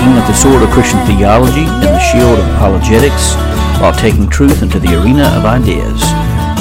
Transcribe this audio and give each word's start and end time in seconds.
taking 0.00 0.16
up 0.16 0.26
the 0.26 0.32
sword 0.32 0.62
of 0.62 0.70
Christian 0.70 0.98
theology 1.04 1.60
and 1.60 1.82
the 1.82 1.98
shield 1.98 2.38
of 2.38 2.48
apologetics 2.54 3.34
while 3.82 3.92
taking 3.92 4.26
truth 4.30 4.62
into 4.62 4.80
the 4.80 4.98
arena 4.98 5.24
of 5.36 5.44
ideas. 5.44 6.00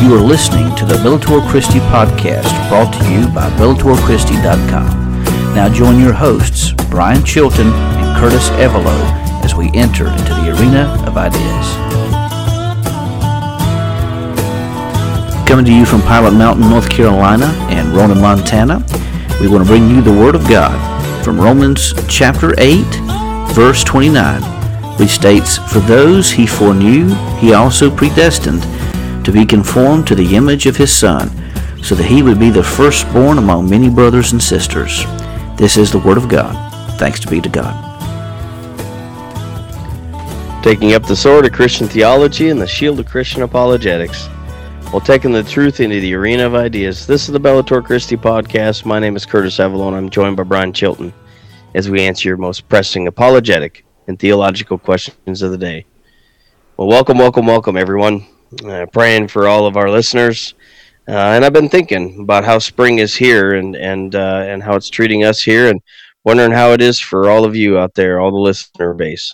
You 0.03 0.13
are 0.13 0.19
listening 0.19 0.75
to 0.75 0.83
the 0.83 0.95
Bellator 0.95 1.39
Christi 1.47 1.79
podcast 1.87 2.51
brought 2.67 2.91
to 2.95 3.09
you 3.09 3.29
by 3.33 3.49
BellatorChristi.com. 3.51 5.23
Now 5.55 5.69
join 5.73 6.01
your 6.01 6.11
hosts, 6.11 6.73
Brian 6.89 7.23
Chilton 7.23 7.67
and 7.67 8.19
Curtis 8.19 8.49
Evelo, 8.59 8.93
as 9.45 9.55
we 9.55 9.71
enter 9.73 10.07
into 10.07 10.33
the 10.33 10.49
arena 10.59 11.01
of 11.07 11.15
ideas. 11.15 11.67
Coming 15.47 15.63
to 15.63 15.73
you 15.73 15.85
from 15.85 16.01
Pilot 16.01 16.31
Mountain, 16.31 16.69
North 16.69 16.89
Carolina 16.89 17.45
and 17.69 17.87
Ronan, 17.95 18.19
Montana, 18.19 18.85
we 19.39 19.47
want 19.47 19.63
to 19.63 19.69
bring 19.69 19.89
you 19.89 20.01
the 20.01 20.11
Word 20.11 20.35
of 20.35 20.45
God 20.49 20.99
from 21.23 21.39
Romans 21.39 21.93
chapter 22.09 22.53
8, 22.57 22.83
verse 23.53 23.83
29, 23.83 24.41
which 24.97 25.09
states, 25.09 25.57
For 25.57 25.79
those 25.79 26.31
he 26.31 26.45
foreknew, 26.45 27.13
he 27.37 27.53
also 27.53 27.93
predestined 27.93 28.61
to 29.25 29.31
be 29.31 29.45
conformed 29.45 30.07
to 30.07 30.15
the 30.15 30.35
image 30.35 30.65
of 30.65 30.77
his 30.77 30.95
Son, 30.95 31.29
so 31.83 31.95
that 31.95 32.05
he 32.05 32.21
would 32.21 32.39
be 32.39 32.49
the 32.49 32.63
firstborn 32.63 33.37
among 33.37 33.69
many 33.69 33.89
brothers 33.89 34.31
and 34.31 34.41
sisters. 34.41 35.05
This 35.57 35.77
is 35.77 35.91
the 35.91 35.99
Word 35.99 36.17
of 36.17 36.29
God. 36.29 36.55
Thanks 36.99 37.25
be 37.25 37.41
to 37.41 37.49
God. 37.49 37.85
Taking 40.63 40.93
up 40.93 41.03
the 41.03 41.15
sword 41.15 41.45
of 41.45 41.53
Christian 41.53 41.87
theology 41.87 42.49
and 42.49 42.61
the 42.61 42.67
shield 42.67 42.99
of 42.99 43.07
Christian 43.07 43.43
apologetics 43.43 44.27
while 44.91 44.99
taking 44.99 45.31
the 45.31 45.43
truth 45.43 45.79
into 45.79 46.01
the 46.01 46.13
arena 46.13 46.45
of 46.45 46.55
ideas. 46.55 47.07
This 47.07 47.27
is 47.27 47.33
the 47.33 47.39
Bellator 47.39 47.83
Christi 47.83 48.17
podcast. 48.17 48.85
My 48.85 48.99
name 48.99 49.15
is 49.15 49.25
Curtis 49.25 49.57
Evelo. 49.57 49.93
I'm 49.93 50.09
joined 50.09 50.35
by 50.35 50.43
Brian 50.43 50.73
Chilton 50.73 51.13
as 51.73 51.89
we 51.89 52.01
answer 52.01 52.29
your 52.29 52.37
most 52.37 52.67
pressing 52.67 53.07
apologetic 53.07 53.85
and 54.07 54.19
theological 54.19 54.77
questions 54.77 55.41
of 55.41 55.51
the 55.51 55.57
day. 55.57 55.85
Well, 56.77 56.87
welcome, 56.87 57.17
welcome, 57.17 57.45
welcome, 57.45 57.77
everyone. 57.77 58.25
Uh, 58.65 58.87
praying 58.91 59.27
for 59.27 59.47
all 59.47 59.67
of 59.67 59.77
our 59.77 59.89
listeners. 59.89 60.55
Uh, 61.07 61.33
and 61.35 61.45
I've 61.45 61.53
been 61.53 61.69
thinking 61.69 62.21
about 62.21 62.43
how 62.43 62.59
spring 62.59 62.99
is 62.99 63.15
here 63.15 63.55
and 63.55 63.75
and 63.75 64.15
uh, 64.15 64.43
and 64.47 64.63
how 64.63 64.75
it's 64.75 64.89
treating 64.89 65.23
us 65.23 65.41
here, 65.41 65.69
and 65.69 65.81
wondering 66.23 66.51
how 66.51 66.71
it 66.71 66.81
is 66.81 66.99
for 66.99 67.29
all 67.29 67.45
of 67.45 67.55
you 67.55 67.77
out 67.77 67.93
there, 67.95 68.19
all 68.19 68.31
the 68.31 68.37
listener 68.37 68.93
base. 68.93 69.33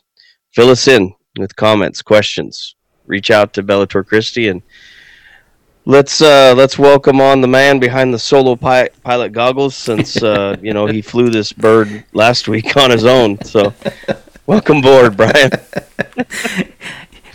Fill 0.53 0.69
us 0.69 0.87
in 0.87 1.13
with 1.37 1.55
comments, 1.55 2.01
questions. 2.01 2.75
Reach 3.05 3.31
out 3.31 3.53
to 3.53 3.63
Bellator 3.63 4.05
Christi 4.05 4.47
and 4.47 4.61
Let's 5.87 6.19
uh, 6.19 6.55
let's 6.57 6.79
welcome 6.79 7.21
on 7.21 7.41
the 7.41 7.47
man 7.47 7.77
behind 7.77 8.11
the 8.11 8.17
solo 8.17 8.55
pi- 8.55 8.89
pilot 9.03 9.33
goggles, 9.33 9.75
since 9.75 10.21
uh, 10.21 10.57
you 10.61 10.73
know 10.73 10.87
he 10.87 11.03
flew 11.03 11.29
this 11.29 11.53
bird 11.53 12.03
last 12.11 12.47
week 12.47 12.75
on 12.75 12.89
his 12.89 13.05
own. 13.05 13.39
So, 13.43 13.71
welcome 14.47 14.77
aboard, 14.77 15.15
Brian. 15.15 15.51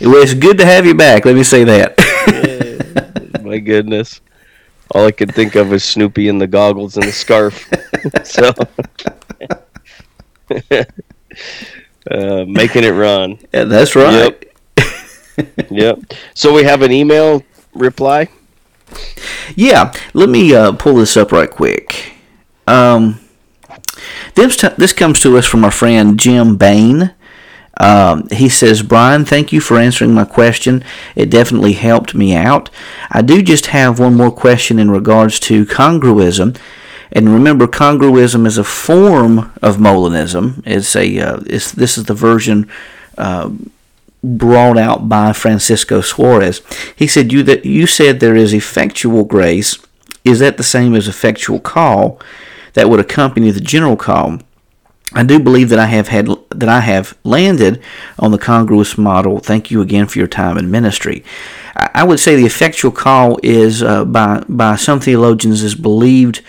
It 0.01 0.07
was 0.07 0.33
good 0.33 0.57
to 0.57 0.65
have 0.65 0.87
you 0.87 0.95
back. 0.95 1.25
Let 1.25 1.35
me 1.35 1.43
say 1.43 1.63
that. 1.63 3.39
my 3.43 3.59
goodness, 3.59 4.19
all 4.95 5.05
I 5.05 5.11
could 5.11 5.35
think 5.35 5.53
of 5.53 5.69
was 5.69 5.83
Snoopy 5.83 6.27
and 6.27 6.41
the 6.41 6.47
goggles 6.47 6.97
and 6.97 7.05
the 7.05 7.11
scarf. 7.11 7.69
so, 8.23 8.51
uh, 12.09 12.45
making 12.47 12.83
it 12.83 12.89
run. 12.89 13.37
Yeah, 13.53 13.65
that's 13.65 13.95
right. 13.95 14.43
Yep. 14.77 15.69
yep. 15.69 15.99
So 16.33 16.51
we 16.51 16.63
have 16.63 16.81
an 16.81 16.91
email 16.91 17.43
reply. 17.75 18.27
Yeah, 19.55 19.93
let 20.13 20.29
me 20.29 20.53
uh, 20.55 20.73
pull 20.73 20.95
this 20.95 21.17
up 21.17 21.31
right 21.31 21.49
quick. 21.49 22.13
Um, 22.67 23.19
this, 24.35 24.57
t- 24.57 24.69
this 24.77 24.93
comes 24.93 25.19
to 25.21 25.37
us 25.37 25.45
from 25.45 25.63
our 25.63 25.71
friend 25.71 26.19
Jim 26.19 26.57
Bain. 26.57 27.13
Um, 27.77 28.27
he 28.29 28.49
says, 28.49 28.83
Brian, 28.83 29.25
thank 29.25 29.51
you 29.51 29.59
for 29.59 29.77
answering 29.77 30.13
my 30.13 30.25
question. 30.25 30.83
It 31.15 31.29
definitely 31.29 31.73
helped 31.73 32.13
me 32.13 32.35
out. 32.35 32.69
I 33.09 33.21
do 33.21 33.41
just 33.41 33.67
have 33.67 33.99
one 33.99 34.15
more 34.15 34.31
question 34.31 34.77
in 34.77 34.91
regards 34.91 35.39
to 35.41 35.65
congruism. 35.65 36.57
And 37.11 37.33
remember, 37.33 37.67
congruism 37.67 38.45
is 38.45 38.57
a 38.57 38.63
form 38.63 39.51
of 39.61 39.77
Molinism. 39.77 40.61
It's 40.65 40.95
a 40.95 41.19
uh, 41.19 41.39
it's, 41.45 41.71
this 41.71 41.97
is 41.97 42.05
the 42.05 42.13
version 42.13 42.69
uh, 43.17 43.49
brought 44.23 44.77
out 44.77 45.09
by 45.09 45.33
Francisco 45.33 46.01
Suarez. 46.01 46.61
He 46.95 47.07
said, 47.07 47.31
"You 47.31 47.43
that 47.43 47.65
you 47.65 47.87
said 47.87 48.19
there 48.19 48.35
is 48.35 48.53
effectual 48.53 49.23
grace. 49.23 49.77
Is 50.23 50.39
that 50.39 50.57
the 50.57 50.63
same 50.63 50.93
as 50.93 51.07
effectual 51.07 51.59
call 51.59 52.19
that 52.73 52.89
would 52.89 52.99
accompany 52.99 53.51
the 53.51 53.59
general 53.59 53.97
call?" 53.97 54.39
I 55.13 55.23
do 55.23 55.39
believe 55.39 55.67
that 55.69 55.79
I 55.79 55.87
have 55.87 56.07
had 56.07 56.29
that 56.55 56.69
I 56.69 56.79
have 56.79 57.17
landed 57.23 57.81
on 58.17 58.31
the 58.31 58.37
congruous 58.37 58.97
model. 58.97 59.39
Thank 59.39 59.69
you 59.69 59.81
again 59.81 60.07
for 60.07 60.19
your 60.19 60.27
time 60.27 60.57
in 60.57 60.71
ministry. 60.71 61.23
I 61.75 62.03
would 62.03 62.19
say 62.19 62.35
the 62.35 62.45
effectual 62.45 62.91
call 62.91 63.37
is 63.43 63.83
uh, 63.83 64.05
by 64.05 64.43
by 64.47 64.75
some 64.77 64.99
theologians 65.01 65.63
is 65.63 65.75
believed 65.75 66.41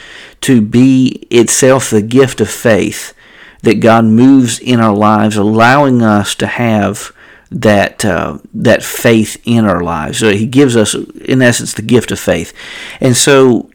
to 0.42 0.60
be 0.60 1.26
itself 1.30 1.90
the 1.90 2.02
gift 2.02 2.40
of 2.40 2.50
faith 2.50 3.14
that 3.62 3.80
God 3.80 4.04
moves 4.04 4.58
in 4.60 4.80
our 4.80 4.94
lives, 4.94 5.36
allowing 5.36 6.02
us 6.02 6.34
to 6.36 6.46
have 6.46 7.12
that 7.52 8.04
uh, 8.04 8.38
that 8.54 8.82
faith 8.82 9.40
in 9.44 9.64
our 9.64 9.82
lives. 9.82 10.18
So 10.18 10.32
he 10.32 10.46
gives 10.46 10.76
us, 10.76 10.94
in 10.94 11.42
essence, 11.42 11.74
the 11.74 11.82
gift 11.82 12.10
of 12.10 12.18
faith. 12.18 12.52
And 13.00 13.16
so 13.16 13.70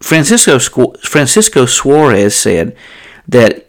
Francisco 0.00 0.58
Francisco 0.58 1.66
Suarez 1.66 2.34
said 2.34 2.76
that 3.28 3.66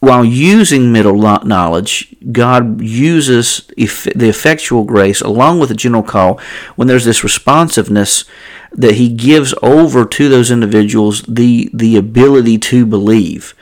while 0.00 0.24
using 0.24 0.92
middle 0.92 1.16
knowledge, 1.16 2.14
God 2.30 2.80
uses 2.80 3.66
the 3.76 4.28
effectual 4.28 4.84
grace 4.84 5.20
along 5.20 5.58
with 5.58 5.70
the 5.70 5.74
general 5.74 6.04
call 6.04 6.40
when 6.76 6.86
there's 6.86 7.04
this 7.04 7.24
responsiveness 7.24 8.24
that 8.72 8.94
He 8.94 9.08
gives 9.08 9.54
over 9.62 10.04
to 10.04 10.28
those 10.28 10.50
individuals 10.50 11.22
the 11.22 11.70
the 11.72 11.96
ability 11.96 12.58
to 12.58 12.86
believe. 12.86 13.54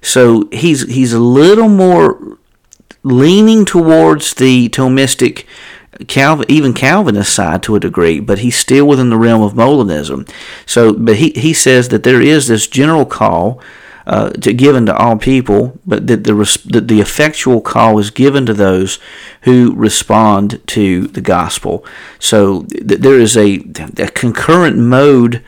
So 0.00 0.48
he's 0.50 0.90
he's 0.92 1.12
a 1.12 1.20
little 1.20 1.68
more 1.68 2.38
leaning 3.02 3.64
towards 3.64 4.34
the 4.34 4.68
Thomistic, 4.68 5.44
Calvin, 6.06 6.46
even 6.48 6.72
Calvinist 6.72 7.34
side 7.34 7.62
to 7.64 7.76
a 7.76 7.80
degree, 7.80 8.20
but 8.20 8.40
he's 8.40 8.56
still 8.56 8.86
within 8.86 9.10
the 9.10 9.18
realm 9.18 9.42
of 9.42 9.52
Molinism. 9.52 10.28
So, 10.66 10.92
but 10.92 11.16
he, 11.16 11.30
he 11.30 11.52
says 11.52 11.88
that 11.88 12.02
there 12.02 12.20
is 12.20 12.48
this 12.48 12.66
general 12.66 13.04
call 13.04 13.60
uh, 14.06 14.30
to 14.30 14.52
given 14.52 14.86
to 14.86 14.96
all 14.96 15.16
people, 15.16 15.78
but 15.86 16.06
that 16.06 16.24
the 16.24 16.34
that 16.70 16.88
the 16.88 17.00
effectual 17.00 17.60
call 17.60 17.98
is 17.98 18.10
given 18.10 18.46
to 18.46 18.54
those 18.54 18.98
who 19.42 19.74
respond 19.76 20.60
to 20.68 21.06
the 21.08 21.20
gospel. 21.20 21.84
So 22.18 22.62
th- 22.62 23.00
there 23.00 23.18
is 23.18 23.36
a, 23.36 23.64
a 23.98 24.08
concurrent 24.08 24.76
mode 24.76 25.44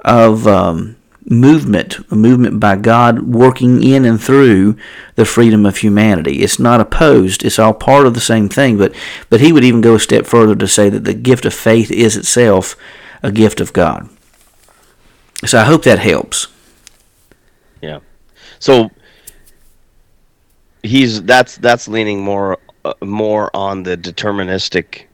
of 0.00 0.46
um, 0.46 0.95
movement, 1.28 1.98
a 2.10 2.16
movement 2.16 2.60
by 2.60 2.76
God 2.76 3.22
working 3.22 3.82
in 3.82 4.04
and 4.04 4.20
through 4.20 4.76
the 5.16 5.24
freedom 5.24 5.66
of 5.66 5.78
humanity. 5.78 6.42
It's 6.42 6.58
not 6.58 6.80
opposed, 6.80 7.44
it's 7.44 7.58
all 7.58 7.74
part 7.74 8.06
of 8.06 8.14
the 8.14 8.20
same 8.20 8.48
thing, 8.48 8.78
but 8.78 8.94
but 9.28 9.40
he 9.40 9.52
would 9.52 9.64
even 9.64 9.80
go 9.80 9.96
a 9.96 10.00
step 10.00 10.26
further 10.26 10.54
to 10.54 10.68
say 10.68 10.88
that 10.88 11.04
the 11.04 11.14
gift 11.14 11.44
of 11.44 11.54
faith 11.54 11.90
is 11.90 12.16
itself 12.16 12.76
a 13.22 13.32
gift 13.32 13.60
of 13.60 13.72
God. 13.72 14.08
So 15.44 15.58
I 15.58 15.64
hope 15.64 15.82
that 15.84 15.98
helps. 15.98 16.48
Yeah. 17.82 18.00
So 18.58 18.90
he's 20.82 21.22
that's 21.22 21.56
that's 21.58 21.88
leaning 21.88 22.22
more 22.22 22.58
uh, 22.84 22.94
more 23.02 23.50
on 23.54 23.82
the 23.82 23.96
deterministic 23.96 25.06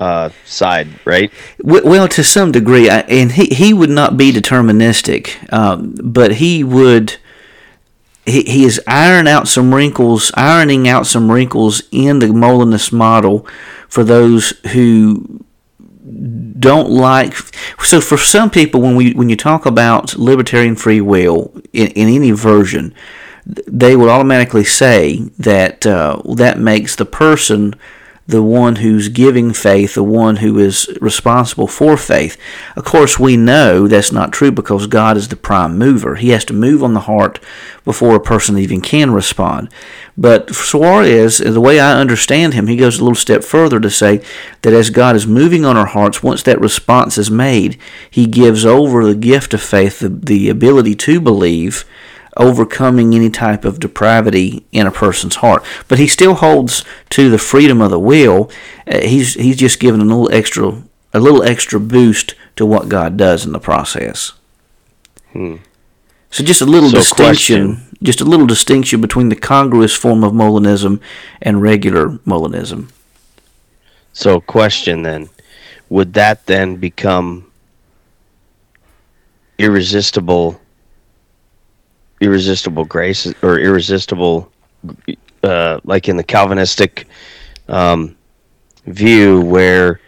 uh, 0.00 0.30
side, 0.44 0.88
right? 1.04 1.30
Well, 1.62 2.08
to 2.08 2.24
some 2.24 2.50
degree, 2.50 2.88
and 2.88 3.32
he 3.32 3.46
he 3.46 3.72
would 3.74 3.90
not 3.90 4.16
be 4.16 4.32
deterministic, 4.32 5.52
um, 5.52 5.94
but 6.02 6.36
he 6.36 6.64
would. 6.64 7.16
He, 8.26 8.42
he 8.42 8.64
is 8.64 8.80
ironing 8.86 9.32
out 9.32 9.48
some 9.48 9.74
wrinkles, 9.74 10.30
ironing 10.34 10.88
out 10.88 11.06
some 11.06 11.30
wrinkles 11.30 11.82
in 11.90 12.18
the 12.18 12.28
Molinist 12.28 12.92
model 12.92 13.46
for 13.88 14.04
those 14.04 14.50
who 14.72 15.44
don't 16.58 16.90
like. 16.90 17.34
So, 17.82 18.00
for 18.00 18.16
some 18.16 18.50
people, 18.50 18.80
when 18.80 18.96
we 18.96 19.12
when 19.12 19.28
you 19.28 19.36
talk 19.36 19.66
about 19.66 20.16
libertarian 20.16 20.76
free 20.76 21.00
will 21.00 21.52
in, 21.72 21.88
in 21.88 22.08
any 22.08 22.30
version, 22.30 22.94
they 23.44 23.96
would 23.96 24.08
automatically 24.08 24.64
say 24.64 25.18
that 25.38 25.86
uh, 25.86 26.22
that 26.36 26.58
makes 26.58 26.96
the 26.96 27.06
person 27.06 27.74
the 28.30 28.42
one 28.42 28.76
who's 28.76 29.08
giving 29.08 29.52
faith, 29.52 29.94
the 29.94 30.02
one 30.02 30.36
who 30.36 30.58
is 30.58 30.88
responsible 31.00 31.66
for 31.66 31.96
faith. 31.96 32.36
Of 32.76 32.84
course, 32.84 33.18
we 33.18 33.36
know 33.36 33.86
that's 33.86 34.12
not 34.12 34.32
true 34.32 34.50
because 34.52 34.86
God 34.86 35.16
is 35.16 35.28
the 35.28 35.36
prime 35.36 35.76
mover. 35.76 36.14
He 36.16 36.30
has 36.30 36.44
to 36.46 36.52
move 36.52 36.82
on 36.82 36.94
the 36.94 37.00
heart 37.00 37.40
before 37.84 38.14
a 38.14 38.20
person 38.20 38.56
even 38.58 38.80
can 38.80 39.10
respond. 39.10 39.68
But 40.16 40.54
Suarez, 40.54 41.38
the 41.38 41.60
way 41.60 41.80
I 41.80 42.00
understand 42.00 42.54
him, 42.54 42.66
he 42.66 42.76
goes 42.76 42.98
a 42.98 43.02
little 43.02 43.14
step 43.14 43.42
further 43.42 43.80
to 43.80 43.90
say 43.90 44.22
that 44.62 44.72
as 44.72 44.90
God 44.90 45.16
is 45.16 45.26
moving 45.26 45.64
on 45.64 45.76
our 45.76 45.86
hearts, 45.86 46.22
once 46.22 46.42
that 46.44 46.60
response 46.60 47.18
is 47.18 47.30
made, 47.30 47.78
he 48.10 48.26
gives 48.26 48.64
over 48.64 49.04
the 49.04 49.14
gift 49.14 49.54
of 49.54 49.62
faith, 49.62 50.00
the, 50.00 50.08
the 50.08 50.48
ability 50.48 50.94
to 50.94 51.20
believe 51.20 51.84
overcoming 52.40 53.14
any 53.14 53.30
type 53.30 53.64
of 53.64 53.78
depravity 53.80 54.64
in 54.72 54.86
a 54.86 54.90
person's 54.90 55.36
heart. 55.36 55.62
But 55.88 55.98
he 55.98 56.06
still 56.08 56.34
holds 56.34 56.84
to 57.10 57.30
the 57.30 57.38
freedom 57.38 57.80
of 57.80 57.90
the 57.90 57.98
will. 57.98 58.50
Uh, 58.86 59.00
he's 59.00 59.34
he's 59.34 59.56
just 59.56 59.78
given 59.80 60.00
a 60.00 60.04
little 60.04 60.32
extra 60.32 60.82
a 61.12 61.20
little 61.20 61.42
extra 61.42 61.78
boost 61.78 62.34
to 62.56 62.64
what 62.66 62.88
God 62.88 63.16
does 63.16 63.44
in 63.44 63.52
the 63.52 63.60
process. 63.60 64.32
Hmm. 65.32 65.56
So 66.30 66.44
just 66.44 66.60
a 66.60 66.66
little 66.66 66.90
So 66.90 66.98
distinction, 66.98 67.76
question. 67.76 67.96
just 68.02 68.20
a 68.20 68.24
little 68.24 68.46
distinction 68.46 69.00
between 69.00 69.28
the 69.30 69.36
congruous 69.36 69.94
form 69.94 70.22
of 70.22 70.32
Molinism 70.32 71.00
and 71.42 71.60
regular 71.60 72.08
Molinism. 72.26 72.88
So, 74.12 74.40
question 74.40 75.02
then: 75.02 75.28
Would 75.88 76.14
that 76.14 76.46
then 76.46 76.76
become 76.76 77.50
irresistible, 79.58 80.60
irresistible 82.20 82.84
grace, 82.84 83.32
or 83.42 83.58
irresistible, 83.58 84.50
uh, 85.42 85.80
like 85.84 86.08
in 86.08 86.16
the 86.16 86.24
Calvinistic 86.24 87.06
um, 87.68 88.16
view, 88.86 89.40
where 89.42 90.00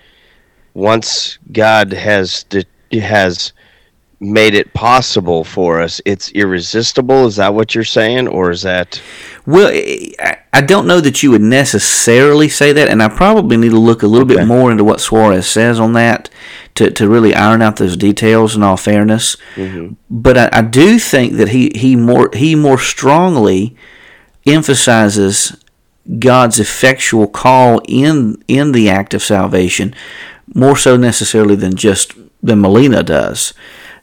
once 0.74 1.38
God 1.52 1.92
has 1.92 2.44
de- 2.44 2.66
has 3.00 3.52
made 4.20 4.54
it 4.54 4.72
possible 4.72 5.42
for 5.42 5.80
us, 5.80 6.00
it's 6.04 6.30
irresistible? 6.32 7.26
Is 7.26 7.36
that 7.36 7.54
what 7.54 7.74
you're 7.74 7.82
saying, 7.84 8.28
or 8.28 8.50
is 8.50 8.62
that? 8.62 9.00
Well, 9.46 9.68
I- 9.72 10.38
I 10.54 10.60
don't 10.60 10.86
know 10.86 11.00
that 11.00 11.22
you 11.22 11.30
would 11.30 11.40
necessarily 11.42 12.48
say 12.48 12.72
that, 12.72 12.88
and 12.88 13.02
I 13.02 13.08
probably 13.08 13.56
need 13.56 13.70
to 13.70 13.78
look 13.78 14.02
a 14.02 14.06
little 14.06 14.26
Okay. 14.30 14.36
bit 14.36 14.46
more 14.46 14.70
into 14.70 14.84
what 14.84 15.00
Suarez 15.00 15.46
says 15.46 15.80
on 15.80 15.94
that 15.94 16.28
to, 16.74 16.90
to 16.90 17.08
really 17.08 17.34
iron 17.34 17.62
out 17.62 17.76
those 17.76 17.96
details. 17.96 18.56
In 18.56 18.62
all 18.62 18.76
fairness, 18.76 19.36
mm-hmm. 19.54 19.94
but 20.10 20.38
I, 20.38 20.48
I 20.52 20.62
do 20.62 20.98
think 20.98 21.34
that 21.34 21.48
he, 21.48 21.70
he 21.74 21.96
more 21.96 22.30
he 22.34 22.54
more 22.54 22.78
strongly 22.78 23.76
emphasizes 24.46 25.56
God's 26.18 26.58
effectual 26.58 27.26
call 27.28 27.80
in 27.86 28.42
in 28.48 28.72
the 28.72 28.90
act 28.90 29.14
of 29.14 29.22
salvation 29.22 29.94
more 30.54 30.76
so 30.76 30.96
necessarily 30.96 31.54
than 31.54 31.76
just 31.76 32.14
than 32.42 32.60
Molina 32.60 33.02
does. 33.02 33.54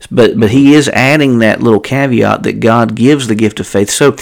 But 0.10 0.40
but 0.40 0.52
he 0.52 0.74
is 0.74 0.88
adding 0.90 1.40
that 1.40 1.62
little 1.62 1.82
caveat 1.82 2.44
that 2.44 2.60
God 2.60 2.96
gives 2.96 3.28
the 3.28 3.36
gift 3.36 3.60
of 3.60 3.68
faith. 3.68 3.90
So 3.90 4.16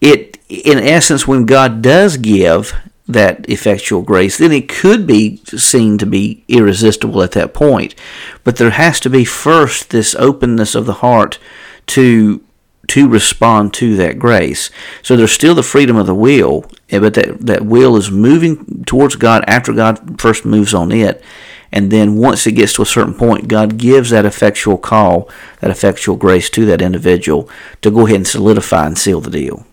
it 0.00 0.38
in 0.48 0.78
essence 0.78 1.26
when 1.26 1.46
God 1.46 1.80
does 1.80 2.16
give 2.18 2.74
that 3.12 3.48
effectual 3.48 4.02
grace, 4.02 4.38
then 4.38 4.52
it 4.52 4.68
could 4.68 5.06
be 5.06 5.36
seen 5.46 5.98
to 5.98 6.06
be 6.06 6.44
irresistible 6.48 7.22
at 7.22 7.32
that 7.32 7.54
point. 7.54 7.94
But 8.44 8.56
there 8.56 8.70
has 8.70 9.00
to 9.00 9.10
be 9.10 9.24
first 9.24 9.90
this 9.90 10.14
openness 10.14 10.74
of 10.74 10.86
the 10.86 10.94
heart 10.94 11.38
to 11.88 12.42
to 12.88 13.08
respond 13.08 13.72
to 13.72 13.96
that 13.96 14.18
grace. 14.18 14.68
So 15.02 15.16
there's 15.16 15.32
still 15.32 15.54
the 15.54 15.62
freedom 15.62 15.96
of 15.96 16.06
the 16.06 16.14
will, 16.14 16.64
eh, 16.90 16.98
but 16.98 17.14
that, 17.14 17.46
that 17.46 17.64
will 17.64 17.96
is 17.96 18.10
moving 18.10 18.84
towards 18.84 19.14
God 19.14 19.44
after 19.46 19.72
God 19.72 20.20
first 20.20 20.44
moves 20.44 20.74
on 20.74 20.90
it. 20.90 21.22
And 21.70 21.90
then 21.90 22.16
once 22.16 22.46
it 22.46 22.52
gets 22.52 22.74
to 22.74 22.82
a 22.82 22.86
certain 22.86 23.14
point, 23.14 23.48
God 23.48 23.78
gives 23.78 24.10
that 24.10 24.26
effectual 24.26 24.76
call, 24.76 25.30
that 25.60 25.70
effectual 25.70 26.16
grace 26.16 26.50
to 26.50 26.66
that 26.66 26.82
individual 26.82 27.48
to 27.80 27.90
go 27.90 28.06
ahead 28.06 28.16
and 28.16 28.26
solidify 28.26 28.86
and 28.86 28.98
seal 28.98 29.20
the 29.20 29.30
deal. 29.30 29.64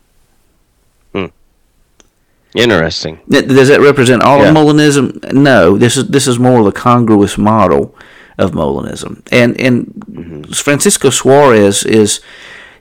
Interesting. 2.55 3.19
Does 3.29 3.67
that 3.67 3.79
represent 3.81 4.23
all 4.23 4.39
Yeah. 4.39 4.49
of 4.49 4.55
Molinism? 4.55 5.33
No. 5.33 5.77
This 5.77 5.97
is 5.97 6.07
this 6.07 6.27
is 6.27 6.39
more 6.39 6.59
of 6.59 6.65
the 6.65 6.71
congruous 6.71 7.37
model 7.37 7.95
of 8.37 8.51
Molinism. 8.51 9.21
And 9.31 9.59
and 9.59 9.85
mm-hmm. 9.85 10.51
Francisco 10.51 11.09
Suarez 11.09 11.83
is 11.83 12.21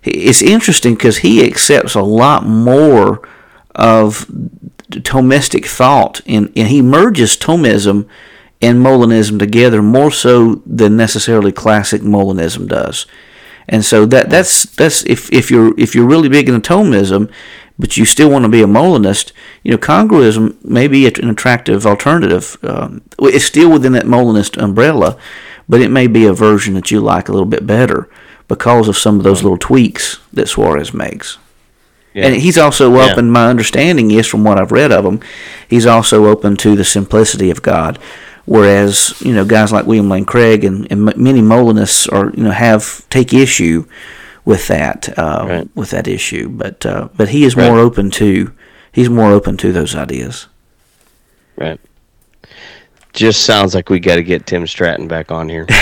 it's 0.02 0.42
interesting 0.42 0.94
because 0.94 1.18
he 1.18 1.44
accepts 1.44 1.94
a 1.94 2.02
lot 2.02 2.46
more 2.46 3.20
of 3.74 4.26
Thomistic 4.90 5.66
thought, 5.66 6.20
and, 6.26 6.50
and 6.56 6.68
he 6.68 6.80
merges 6.80 7.36
Thomism 7.36 8.06
and 8.62 8.84
Molinism 8.84 9.38
together 9.38 9.82
more 9.82 10.10
so 10.10 10.62
than 10.66 10.96
necessarily 10.96 11.52
classic 11.52 12.00
Molinism 12.02 12.66
does. 12.68 13.06
And 13.68 13.84
so 13.84 14.06
that 14.06 14.30
that's 14.30 14.62
that's 14.62 15.04
if, 15.04 15.30
if 15.32 15.50
you're 15.50 15.78
if 15.78 15.94
you're 15.94 16.06
really 16.06 16.30
big 16.30 16.48
into 16.48 16.72
Thomism, 16.72 17.30
but 17.78 17.96
you 17.96 18.04
still 18.04 18.30
want 18.30 18.44
to 18.44 18.48
be 18.48 18.62
a 18.62 18.66
Molinist, 18.66 19.32
you 19.62 19.70
know, 19.70 19.78
congruism 19.78 20.62
may 20.64 20.88
be 20.88 21.06
an 21.06 21.30
attractive 21.30 21.86
alternative. 21.86 22.56
Um, 22.62 23.02
it's 23.20 23.44
still 23.44 23.70
within 23.70 23.92
that 23.92 24.06
Molinist 24.06 24.56
umbrella, 24.56 25.16
but 25.68 25.80
it 25.80 25.90
may 25.90 26.06
be 26.06 26.26
a 26.26 26.32
version 26.32 26.74
that 26.74 26.90
you 26.90 27.00
like 27.00 27.28
a 27.28 27.32
little 27.32 27.46
bit 27.46 27.66
better 27.66 28.08
because 28.48 28.88
of 28.88 28.96
some 28.96 29.18
of 29.18 29.24
those 29.24 29.42
little 29.42 29.58
tweaks 29.58 30.18
that 30.32 30.48
Suarez 30.48 30.92
makes. 30.92 31.38
Yeah. 32.14 32.26
And 32.26 32.36
he's 32.36 32.58
also 32.58 32.92
Yeah. 32.94 33.12
open. 33.12 33.30
My 33.30 33.48
understanding 33.48 34.10
is, 34.10 34.26
from 34.26 34.42
what 34.42 34.58
I've 34.58 34.72
read 34.72 34.90
of 34.90 35.04
him, 35.04 35.20
he's 35.68 35.86
also 35.86 36.26
open 36.26 36.56
to 36.58 36.74
the 36.74 36.84
simplicity 36.84 37.50
of 37.50 37.62
God. 37.62 37.98
Whereas 38.46 39.12
you 39.20 39.34
know 39.34 39.44
guys 39.44 39.72
like 39.72 39.84
William 39.86 40.08
Lane 40.08 40.24
Craig 40.24 40.64
and, 40.64 40.86
and 40.90 41.14
many 41.18 41.42
Molinists 41.42 42.06
are 42.08 42.32
you 42.34 42.44
know 42.44 42.50
have 42.50 43.06
take 43.10 43.34
issue 43.34 43.84
with 44.48 44.66
that 44.68 45.10
uh, 45.18 45.44
Right. 45.46 45.68
with 45.74 45.90
that 45.90 46.08
issue, 46.08 46.48
but 46.48 46.84
uh, 46.86 47.08
but 47.16 47.28
he 47.28 47.44
is 47.44 47.54
Right. 47.54 47.68
more 47.68 47.78
open 47.78 48.10
to 48.12 48.50
he's 48.90 49.10
more 49.10 49.30
open 49.30 49.56
to 49.58 49.72
those 49.72 49.94
ideas. 49.94 50.46
Right. 51.56 51.78
Just 53.12 53.42
sounds 53.44 53.74
like 53.74 53.90
we 53.90 53.98
got 54.00 54.16
to 54.16 54.22
get 54.22 54.46
Tim 54.46 54.66
Stratton 54.66 55.08
back 55.08 55.30
on 55.30 55.48
here. 55.48 55.66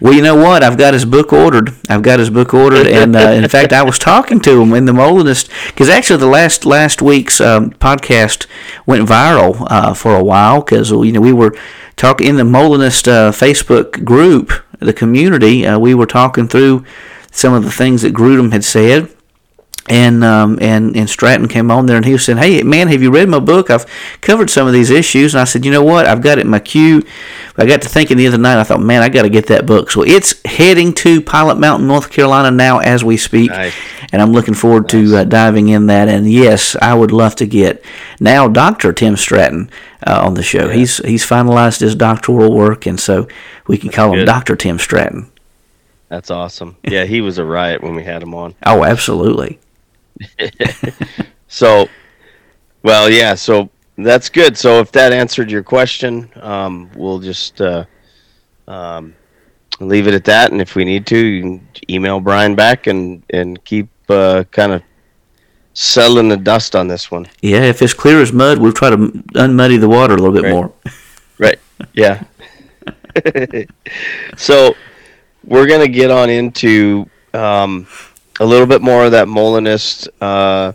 Well, 0.00 0.14
you 0.14 0.22
know 0.22 0.34
what? 0.34 0.64
I've 0.64 0.78
got 0.78 0.94
his 0.94 1.04
book 1.04 1.32
ordered. 1.32 1.70
I've 1.88 2.02
got 2.02 2.18
his 2.18 2.28
book 2.30 2.52
ordered, 2.54 2.86
and 3.00 3.14
uh, 3.14 3.30
in 3.40 3.46
fact, 3.48 3.72
I 3.72 3.82
was 3.84 3.98
talking 3.98 4.40
to 4.40 4.60
him 4.62 4.72
in 4.72 4.84
the 4.86 4.92
Molinist 4.92 5.48
because 5.68 5.88
actually 5.88 6.18
the 6.18 6.26
last 6.26 6.64
last 6.64 7.02
week's 7.02 7.40
um, 7.40 7.70
podcast 7.72 8.46
went 8.86 9.08
viral 9.08 9.66
uh, 9.70 9.94
for 9.94 10.14
a 10.16 10.24
while 10.24 10.60
because 10.62 10.90
you 10.90 11.12
know 11.12 11.20
we 11.20 11.32
were 11.32 11.54
talking 11.96 12.26
in 12.26 12.36
the 12.36 12.44
Molinist 12.44 13.06
uh, 13.06 13.30
Facebook 13.32 14.04
group, 14.04 14.50
the 14.80 14.92
community. 14.94 15.66
Uh, 15.66 15.78
we 15.78 15.94
were 15.94 16.06
talking 16.06 16.48
through 16.48 16.84
some 17.32 17.54
of 17.54 17.64
the 17.64 17.72
things 17.72 18.02
that 18.02 18.14
Grudem 18.14 18.52
had 18.52 18.62
said. 18.62 19.08
And 19.88 20.22
um, 20.22 20.58
and 20.60 20.96
and 20.96 21.10
Stratton 21.10 21.48
came 21.48 21.68
on 21.68 21.86
there 21.86 21.96
and 21.96 22.04
he 22.06 22.12
was 22.12 22.24
saying, 22.24 22.38
"Hey 22.38 22.62
man, 22.62 22.86
have 22.86 23.02
you 23.02 23.10
read 23.10 23.28
my 23.28 23.40
book? 23.40 23.68
I've 23.68 23.84
covered 24.20 24.48
some 24.48 24.68
of 24.68 24.72
these 24.72 24.90
issues." 24.90 25.34
And 25.34 25.40
I 25.40 25.44
said, 25.44 25.64
"You 25.64 25.72
know 25.72 25.82
what? 25.82 26.06
I've 26.06 26.22
got 26.22 26.38
it 26.38 26.42
in 26.42 26.50
my 26.50 26.60
queue." 26.60 27.02
I 27.58 27.66
got 27.66 27.82
to 27.82 27.88
thinking 27.88 28.16
the 28.16 28.28
other 28.28 28.38
night. 28.38 28.60
I 28.60 28.62
thought, 28.62 28.80
"Man, 28.80 29.02
I 29.02 29.08
got 29.08 29.22
to 29.22 29.28
get 29.28 29.48
that 29.48 29.66
book." 29.66 29.90
So 29.90 30.02
it's 30.02 30.40
heading 30.44 30.92
to 30.94 31.20
Pilot 31.20 31.58
Mountain, 31.58 31.88
North 31.88 32.10
Carolina 32.12 32.52
now 32.52 32.78
as 32.78 33.02
we 33.02 33.16
speak, 33.16 33.50
Nice. 33.50 33.74
and 34.12 34.22
I'm 34.22 34.30
looking 34.32 34.54
forward 34.54 34.88
to 34.90 35.16
uh, 35.16 35.24
diving 35.24 35.68
in 35.68 35.88
that. 35.88 36.08
And 36.08 36.30
yes, 36.30 36.76
I 36.80 36.94
would 36.94 37.10
love 37.10 37.34
to 37.36 37.46
get 37.46 37.84
now 38.20 38.46
Doctor 38.46 38.92
Tim 38.92 39.16
Stratton 39.16 39.68
uh, 40.06 40.22
on 40.24 40.34
the 40.34 40.44
show. 40.44 40.68
He's 40.68 40.98
he's 40.98 41.26
finalized 41.26 41.80
his 41.80 41.96
doctoral 41.96 42.54
work, 42.54 42.86
and 42.86 43.00
so 43.00 43.26
we 43.66 43.78
can 43.78 43.90
call 43.90 44.12
him. 44.12 44.26
Doctor 44.26 44.54
Tim 44.54 44.78
Stratton. 44.78 45.31
That's 46.12 46.30
awesome. 46.30 46.76
Yeah, 46.84 47.04
he 47.04 47.22
was 47.22 47.38
a 47.38 47.44
riot 47.44 47.82
when 47.82 47.94
we 47.94 48.04
had 48.04 48.22
him 48.22 48.34
on. 48.34 48.54
Oh, 48.66 48.84
absolutely. 48.84 49.58
So, 51.48 51.86
well, 52.82 53.10
yeah. 53.10 53.34
So 53.34 53.68
that's 53.98 54.30
good. 54.30 54.56
So 54.56 54.80
if 54.80 54.90
that 54.92 55.12
answered 55.12 55.50
your 55.50 55.62
question, 55.62 56.30
um, 56.40 56.90
we'll 56.96 57.18
just 57.18 57.60
uh, 57.60 57.84
um, 58.66 59.14
leave 59.80 60.06
it 60.06 60.14
at 60.14 60.24
that. 60.24 60.50
And 60.50 60.62
if 60.62 60.74
we 60.74 60.84
need 60.86 61.06
to, 61.08 61.16
you 61.18 61.42
can 61.42 61.68
email 61.90 62.20
Brian 62.20 62.54
back 62.54 62.86
and 62.86 63.22
and 63.30 63.62
keep 63.66 63.88
uh, 64.08 64.44
kind 64.50 64.72
of 64.72 64.82
settling 65.74 66.28
the 66.30 66.38
dust 66.38 66.74
on 66.74 66.88
this 66.88 67.10
one. 67.10 67.26
Yeah, 67.42 67.64
if 67.64 67.82
it's 67.82 67.92
clear 67.94 68.22
as 68.22 68.32
mud, 68.32 68.58
we'll 68.58 68.72
try 68.72 68.88
to 68.88 68.96
unmuddy 68.96 69.78
the 69.78 69.88
water 69.88 70.14
a 70.14 70.18
little 70.18 70.32
bit 70.32 70.44
Right. 70.44 70.52
more. 70.52 70.72
Right. 71.38 71.58
Yeah. 71.92 72.24
so 74.38 74.74
we're 75.44 75.66
gonna 75.66 75.88
get 75.88 76.10
on 76.10 76.30
into 76.30 77.08
um, 77.34 77.86
a 78.40 78.46
little 78.46 78.66
bit 78.66 78.82
more 78.82 79.04
of 79.04 79.12
that 79.12 79.28
Molinist, 79.28 80.08
uh, 80.20 80.72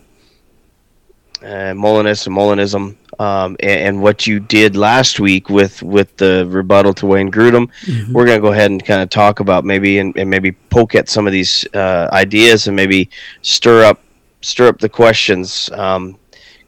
uh, 1.43 1.73
Molinist 1.73 2.27
and 2.27 2.35
Molinism, 2.35 2.95
um, 3.19 3.55
and, 3.59 3.79
and 3.81 4.01
what 4.01 4.27
you 4.27 4.39
did 4.39 4.75
last 4.75 5.19
week 5.19 5.49
with 5.49 5.81
with 5.83 6.15
the 6.17 6.45
rebuttal 6.49 6.93
to 6.95 7.05
Wayne 7.05 7.31
Grudem. 7.31 7.69
We're 8.13 8.25
gonna 8.25 8.39
go 8.39 8.51
ahead 8.51 8.71
and 8.71 8.83
kind 8.83 9.01
of 9.01 9.09
talk 9.09 9.39
about 9.39 9.65
maybe 9.65 9.99
and, 9.99 10.15
and 10.17 10.29
maybe 10.29 10.51
poke 10.51 10.95
at 10.95 11.09
some 11.09 11.27
of 11.27 11.33
these 11.33 11.65
uh, 11.73 12.09
ideas 12.11 12.67
and 12.67 12.75
maybe 12.75 13.09
stir 13.41 13.83
up 13.85 14.01
stir 14.41 14.67
up 14.67 14.79
the 14.79 14.89
questions. 14.89 15.69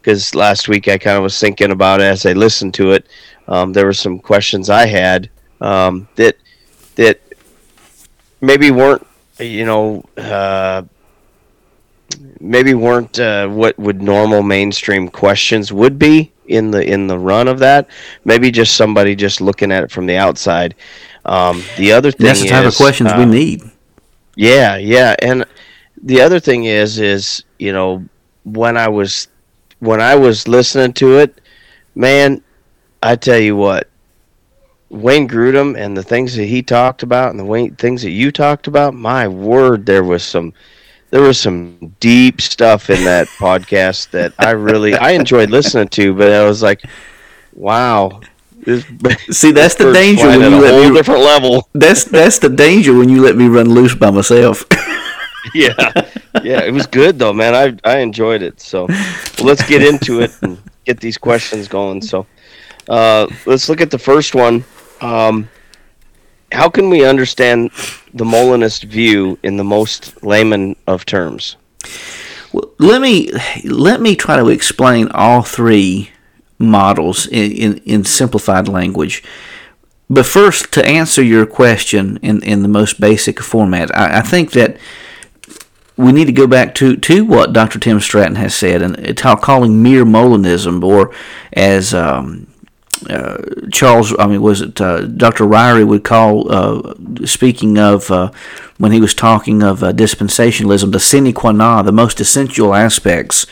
because 0.02 0.34
last 0.34 0.68
week 0.68 0.88
I 0.88 0.98
kind 0.98 1.16
of 1.16 1.22
was 1.22 1.38
thinking 1.38 1.70
about 1.70 2.00
it 2.00 2.04
as 2.04 2.26
I 2.26 2.32
listened 2.32 2.74
to 2.74 2.92
it. 2.92 3.06
Um, 3.48 3.72
there 3.72 3.84
were 3.84 3.92
some 3.92 4.18
questions 4.18 4.70
I 4.70 4.86
had 4.86 5.28
um, 5.60 6.08
that 6.16 6.36
that 6.96 7.20
maybe 8.40 8.70
weren't 8.70 9.06
you 9.38 9.64
know 9.64 10.04
uh, 10.16 10.82
maybe 12.40 12.74
weren't 12.74 13.18
uh, 13.18 13.48
what 13.48 13.78
would 13.78 14.02
normal 14.02 14.42
mainstream 14.42 15.08
questions 15.08 15.72
would 15.72 15.98
be 15.98 16.32
in 16.46 16.70
the 16.70 16.84
in 16.84 17.06
the 17.06 17.18
run 17.18 17.48
of 17.48 17.58
that. 17.60 17.88
Maybe 18.24 18.50
just 18.50 18.76
somebody 18.76 19.14
just 19.14 19.40
looking 19.40 19.72
at 19.72 19.84
it 19.84 19.90
from 19.90 20.06
the 20.06 20.16
outside. 20.16 20.74
Um, 21.24 21.62
the 21.76 21.92
other 21.92 22.10
thing 22.10 22.26
That's 22.26 22.42
the 22.42 22.48
type 22.48 22.64
is, 22.64 22.74
of 22.74 22.78
questions 22.78 23.12
we 23.14 23.22
uh, 23.22 23.26
need. 23.26 23.62
yeah, 24.36 24.76
yeah, 24.76 25.14
and 25.20 25.44
the 26.02 26.20
other 26.20 26.40
thing 26.40 26.64
is, 26.64 26.98
is 26.98 27.44
you 27.58 27.72
know, 27.72 28.04
when 28.44 28.76
I 28.76 28.88
was 28.88 29.28
when 29.80 30.00
I 30.00 30.14
was 30.14 30.48
listening 30.48 30.92
to 30.94 31.18
it, 31.18 31.40
man, 31.94 32.42
I 33.02 33.16
tell 33.16 33.38
you 33.38 33.56
what, 33.56 33.88
Wayne 34.90 35.28
Grudem 35.28 35.78
and 35.78 35.96
the 35.96 36.02
things 36.02 36.34
that 36.34 36.46
he 36.46 36.62
talked 36.62 37.04
about 37.04 37.30
and 37.30 37.38
the 37.38 37.44
Wayne, 37.44 37.76
things 37.76 38.02
that 38.02 38.10
you 38.10 38.32
talked 38.32 38.66
about, 38.66 38.92
my 38.92 39.28
word, 39.28 39.86
there 39.86 40.02
was 40.04 40.22
some 40.24 40.52
there 41.10 41.22
was 41.22 41.40
some 41.40 41.94
deep 42.00 42.40
stuff 42.40 42.90
in 42.90 43.04
that 43.04 43.26
podcast 43.38 44.10
that 44.10 44.32
I 44.38 44.50
really 44.50 44.94
I 44.94 45.10
enjoyed 45.10 45.50
listening 45.50 45.88
to, 45.88 46.14
but 46.14 46.32
I 46.32 46.44
was 46.44 46.62
like, 46.62 46.82
wow. 47.54 48.20
This, 48.52 48.84
See, 49.30 49.52
that's 49.52 49.76
the 49.76 49.92
danger 49.92 50.26
when 50.26 50.40
you 50.40 50.60
let 50.60 50.88
me 50.88 50.94
different 50.94 51.20
level. 51.20 51.68
That's 51.72 52.04
that's 52.04 52.40
the 52.40 52.50
danger 52.50 52.92
when 52.92 53.08
you 53.08 53.22
let 53.22 53.36
me 53.36 53.46
run 53.46 53.70
loose 53.70 53.94
by 53.94 54.10
myself. 54.10 54.64
yeah, 55.54 56.10
yeah, 56.42 56.62
it 56.64 56.72
was 56.72 56.86
good 56.86 57.18
though, 57.18 57.32
man. 57.32 57.54
I 57.54 57.90
I 57.90 57.98
enjoyed 57.98 58.42
it. 58.42 58.60
So 58.60 58.86
well, 58.88 59.46
let's 59.46 59.66
get 59.66 59.82
into 59.82 60.20
it 60.20 60.32
and 60.42 60.58
get 60.84 61.00
these 61.00 61.16
questions 61.16 61.68
going. 61.68 62.02
So 62.02 62.26
uh, 62.88 63.28
let's 63.46 63.68
look 63.68 63.80
at 63.80 63.90
the 63.90 63.98
first 63.98 64.34
one. 64.34 64.64
Um, 65.00 65.48
how 66.52 66.68
can 66.68 66.90
we 66.90 67.04
understand 67.04 67.70
the 68.12 68.24
Molinist 68.24 68.84
view 68.84 69.38
in 69.42 69.56
the 69.56 69.64
most 69.64 70.22
layman 70.22 70.76
of 70.86 71.06
terms? 71.06 71.56
Well, 72.52 72.70
let 72.78 73.00
me 73.00 73.30
let 73.64 74.00
me 74.00 74.16
try 74.16 74.36
to 74.36 74.48
explain 74.48 75.08
all 75.08 75.42
three 75.42 76.10
models 76.58 77.26
in, 77.26 77.52
in, 77.52 77.76
in 77.78 78.04
simplified 78.04 78.68
language. 78.68 79.22
But 80.08 80.26
first, 80.26 80.72
to 80.72 80.84
answer 80.84 81.22
your 81.22 81.46
question 81.46 82.18
in, 82.20 82.42
in 82.42 82.62
the 82.62 82.68
most 82.68 83.00
basic 83.00 83.40
format, 83.40 83.96
I, 83.96 84.18
I 84.18 84.20
think 84.22 84.50
that 84.52 84.76
we 85.96 86.10
need 86.10 86.24
to 86.24 86.32
go 86.32 86.48
back 86.48 86.74
to, 86.76 86.96
to 86.96 87.24
what 87.24 87.52
Dr. 87.52 87.78
Tim 87.78 88.00
Stratton 88.00 88.34
has 88.34 88.54
said, 88.54 88.82
and 88.82 88.98
it's 88.98 89.22
how 89.22 89.36
calling 89.36 89.82
mere 89.82 90.04
Molinism, 90.04 90.82
or 90.82 91.14
as 91.52 91.94
um, 91.94 92.48
uh, 93.08 93.38
Charles, 93.72 94.14
I 94.18 94.26
mean, 94.26 94.42
was 94.42 94.60
it 94.60 94.80
uh, 94.80 95.06
Dr. 95.06 95.44
Ryrie 95.44 95.86
would 95.86 96.04
call, 96.04 96.52
uh, 96.52 96.94
speaking 97.24 97.78
of 97.78 98.10
uh, 98.10 98.30
when 98.78 98.92
he 98.92 99.00
was 99.00 99.14
talking 99.14 99.62
of 99.62 99.82
uh, 99.82 99.92
dispensationalism, 99.92 100.92
the 100.92 101.00
sine 101.00 101.32
qua 101.32 101.52
non, 101.52 101.86
the 101.86 101.92
most 101.92 102.20
essential 102.20 102.74
aspects 102.74 103.46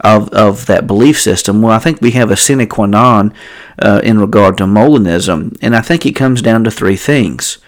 of, 0.00 0.28
of 0.30 0.66
that 0.66 0.86
belief 0.86 1.20
system. 1.20 1.62
Well, 1.62 1.72
I 1.72 1.78
think 1.78 2.00
we 2.00 2.12
have 2.12 2.30
a 2.30 2.36
sine 2.36 2.66
qua 2.68 2.86
non 2.86 3.34
uh, 3.78 4.00
in 4.02 4.18
regard 4.18 4.56
to 4.58 4.64
Molinism, 4.64 5.56
and 5.60 5.76
I 5.76 5.80
think 5.80 6.06
it 6.06 6.12
comes 6.12 6.42
down 6.42 6.64
to 6.64 6.70
three 6.70 6.96
things. 6.96 7.58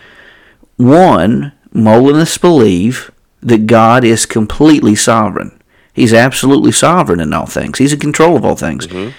One, 0.77 1.53
Molinists 1.73 2.39
believe 2.39 3.11
that 3.41 3.67
God 3.67 4.05
is 4.05 4.27
completely 4.27 4.95
sovereign. 4.95 5.61
He's 5.93 6.15
absolutely 6.15 6.73
sovereign 6.73 7.21
in 7.21 7.35
all 7.35 7.47
things. 7.47 7.79
He's 7.79 7.93
in 7.93 8.01
control 8.01 8.37
of 8.37 8.45
all 8.45 8.57
things. 8.57 8.87
Mm-hmm. 8.87 9.11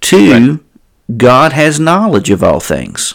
Two, 0.00 0.32
right. 0.32 0.60
God 1.16 1.52
has 1.52 1.78
knowledge 1.78 2.30
of 2.30 2.42
all 2.42 2.60
things. 2.60 3.14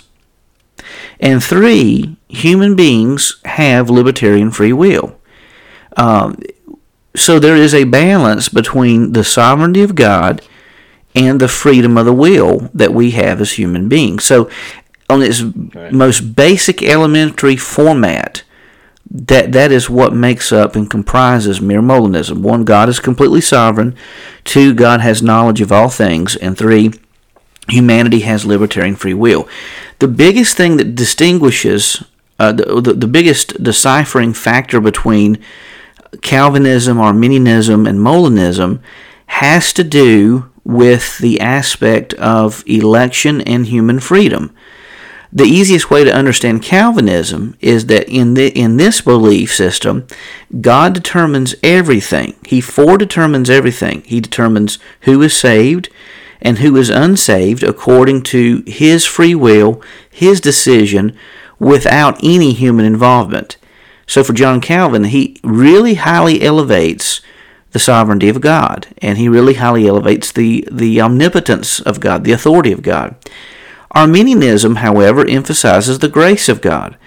And 1.19 1.43
three, 1.43 2.17
human 2.27 2.75
beings 2.75 3.41
have 3.45 3.89
libertarian 3.89 4.51
free 4.51 4.73
will. 4.73 5.19
Um, 5.97 6.39
so 7.15 7.39
there 7.39 7.55
is 7.55 7.73
a 7.73 7.83
balance 7.83 8.49
between 8.49 9.13
the 9.13 9.23
sovereignty 9.23 9.81
of 9.81 9.95
God 9.95 10.41
and 11.15 11.39
the 11.39 11.47
freedom 11.47 11.97
of 11.97 12.05
the 12.05 12.13
will 12.13 12.69
that 12.73 12.93
we 12.93 13.11
have 13.11 13.41
as 13.41 13.53
human 13.53 13.89
beings. 13.89 14.23
So, 14.23 14.49
on 15.09 15.23
its 15.23 15.41
right. 15.41 15.91
most 15.91 16.35
basic 16.35 16.83
elementary 16.83 17.57
format, 17.57 18.43
that 19.09 19.51
that 19.53 19.71
is 19.71 19.89
what 19.89 20.13
makes 20.13 20.51
up 20.51 20.75
and 20.75 20.89
comprises 20.89 21.59
mere 21.59 21.81
Molinism. 21.81 22.41
One, 22.41 22.63
God 22.63 22.89
is 22.89 22.99
completely 22.99 23.41
sovereign. 23.41 23.95
Two, 24.43 24.73
God 24.75 25.01
has 25.01 25.23
knowledge 25.23 25.61
of 25.61 25.71
all 25.71 25.89
things. 25.89 26.35
And 26.35 26.55
three, 26.55 26.91
humanity 27.69 28.21
has 28.21 28.45
libertarian 28.45 28.95
free 28.95 29.13
will. 29.13 29.47
The 29.99 30.07
biggest 30.07 30.55
thing 30.57 30.77
that 30.77 30.95
distinguishes, 30.95 32.03
uh, 32.39 32.53
the, 32.53 32.81
the, 32.81 32.93
the 32.93 33.07
biggest 33.07 33.61
deciphering 33.61 34.33
factor 34.33 34.79
between 34.79 35.43
Calvinism, 36.21 36.99
Arminianism, 36.99 37.85
and 37.85 37.99
Molinism 37.99 38.81
has 39.27 39.73
to 39.73 39.83
do 39.83 40.49
with 40.63 41.17
the 41.19 41.39
aspect 41.39 42.13
of 42.15 42.63
election 42.67 43.41
and 43.41 43.65
human 43.65 43.99
freedom. 43.99 44.55
The 45.31 45.45
easiest 45.45 45.91
way 45.91 46.03
to 46.03 46.15
understand 46.15 46.63
Calvinism 46.63 47.55
is 47.59 47.85
that 47.85 48.09
in 48.09 48.33
the, 48.33 48.49
in 48.57 48.77
this 48.77 49.01
belief 49.01 49.53
system, 49.53 50.07
God 50.59 50.93
determines 50.93 51.53
everything. 51.61 52.35
He 52.45 52.61
foredetermines 52.61 53.49
everything. 53.49 54.01
He 54.05 54.19
determines 54.21 54.79
who 55.01 55.21
is 55.21 55.37
saved 55.37 55.89
and 56.41 56.59
who 56.59 56.75
is 56.77 56.89
unsaved 56.89 57.63
according 57.63 58.23
to 58.23 58.63
his 58.65 59.05
free 59.05 59.35
will, 59.35 59.81
his 60.09 60.39
decision, 60.39 61.17
without 61.59 62.19
any 62.23 62.53
human 62.53 62.85
involvement. 62.85 63.57
So 64.07 64.23
for 64.23 64.33
John 64.33 64.61
Calvin, 64.61 65.05
he 65.05 65.37
really 65.43 65.95
highly 65.95 66.41
elevates 66.41 67.21
the 67.71 67.79
sovereignty 67.79 68.29
of 68.29 68.41
God, 68.41 68.87
and 68.99 69.17
he 69.17 69.29
really 69.29 69.55
highly 69.55 69.87
elevates 69.87 70.31
the, 70.31 70.67
the 70.71 70.99
omnipotence 70.99 71.79
of 71.79 71.99
God, 71.99 72.23
the 72.23 72.31
authority 72.31 72.71
of 72.71 72.81
God. 72.81 73.15
Arminianism, 73.91 74.77
however, 74.77 75.27
emphasizes 75.27 75.99
the 75.99 76.09
grace 76.09 76.49
of 76.49 76.61
God. 76.61 76.97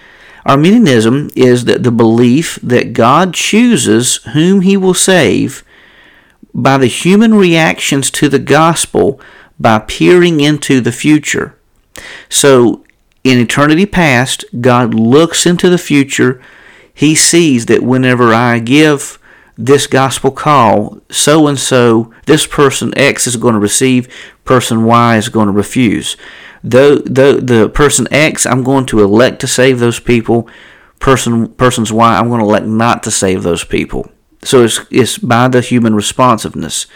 Arminianism 0.45 1.29
is 1.35 1.65
that 1.65 1.83
the 1.83 1.91
belief 1.91 2.59
that 2.61 2.93
God 2.93 3.33
chooses 3.33 4.17
whom 4.33 4.61
he 4.61 4.77
will 4.77 4.93
save 4.93 5.63
by 6.53 6.77
the 6.77 6.87
human 6.87 7.33
reactions 7.33 8.11
to 8.11 8.29
the 8.29 8.39
gospel 8.39 9.19
by 9.59 9.79
peering 9.79 10.39
into 10.39 10.81
the 10.81 10.91
future. 10.91 11.57
So, 12.29 12.83
in 13.23 13.39
eternity 13.39 13.85
past, 13.85 14.43
God 14.59 14.93
looks 14.93 15.45
into 15.45 15.69
the 15.69 15.77
future. 15.77 16.41
He 16.93 17.15
sees 17.15 17.67
that 17.67 17.83
whenever 17.83 18.33
I 18.33 18.59
give 18.59 19.19
this 19.57 19.87
gospel 19.87 20.31
call, 20.31 20.99
so 21.09 21.47
and 21.47 21.57
so, 21.57 22.13
this 22.25 22.45
person 22.45 22.97
X 22.97 23.27
is 23.27 23.37
going 23.37 23.53
to 23.53 23.59
receive, 23.59 24.13
person 24.43 24.83
Y 24.83 25.17
is 25.17 25.29
going 25.29 25.47
to 25.47 25.53
refuse 25.53 26.17
Though, 26.63 26.95
the, 26.95 27.41
the 27.43 27.69
person 27.69 28.07
X, 28.09 28.45
I'm 28.45 28.63
going 28.63 28.85
to 28.87 29.03
elect 29.03 29.41
to 29.41 29.47
save 29.47 29.79
those 29.79 29.99
people. 29.99 30.47
Person 30.99 31.49
persons 31.49 31.91
Y, 31.91 32.17
I'm 32.17 32.29
going 32.29 32.39
to 32.39 32.45
elect 32.45 32.65
not 32.65 33.03
to 33.03 33.11
save 33.11 33.43
those 33.43 33.65
people. 33.65 34.09
So 34.43 34.63
it's, 34.63 34.81
it's 34.89 35.17
by 35.17 35.47
the 35.47 35.61
human 35.61 35.95
responsiveness. 35.95 36.87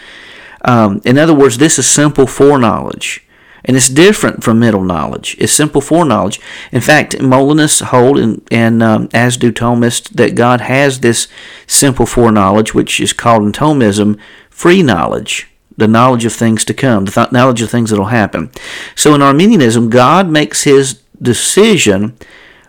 Um, 0.62 1.00
in 1.04 1.18
other 1.18 1.34
words, 1.34 1.58
this 1.58 1.78
is 1.78 1.86
simple 1.86 2.26
foreknowledge. 2.26 3.24
And 3.64 3.76
it's 3.76 3.88
different 3.88 4.44
from 4.44 4.60
middle 4.60 4.82
knowledge. 4.82 5.36
It's 5.38 5.52
simple 5.52 5.80
foreknowledge. 5.80 6.40
In 6.72 6.80
fact, 6.80 7.20
Molinists 7.20 7.80
hold, 7.80 8.18
and, 8.18 8.46
and 8.50 8.82
um, 8.82 9.08
as 9.12 9.36
do 9.36 9.52
Thomists, 9.52 10.08
that 10.10 10.34
God 10.34 10.60
has 10.62 11.00
this 11.00 11.28
simple 11.66 12.06
foreknowledge, 12.06 12.72
which 12.72 13.00
is 13.00 13.12
called 13.12 13.42
in 13.42 13.52
Thomism 13.52 14.18
free 14.50 14.82
knowledge 14.82 15.48
the 15.78 15.88
knowledge 15.88 16.24
of 16.24 16.32
things 16.32 16.64
to 16.64 16.74
come, 16.74 17.04
the 17.04 17.12
th- 17.12 17.32
knowledge 17.32 17.62
of 17.62 17.70
things 17.70 17.90
that 17.90 17.98
will 17.98 18.06
happen. 18.06 18.50
So 18.96 19.14
in 19.14 19.22
Arminianism, 19.22 19.88
God 19.88 20.28
makes 20.28 20.64
his 20.64 21.00
decision 21.22 22.18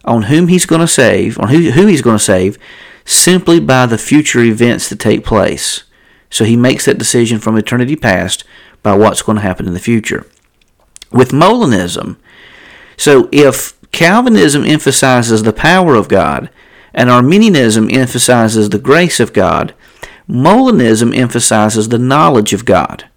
on 0.05 0.23
whom 0.23 0.47
he's 0.47 0.67
going 0.67 0.81
to 0.81 0.87
save, 0.87 1.39
on 1.39 1.49
who, 1.49 1.71
who 1.71 1.87
he's 1.87 2.03
going 2.03 2.17
to 2.17 2.23
save, 2.23 2.59
simply 3.09 3.59
by 3.59 3.87
the 3.87 3.97
future 3.97 4.39
events 4.41 4.87
that 4.87 4.99
take 4.99 5.25
place. 5.25 5.83
So 6.29 6.45
he 6.45 6.55
makes 6.55 6.85
that 6.85 6.99
decision 6.99 7.39
from 7.39 7.57
eternity 7.57 7.95
past 7.95 8.43
by 8.83 8.95
what's 8.95 9.23
going 9.23 9.37
to 9.37 9.41
happen 9.41 9.65
in 9.65 9.73
the 9.73 9.79
future. 9.79 10.27
With 11.11 11.31
Molinism, 11.31 12.17
so 12.97 13.27
if 13.31 13.73
Calvinism 13.91 14.63
emphasizes 14.63 15.41
the 15.41 15.51
power 15.51 15.95
of 15.95 16.07
God 16.07 16.51
and 16.93 17.09
Arminianism 17.09 17.89
emphasizes 17.89 18.69
the 18.69 18.77
grace 18.77 19.19
of 19.19 19.33
God, 19.33 19.73
Molinism 20.29 21.17
emphasizes 21.17 21.89
the 21.89 21.97
knowledge 21.97 22.53
of 22.53 22.63
God. 22.63 23.09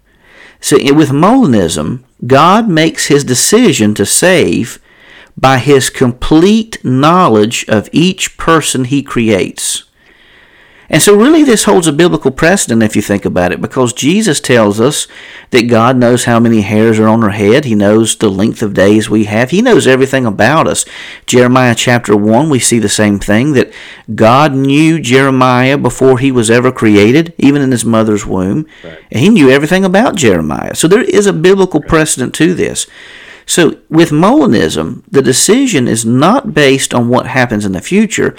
So 0.59 0.77
with 0.95 1.09
Molinism, 1.09 2.03
God 2.25 2.67
makes 2.67 3.07
his 3.07 3.23
decision 3.23 3.93
to 3.93 4.07
save 4.07 4.79
by 5.37 5.57
his 5.57 5.89
complete 5.89 6.83
knowledge 6.83 7.65
of 7.67 7.89
each 7.91 8.37
person 8.37 8.85
he 8.85 9.01
creates. 9.01 9.83
And 10.93 11.01
so, 11.01 11.15
really, 11.15 11.43
this 11.43 11.63
holds 11.63 11.87
a 11.87 11.91
biblical 11.91 12.29
precedent 12.29 12.83
if 12.83 12.95
you 12.95 13.01
think 13.01 13.25
about 13.25 13.51
it, 13.51 13.59
because 13.59 13.93
Jesus 13.93 14.39
tells 14.39 14.79
us 14.79 15.07
that 15.49 15.67
God 15.67 15.97
knows 15.97 16.25
how 16.25 16.39
many 16.39 16.61
hairs 16.61 16.99
are 16.99 17.07
on 17.07 17.23
our 17.23 17.31
head. 17.31 17.65
He 17.65 17.73
knows 17.73 18.15
the 18.15 18.29
length 18.29 18.61
of 18.61 18.75
days 18.75 19.09
we 19.09 19.23
have. 19.23 19.49
He 19.49 19.63
knows 19.63 19.87
everything 19.87 20.25
about 20.25 20.67
us. 20.67 20.85
Jeremiah 21.25 21.73
chapter 21.73 22.15
1, 22.15 22.47
we 22.47 22.59
see 22.59 22.77
the 22.77 22.89
same 22.89 23.17
thing 23.17 23.53
that 23.53 23.73
God 24.13 24.53
knew 24.53 24.99
Jeremiah 24.99 25.79
before 25.79 26.19
he 26.19 26.31
was 26.31 26.51
ever 26.51 26.71
created, 26.71 27.33
even 27.39 27.63
in 27.63 27.71
his 27.71 27.83
mother's 27.85 28.25
womb. 28.25 28.67
Right. 28.83 28.99
And 29.09 29.19
he 29.19 29.29
knew 29.29 29.49
everything 29.49 29.83
about 29.83 30.15
Jeremiah. 30.15 30.75
So, 30.75 30.87
there 30.87 31.01
is 31.01 31.25
a 31.25 31.33
biblical 31.33 31.79
right. 31.79 31.89
precedent 31.89 32.35
to 32.35 32.53
this. 32.53 32.85
So, 33.45 33.77
with 33.89 34.11
Molinism, 34.11 35.03
the 35.09 35.21
decision 35.21 35.87
is 35.87 36.05
not 36.05 36.53
based 36.53 36.93
on 36.93 37.09
what 37.09 37.27
happens 37.27 37.65
in 37.65 37.73
the 37.73 37.81
future 37.81 38.35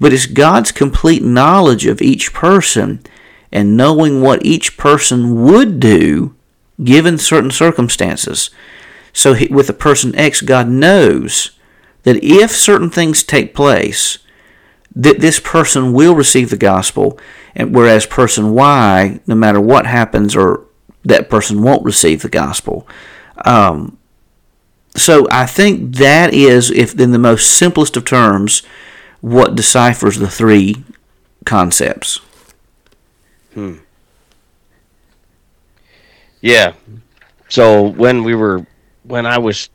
but 0.00 0.14
it's 0.14 0.26
God's 0.26 0.72
complete 0.72 1.22
knowledge 1.22 1.86
of 1.86 2.00
each 2.00 2.32
person 2.32 3.02
and 3.52 3.76
knowing 3.76 4.22
what 4.22 4.44
each 4.44 4.76
person 4.78 5.44
would 5.44 5.78
do 5.78 6.34
given 6.82 7.18
certain 7.18 7.50
circumstances. 7.50 8.50
So, 9.12 9.36
with 9.50 9.68
a 9.68 9.74
person 9.74 10.14
X, 10.14 10.40
God 10.40 10.68
knows 10.68 11.50
that 12.04 12.24
if 12.24 12.52
certain 12.52 12.88
things 12.88 13.22
take 13.22 13.54
place, 13.54 14.18
that 14.96 15.20
this 15.20 15.38
person 15.38 15.92
will 15.92 16.14
receive 16.14 16.48
the 16.48 16.56
gospel, 16.56 17.18
and 17.54 17.74
whereas 17.74 18.06
person 18.06 18.54
Y, 18.54 19.20
no 19.26 19.34
matter 19.34 19.60
what 19.60 19.84
happens, 19.84 20.34
or 20.34 20.64
that 21.04 21.28
person 21.28 21.62
won't 21.62 21.84
receive 21.84 22.22
the 22.22 22.28
gospel. 22.28 22.88
Um, 23.44 23.98
so 24.96 25.26
I 25.30 25.46
think 25.46 25.96
that 25.96 26.34
is, 26.34 26.70
if 26.70 26.98
in 26.98 27.12
the 27.12 27.18
most 27.18 27.56
simplest 27.56 27.96
of 27.96 28.04
terms, 28.04 28.62
what 29.20 29.54
deciphers 29.54 30.18
the 30.18 30.28
three 30.28 30.84
concepts. 31.44 32.20
Hmm. 33.54 33.76
Yeah. 36.40 36.74
So 37.48 37.82
when 37.82 38.24
we 38.24 38.34
were, 38.34 38.66
when 39.04 39.26
I 39.26 39.38
was, 39.38 39.68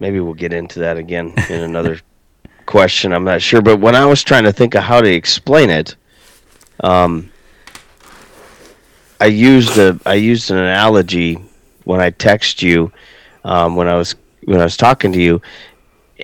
maybe 0.00 0.20
we'll 0.20 0.34
get 0.34 0.52
into 0.52 0.80
that 0.80 0.96
again 0.96 1.32
in 1.48 1.60
another 1.60 2.00
question. 2.66 3.12
I'm 3.12 3.24
not 3.24 3.42
sure, 3.42 3.62
but 3.62 3.78
when 3.80 3.94
I 3.94 4.06
was 4.06 4.22
trying 4.22 4.44
to 4.44 4.52
think 4.52 4.74
of 4.74 4.82
how 4.82 5.00
to 5.00 5.10
explain 5.10 5.70
it, 5.70 5.96
um, 6.80 7.30
I 9.20 9.26
used 9.26 9.78
a 9.78 9.98
I 10.04 10.14
used 10.14 10.50
an 10.50 10.58
analogy 10.58 11.38
when 11.84 12.00
I 12.00 12.10
text 12.10 12.62
you, 12.62 12.92
um, 13.44 13.76
when 13.76 13.88
I 13.88 13.94
was 13.94 14.14
when 14.44 14.60
I 14.60 14.64
was 14.64 14.76
talking 14.76 15.12
to 15.12 15.20
you, 15.20 15.40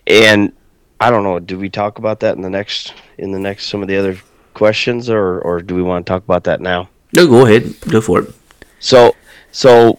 and 0.06 0.52
I 1.00 1.10
don't 1.10 1.24
know. 1.24 1.38
Do 1.38 1.58
we 1.58 1.68
talk 1.68 1.98
about 1.98 2.20
that 2.20 2.36
in 2.36 2.42
the 2.42 2.50
next 2.50 2.94
in 3.18 3.32
the 3.32 3.38
next 3.38 3.66
some 3.66 3.82
of 3.82 3.88
the 3.88 3.96
other 3.96 4.18
questions, 4.54 5.08
or 5.08 5.40
or 5.40 5.60
do 5.62 5.74
we 5.74 5.82
want 5.82 6.06
to 6.06 6.10
talk 6.10 6.24
about 6.24 6.44
that 6.44 6.60
now? 6.60 6.88
No, 7.14 7.26
go 7.26 7.46
ahead. 7.46 7.74
Go 7.88 8.00
for 8.00 8.22
it. 8.22 8.34
So 8.80 9.14
so 9.52 9.98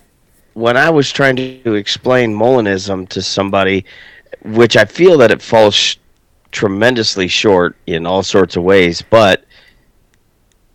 when 0.53 0.77
I 0.77 0.89
was 0.89 1.11
trying 1.11 1.35
to 1.35 1.73
explain 1.75 2.33
Molinism 2.33 3.07
to 3.09 3.21
somebody, 3.21 3.85
which 4.43 4.75
I 4.75 4.85
feel 4.85 5.17
that 5.19 5.31
it 5.31 5.41
falls 5.41 5.75
sh- 5.75 5.97
tremendously 6.51 7.27
short 7.27 7.75
in 7.87 8.05
all 8.05 8.23
sorts 8.23 8.55
of 8.55 8.63
ways, 8.63 9.01
but 9.01 9.45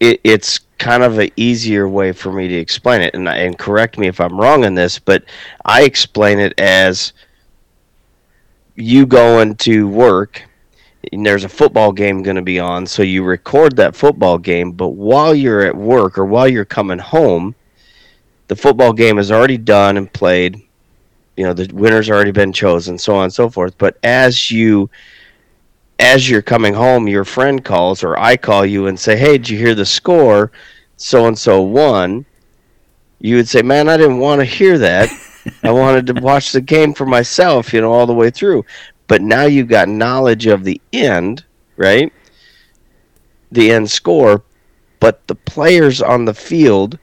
it, 0.00 0.20
it's 0.24 0.60
kind 0.78 1.02
of 1.02 1.18
an 1.18 1.30
easier 1.36 1.88
way 1.88 2.12
for 2.12 2.32
me 2.32 2.48
to 2.48 2.54
explain 2.54 3.00
it. 3.00 3.14
And, 3.14 3.28
and 3.28 3.58
correct 3.58 3.98
me 3.98 4.08
if 4.08 4.20
I'm 4.20 4.38
wrong 4.38 4.64
in 4.64 4.74
this, 4.74 4.98
but 4.98 5.24
I 5.64 5.82
explain 5.82 6.38
it 6.38 6.58
as 6.58 7.12
you 8.74 9.06
going 9.06 9.56
to 9.56 9.88
work 9.88 10.42
and 11.12 11.24
there's 11.24 11.44
a 11.44 11.48
football 11.48 11.92
game 11.92 12.22
going 12.22 12.36
to 12.36 12.42
be 12.42 12.58
on, 12.58 12.86
so 12.86 13.02
you 13.02 13.22
record 13.22 13.76
that 13.76 13.94
football 13.94 14.38
game, 14.38 14.72
but 14.72 14.88
while 14.88 15.34
you're 15.34 15.62
at 15.62 15.76
work 15.76 16.18
or 16.18 16.24
while 16.24 16.48
you're 16.48 16.64
coming 16.64 16.98
home, 16.98 17.54
the 18.48 18.56
football 18.56 18.92
game 18.92 19.18
is 19.18 19.30
already 19.30 19.58
done 19.58 19.96
and 19.96 20.12
played. 20.12 20.62
You 21.36 21.44
know, 21.44 21.52
the 21.52 21.72
winner's 21.72 22.10
already 22.10 22.30
been 22.30 22.52
chosen, 22.52 22.98
so 22.98 23.14
on 23.14 23.24
and 23.24 23.32
so 23.32 23.48
forth. 23.48 23.76
But 23.78 23.98
as 24.02 24.50
you 24.50 24.88
as 25.98 26.28
you're 26.28 26.42
coming 26.42 26.74
home, 26.74 27.08
your 27.08 27.24
friend 27.24 27.64
calls 27.64 28.04
or 28.04 28.18
I 28.18 28.36
call 28.36 28.66
you 28.66 28.86
and 28.86 28.98
say, 28.98 29.16
"Hey, 29.16 29.38
did 29.38 29.48
you 29.48 29.58
hear 29.58 29.74
the 29.74 29.86
score? 29.86 30.52
So 30.96 31.26
and 31.26 31.38
so 31.38 31.62
won." 31.62 32.26
You 33.20 33.36
would 33.36 33.48
say, 33.48 33.62
"Man, 33.62 33.88
I 33.88 33.96
didn't 33.96 34.18
want 34.18 34.40
to 34.40 34.44
hear 34.44 34.78
that. 34.78 35.08
I 35.62 35.70
wanted 35.72 36.06
to 36.08 36.20
watch 36.20 36.52
the 36.52 36.60
game 36.60 36.92
for 36.92 37.06
myself, 37.06 37.72
you 37.72 37.80
know, 37.80 37.92
all 37.92 38.06
the 38.06 38.14
way 38.14 38.30
through." 38.30 38.64
But 39.08 39.22
now 39.22 39.44
you've 39.44 39.68
got 39.68 39.88
knowledge 39.88 40.46
of 40.46 40.64
the 40.64 40.80
end, 40.92 41.44
right? 41.76 42.12
The 43.52 43.70
end 43.70 43.90
score, 43.90 44.42
but 45.00 45.26
the 45.28 45.34
players 45.34 46.02
on 46.02 46.24
the 46.24 46.34
field 46.34 46.98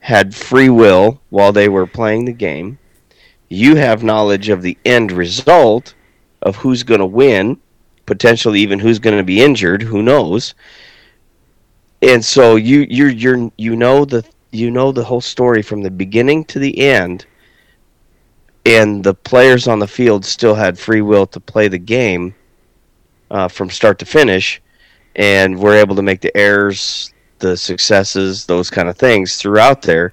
had 0.00 0.34
free 0.34 0.68
will 0.68 1.20
while 1.30 1.52
they 1.52 1.68
were 1.68 1.86
playing 1.86 2.24
the 2.24 2.32
game. 2.32 2.78
You 3.48 3.76
have 3.76 4.02
knowledge 4.02 4.48
of 4.48 4.62
the 4.62 4.78
end 4.84 5.12
result 5.12 5.94
of 6.40 6.56
who's 6.56 6.82
going 6.82 7.00
to 7.00 7.06
win, 7.06 7.58
potentially 8.12 8.60
even 8.60 8.78
who's 8.78 8.98
going 8.98 9.16
to 9.16 9.24
be 9.24 9.40
injured, 9.40 9.80
who 9.80 10.02
knows. 10.02 10.54
And 12.02 12.22
so 12.22 12.56
you 12.56 12.86
you 12.90 13.06
you 13.06 13.52
you 13.56 13.74
know 13.74 14.04
the 14.04 14.22
you 14.50 14.70
know 14.70 14.92
the 14.92 15.04
whole 15.04 15.22
story 15.22 15.62
from 15.62 15.82
the 15.82 15.90
beginning 15.90 16.44
to 16.46 16.58
the 16.58 16.78
end 16.78 17.24
and 18.66 19.02
the 19.02 19.14
players 19.14 19.66
on 19.66 19.78
the 19.78 19.86
field 19.86 20.24
still 20.24 20.54
had 20.54 20.78
free 20.78 21.00
will 21.00 21.26
to 21.26 21.40
play 21.40 21.68
the 21.68 21.78
game 21.78 22.34
uh, 23.30 23.48
from 23.48 23.70
start 23.70 23.98
to 23.98 24.04
finish 24.04 24.60
and 25.16 25.58
were 25.58 25.74
able 25.74 25.96
to 25.96 26.02
make 26.02 26.20
the 26.20 26.36
errors 26.36 27.12
the 27.38 27.56
successes, 27.56 28.46
those 28.46 28.70
kind 28.70 28.88
of 28.88 28.96
things 28.96 29.36
throughout 29.36 29.82
there. 29.82 30.12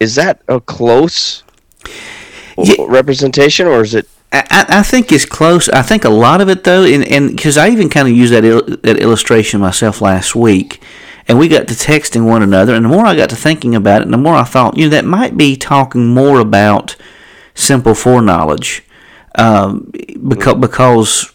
Is 0.00 0.14
that 0.14 0.40
a 0.48 0.60
close 0.60 1.42
yeah. 2.56 2.74
representation, 2.86 3.66
or 3.66 3.82
is 3.82 3.94
it? 3.94 4.08
I, 4.32 4.66
I 4.68 4.82
think 4.82 5.12
it's 5.12 5.24
close. 5.24 5.68
I 5.68 5.82
think 5.82 6.04
a 6.04 6.10
lot 6.10 6.40
of 6.40 6.48
it 6.48 6.64
though, 6.64 6.84
and 6.84 7.30
because 7.30 7.56
I 7.56 7.68
even 7.70 7.88
kind 7.88 8.08
of 8.08 8.14
used 8.14 8.32
that 8.32 8.44
il- 8.44 8.76
that 8.82 8.98
illustration 8.98 9.60
myself 9.60 10.00
last 10.00 10.34
week, 10.34 10.82
and 11.28 11.38
we 11.38 11.48
got 11.48 11.68
to 11.68 11.74
texting 11.74 12.26
one 12.26 12.42
another, 12.42 12.74
and 12.74 12.84
the 12.84 12.88
more 12.88 13.06
I 13.06 13.16
got 13.16 13.30
to 13.30 13.36
thinking 13.36 13.74
about 13.74 14.02
it, 14.02 14.04
and 14.04 14.12
the 14.12 14.18
more 14.18 14.34
I 14.34 14.44
thought, 14.44 14.76
you 14.76 14.84
know, 14.84 14.90
that 14.90 15.04
might 15.04 15.36
be 15.36 15.56
talking 15.56 16.08
more 16.08 16.40
about 16.40 16.96
simple 17.54 17.94
foreknowledge, 17.94 18.82
um, 19.36 19.90
because 20.28 20.54
mm. 20.54 20.60
because 20.60 21.32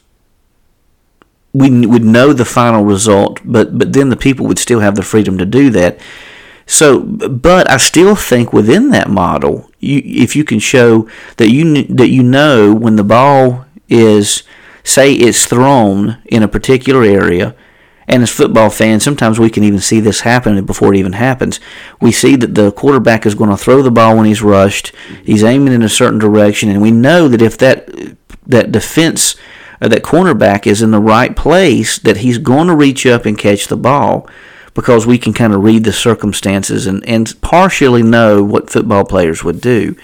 we 1.53 1.85
would 1.85 2.03
know 2.03 2.33
the 2.33 2.45
final 2.45 2.83
result, 2.83 3.39
but 3.43 3.77
but 3.77 3.93
then 3.93 4.09
the 4.09 4.17
people 4.17 4.45
would 4.47 4.59
still 4.59 4.81
have 4.81 4.95
the 4.95 5.03
freedom 5.03 5.37
to 5.37 5.45
do 5.45 5.69
that. 5.71 5.99
So, 6.65 7.01
but 7.01 7.69
I 7.69 7.77
still 7.77 8.15
think 8.15 8.53
within 8.53 8.89
that 8.89 9.09
model, 9.09 9.69
you, 9.79 10.01
if 10.03 10.35
you 10.35 10.43
can 10.43 10.59
show 10.59 11.09
that 11.37 11.49
you 11.49 11.83
that 11.83 12.09
you 12.09 12.23
know 12.23 12.73
when 12.73 12.95
the 12.95 13.03
ball 13.03 13.65
is, 13.89 14.43
say, 14.83 15.13
it's 15.13 15.45
thrown 15.45 16.21
in 16.25 16.43
a 16.43 16.47
particular 16.47 17.03
area, 17.03 17.55
and 18.07 18.23
as 18.23 18.29
football 18.29 18.69
fans, 18.69 19.03
sometimes 19.03 19.39
we 19.39 19.49
can 19.49 19.63
even 19.63 19.79
see 19.79 19.99
this 19.99 20.21
happen 20.21 20.63
before 20.65 20.93
it 20.93 20.97
even 20.97 21.13
happens. 21.13 21.59
We 21.99 22.11
see 22.11 22.35
that 22.35 22.55
the 22.55 22.71
quarterback 22.71 23.25
is 23.25 23.35
going 23.35 23.49
to 23.49 23.57
throw 23.57 23.81
the 23.81 23.91
ball 23.91 24.17
when 24.17 24.25
he's 24.25 24.41
rushed. 24.41 24.93
He's 25.23 25.43
aiming 25.43 25.73
in 25.73 25.81
a 25.81 25.89
certain 25.89 26.19
direction, 26.19 26.69
and 26.69 26.81
we 26.81 26.91
know 26.91 27.27
that 27.27 27.41
if 27.41 27.57
that 27.57 27.89
that 28.45 28.71
defense 28.71 29.35
or 29.81 29.89
that 29.89 30.03
cornerback 30.03 30.67
is 30.67 30.81
in 30.81 30.91
the 30.91 30.99
right 30.99 31.35
place, 31.35 31.97
that 31.99 32.17
he's 32.17 32.37
going 32.37 32.67
to 32.67 32.75
reach 32.75 33.05
up 33.05 33.25
and 33.25 33.37
catch 33.37 33.67
the 33.67 33.77
ball 33.77 34.29
because 34.73 35.05
we 35.05 35.17
can 35.17 35.33
kind 35.33 35.53
of 35.53 35.63
read 35.63 35.83
the 35.83 35.93
circumstances 35.93 36.87
and, 36.87 37.07
and 37.07 37.39
partially 37.41 38.03
know 38.03 38.43
what 38.43 38.69
football 38.69 39.05
players 39.05 39.43
would 39.43 39.61
do. 39.61 39.95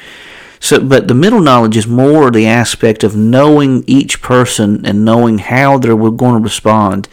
So, 0.59 0.79
but 0.79 1.07
the 1.07 1.13
middle 1.13 1.41
knowledge 1.41 1.77
is 1.77 1.87
more 1.87 2.31
the 2.31 2.47
aspect 2.47 3.03
of 3.03 3.15
knowing 3.15 3.83
each 3.85 4.21
person 4.21 4.85
and 4.85 5.05
knowing 5.05 5.37
how 5.37 5.77
they're 5.77 5.95
going 5.95 6.35
to 6.35 6.43
respond 6.43 7.07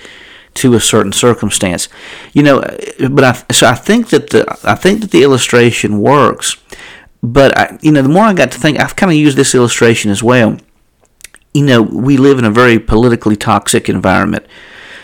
to 0.55 0.75
a 0.75 0.81
certain 0.81 1.13
circumstance. 1.13 1.89
You 2.33 2.43
know, 2.43 2.61
but 3.11 3.25
I 3.25 3.53
so 3.53 3.67
I 3.67 3.75
think 3.75 4.09
that 4.09 4.31
the 4.31 4.47
I 4.65 4.75
think 4.75 5.03
that 5.03 5.11
the 5.11 5.23
illustration 5.23 6.01
works. 6.01 6.57
But 7.23 7.57
I, 7.57 7.79
you 7.83 7.93
know, 7.93 8.03
the 8.03 8.09
more 8.09 8.25
I 8.25 8.35
got 8.35 8.53
to 8.53 8.59
think, 8.59 8.79
I've 8.79 8.97
kind 8.97 9.11
of 9.11 9.17
used 9.17 9.37
this 9.37 9.55
illustration 9.55 10.11
as 10.11 10.23
well 10.23 10.59
you 11.55 11.65
know, 11.65 11.81
we 11.81 12.17
live 12.17 12.39
in 12.39 12.45
a 12.45 12.51
very 12.51 12.79
politically 12.79 13.37
toxic 13.37 13.89
environment. 13.89 14.45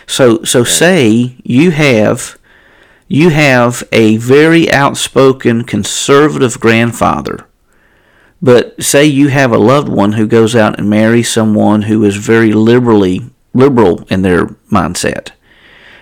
So, 0.05 0.43
so 0.43 0.65
say 0.65 1.37
you 1.43 1.71
have 1.71 2.37
you 3.11 3.29
have 3.29 3.83
a 3.91 4.17
very 4.17 4.71
outspoken 4.71 5.63
conservative 5.63 6.59
grandfather, 6.59 7.45
but 8.41 8.81
say 8.81 9.05
you 9.05 9.27
have 9.27 9.51
a 9.51 9.57
loved 9.57 9.89
one 9.89 10.13
who 10.13 10.25
goes 10.25 10.55
out 10.55 10.79
and 10.79 10.89
marries 10.89 11.29
someone 11.29 11.83
who 11.83 12.03
is 12.03 12.15
very 12.15 12.53
liberally 12.53 13.29
liberal 13.53 14.05
in 14.09 14.21
their 14.21 14.45
mindset, 14.71 15.31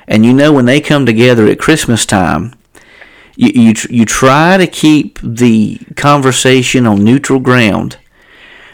and 0.07 0.25
you 0.25 0.33
know 0.33 0.53
when 0.53 0.65
they 0.65 0.79
come 0.79 1.05
together 1.05 1.47
at 1.47 1.59
Christmas 1.59 2.05
time, 2.05 2.53
you 3.35 3.51
you, 3.53 3.73
you 3.89 4.05
try 4.05 4.57
to 4.57 4.67
keep 4.67 5.19
the 5.21 5.79
conversation 5.95 6.85
on 6.85 7.03
neutral 7.03 7.39
ground 7.39 7.97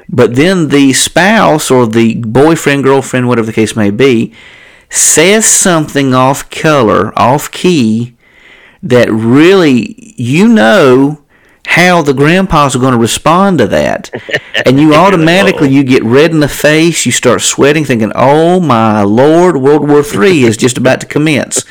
but 0.09 0.35
then 0.35 0.69
the 0.69 0.93
spouse 0.93 1.71
or 1.71 1.87
the 1.87 2.15
boyfriend, 2.15 2.83
girlfriend, 2.83 3.27
whatever 3.27 3.47
the 3.47 3.53
case 3.53 3.75
may 3.75 3.89
be, 3.89 4.33
says 4.89 5.45
something 5.45 6.13
off 6.13 6.49
color, 6.49 7.17
off 7.17 7.51
key, 7.51 8.14
that 8.85 9.11
really 9.11 10.13
you 10.15 10.47
know 10.47 11.21
how 11.67 12.01
the 12.01 12.13
grandpas 12.13 12.75
are 12.75 12.79
going 12.79 12.93
to 12.93 12.99
respond 12.99 13.57
to 13.57 13.67
that. 13.67 14.09
And 14.65 14.79
you 14.79 14.95
automatically 14.95 15.69
you 15.69 15.83
get 15.83 16.03
red 16.03 16.31
in 16.31 16.39
the 16.39 16.47
face, 16.47 17.05
you 17.05 17.11
start 17.11 17.41
sweating, 17.41 17.85
thinking, 17.85 18.11
Oh 18.15 18.59
my 18.59 19.03
Lord, 19.03 19.57
World 19.57 19.87
War 19.87 20.01
III 20.01 20.43
is 20.45 20.57
just 20.57 20.77
about 20.77 21.01
to 21.01 21.05
commence. 21.05 21.65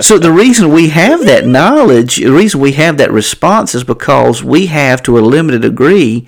So 0.00 0.18
the 0.18 0.32
reason 0.32 0.72
we 0.72 0.88
have 0.88 1.24
that 1.26 1.46
knowledge, 1.46 2.16
the 2.16 2.32
reason 2.32 2.60
we 2.60 2.72
have 2.72 2.96
that 2.96 3.12
response 3.12 3.74
is 3.76 3.84
because 3.84 4.42
we 4.42 4.66
have 4.66 5.02
to 5.04 5.18
a 5.18 5.20
limited 5.20 5.62
degree 5.62 6.26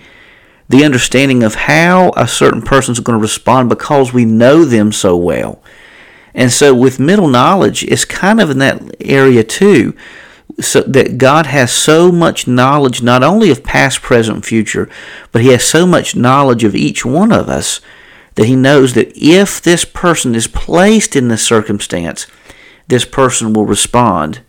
the 0.68 0.84
understanding 0.84 1.42
of 1.42 1.54
how 1.56 2.12
a 2.16 2.28
certain 2.28 2.62
person 2.62 2.92
is 2.92 3.00
going 3.00 3.18
to 3.18 3.22
respond 3.22 3.68
because 3.68 4.12
we 4.12 4.24
know 4.24 4.64
them 4.64 4.92
so 4.92 5.16
well. 5.16 5.60
And 6.34 6.52
so 6.52 6.74
with 6.74 7.00
middle 7.00 7.28
knowledge, 7.28 7.82
it's 7.84 8.04
kind 8.04 8.40
of 8.40 8.50
in 8.50 8.58
that 8.58 8.82
area 9.00 9.44
too. 9.44 9.94
So 10.60 10.82
that 10.82 11.16
God 11.16 11.46
has 11.46 11.72
so 11.72 12.12
much 12.12 12.46
knowledge 12.46 13.02
not 13.02 13.22
only 13.22 13.50
of 13.50 13.62
past, 13.64 14.02
present, 14.02 14.44
future, 14.44 14.90
but 15.32 15.42
He 15.42 15.48
has 15.48 15.64
so 15.64 15.86
much 15.86 16.16
knowledge 16.16 16.64
of 16.64 16.74
each 16.74 17.04
one 17.04 17.32
of 17.32 17.48
us 17.48 17.80
that 18.34 18.46
He 18.46 18.56
knows 18.56 18.94
that 18.94 19.12
if 19.16 19.62
this 19.62 19.84
person 19.84 20.34
is 20.34 20.46
placed 20.46 21.16
in 21.16 21.28
this 21.28 21.46
circumstance, 21.46 22.26
this 22.88 23.04
person 23.04 23.52
will 23.52 23.64
respond 23.64 24.40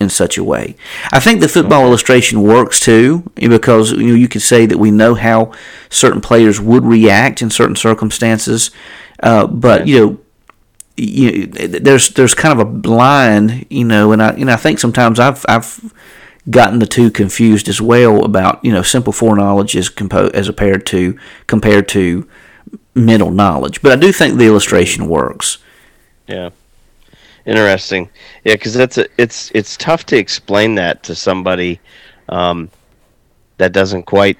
in 0.00 0.08
such 0.08 0.38
a 0.38 0.44
way. 0.44 0.74
I 1.12 1.20
think 1.20 1.40
the 1.40 1.48
football 1.48 1.84
illustration 1.84 2.42
works 2.42 2.80
too 2.80 3.30
because 3.36 3.92
you 3.92 4.08
know 4.08 4.14
you 4.14 4.28
could 4.28 4.42
say 4.42 4.64
that 4.66 4.78
we 4.78 4.90
know 4.90 5.14
how 5.14 5.52
certain 5.90 6.22
players 6.22 6.58
would 6.58 6.84
react 6.84 7.42
in 7.42 7.50
certain 7.50 7.76
circumstances, 7.76 8.70
uh, 9.22 9.46
but 9.46 9.86
you 9.86 10.00
know. 10.00 10.19
You, 11.00 11.46
there's 11.46 12.10
there's 12.10 12.34
kind 12.34 12.60
of 12.60 12.66
a 12.66 12.88
line, 12.88 13.66
you 13.70 13.84
know, 13.84 14.12
and 14.12 14.22
I 14.22 14.30
and 14.30 14.50
I 14.50 14.56
think 14.56 14.78
sometimes 14.78 15.18
I've 15.18 15.44
I've 15.48 15.92
gotten 16.48 16.78
the 16.78 16.86
two 16.86 17.10
confused 17.10 17.68
as 17.68 17.80
well 17.80 18.24
about 18.24 18.64
you 18.64 18.72
know 18.72 18.82
simple 18.82 19.12
foreknowledge 19.12 19.76
as 19.76 19.88
compo- 19.88 20.30
as 20.30 20.46
compared 20.46 20.86
to 20.86 21.18
compared 21.46 21.88
to 21.88 22.28
mental 22.94 23.30
knowledge. 23.30 23.80
But 23.82 23.92
I 23.92 23.96
do 23.96 24.12
think 24.12 24.36
the 24.36 24.46
illustration 24.46 25.08
works. 25.08 25.58
Yeah. 26.26 26.50
Interesting. 27.46 28.10
Yeah, 28.44 28.54
because 28.54 28.74
that's 28.74 28.98
a, 28.98 29.06
it's 29.16 29.50
it's 29.54 29.76
tough 29.76 30.04
to 30.06 30.16
explain 30.16 30.74
that 30.74 31.02
to 31.04 31.14
somebody 31.14 31.80
um, 32.28 32.70
that 33.56 33.72
doesn't 33.72 34.04
quite 34.04 34.38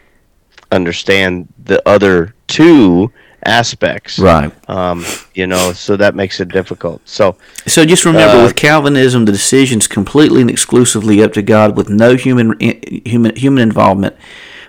understand 0.70 1.48
the 1.64 1.86
other 1.88 2.34
two 2.46 3.10
aspects. 3.44 4.18
Right. 4.18 4.52
Um, 4.68 5.04
you 5.34 5.46
know, 5.46 5.72
so 5.72 5.96
that 5.96 6.14
makes 6.14 6.40
it 6.40 6.48
difficult. 6.48 7.00
So 7.06 7.36
So 7.66 7.84
just 7.84 8.04
remember 8.04 8.38
uh, 8.38 8.44
with 8.44 8.56
Calvinism 8.56 9.24
the 9.24 9.32
decision's 9.32 9.86
completely 9.86 10.40
and 10.40 10.50
exclusively 10.50 11.22
up 11.22 11.32
to 11.34 11.42
God 11.42 11.76
with 11.76 11.88
no 11.88 12.16
human 12.16 12.58
human 12.60 13.34
human 13.36 13.62
involvement. 13.62 14.16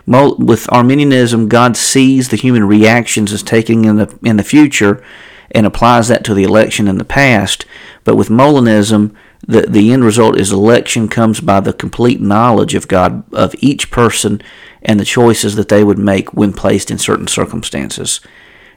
With 0.08 0.72
Arminianism, 0.72 1.48
God 1.48 1.78
sees 1.78 2.30
the 2.30 2.36
human 2.36 2.66
reactions 2.66 3.32
as 3.32 3.44
taking 3.44 3.86
in 3.86 3.98
the 3.98 4.20
in 4.24 4.38
the 4.38 4.44
future 4.44 5.04
and 5.52 5.66
applies 5.66 6.08
that 6.08 6.24
to 6.26 6.34
the 6.34 6.44
election 6.44 6.88
in 6.88 6.98
the 6.98 7.06
past. 7.06 7.66
But 8.04 8.16
with 8.16 8.30
Molinism, 8.30 9.14
the, 9.46 9.62
the 9.64 9.92
end 9.92 10.04
result 10.04 10.40
is 10.40 10.52
election 10.52 11.08
comes 11.08 11.40
by 11.40 11.60
the 11.60 11.74
complete 11.74 12.22
knowledge 12.22 12.76
of 12.76 12.88
God 12.88 13.24
of 13.34 13.56
each 13.60 13.92
person 13.92 14.42
and 14.82 15.00
the 15.00 15.06
choices 15.06 15.56
that 15.56 15.70
they 15.70 15.84
would 15.84 16.00
make 16.00 16.34
when 16.34 16.54
placed 16.54 16.92
in 16.92 16.98
certain 16.98 17.28
circumstances. 17.28 18.22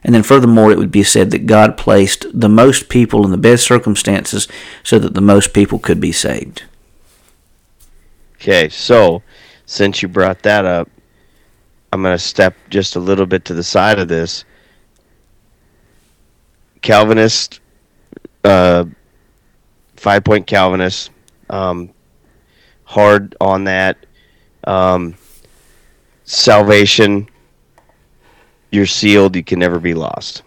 And 0.05 0.15
then 0.15 0.23
furthermore, 0.23 0.71
it 0.71 0.79
would 0.79 0.91
be 0.91 1.03
said 1.03 1.31
that 1.31 1.47
God 1.47 1.79
placed 1.79 2.27
the 2.39 2.49
most 2.49 2.91
people 2.91 3.25
in 3.25 3.31
the 3.31 3.39
best 3.39 3.65
circumstances 3.65 4.47
so 4.83 4.99
that 4.99 5.15
the 5.15 5.23
most 5.23 5.55
people 5.55 5.79
could 5.79 5.99
be 5.99 6.13
saved. 6.13 6.65
Okay, 8.35 8.69
so 8.69 9.23
since 9.65 10.03
you 10.03 10.09
brought 10.09 10.43
that 10.43 10.67
up, 10.67 10.91
I'm 11.91 12.03
going 12.03 12.15
to 12.15 12.23
step 12.23 12.55
just 12.69 12.97
a 12.97 13.01
little 13.01 13.25
bit 13.25 13.47
to 13.47 13.55
the 13.55 13.63
side 13.63 13.99
of 13.99 14.09
this. 14.09 14.45
Calvinist, 16.83 17.61
uh, 18.45 18.85
five 19.97 20.23
point 20.23 20.47
Calvinist, 20.47 21.11
um, 21.49 21.91
hard 22.85 23.35
on 23.41 23.65
that. 23.65 24.05
Um, 24.65 25.15
salvation, 26.25 27.29
you're 28.75 28.87
sealed. 28.87 29.37
You 29.37 29.45
can 29.45 29.59
never 29.59 29.79
be 29.79 29.95
lost. 29.95 30.43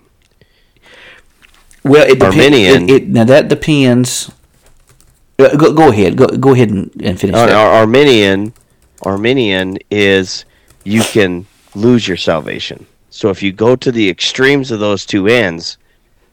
Well, 1.84 2.08
it 2.08 2.20
depends. 2.20 2.58
It, 2.58 2.90
it, 2.90 3.08
now 3.08 3.24
that 3.24 3.48
depends. 3.48 4.32
Uh, 5.40 5.56
go, 5.56 5.74
go 5.74 5.90
ahead. 5.92 6.18
Go, 6.18 6.28
go 6.28 6.54
ahead 6.54 6.70
and, 6.70 6.92
and 7.02 7.20
finish. 7.20 7.36
Ar- 7.36 7.50
Arminian, 7.50 8.54
Arminian 9.04 9.78
is 9.90 10.46
you 10.84 11.02
can 11.02 11.46
lose 11.76 12.08
your 12.08 12.18
salvation. 12.18 12.86
So 13.10 13.30
if 13.30 13.42
you 13.42 13.52
go 13.52 13.76
to 13.76 13.92
the 13.92 14.10
extremes 14.10 14.72
of 14.72 14.80
those 14.80 15.06
two 15.06 15.28
ends, 15.28 15.78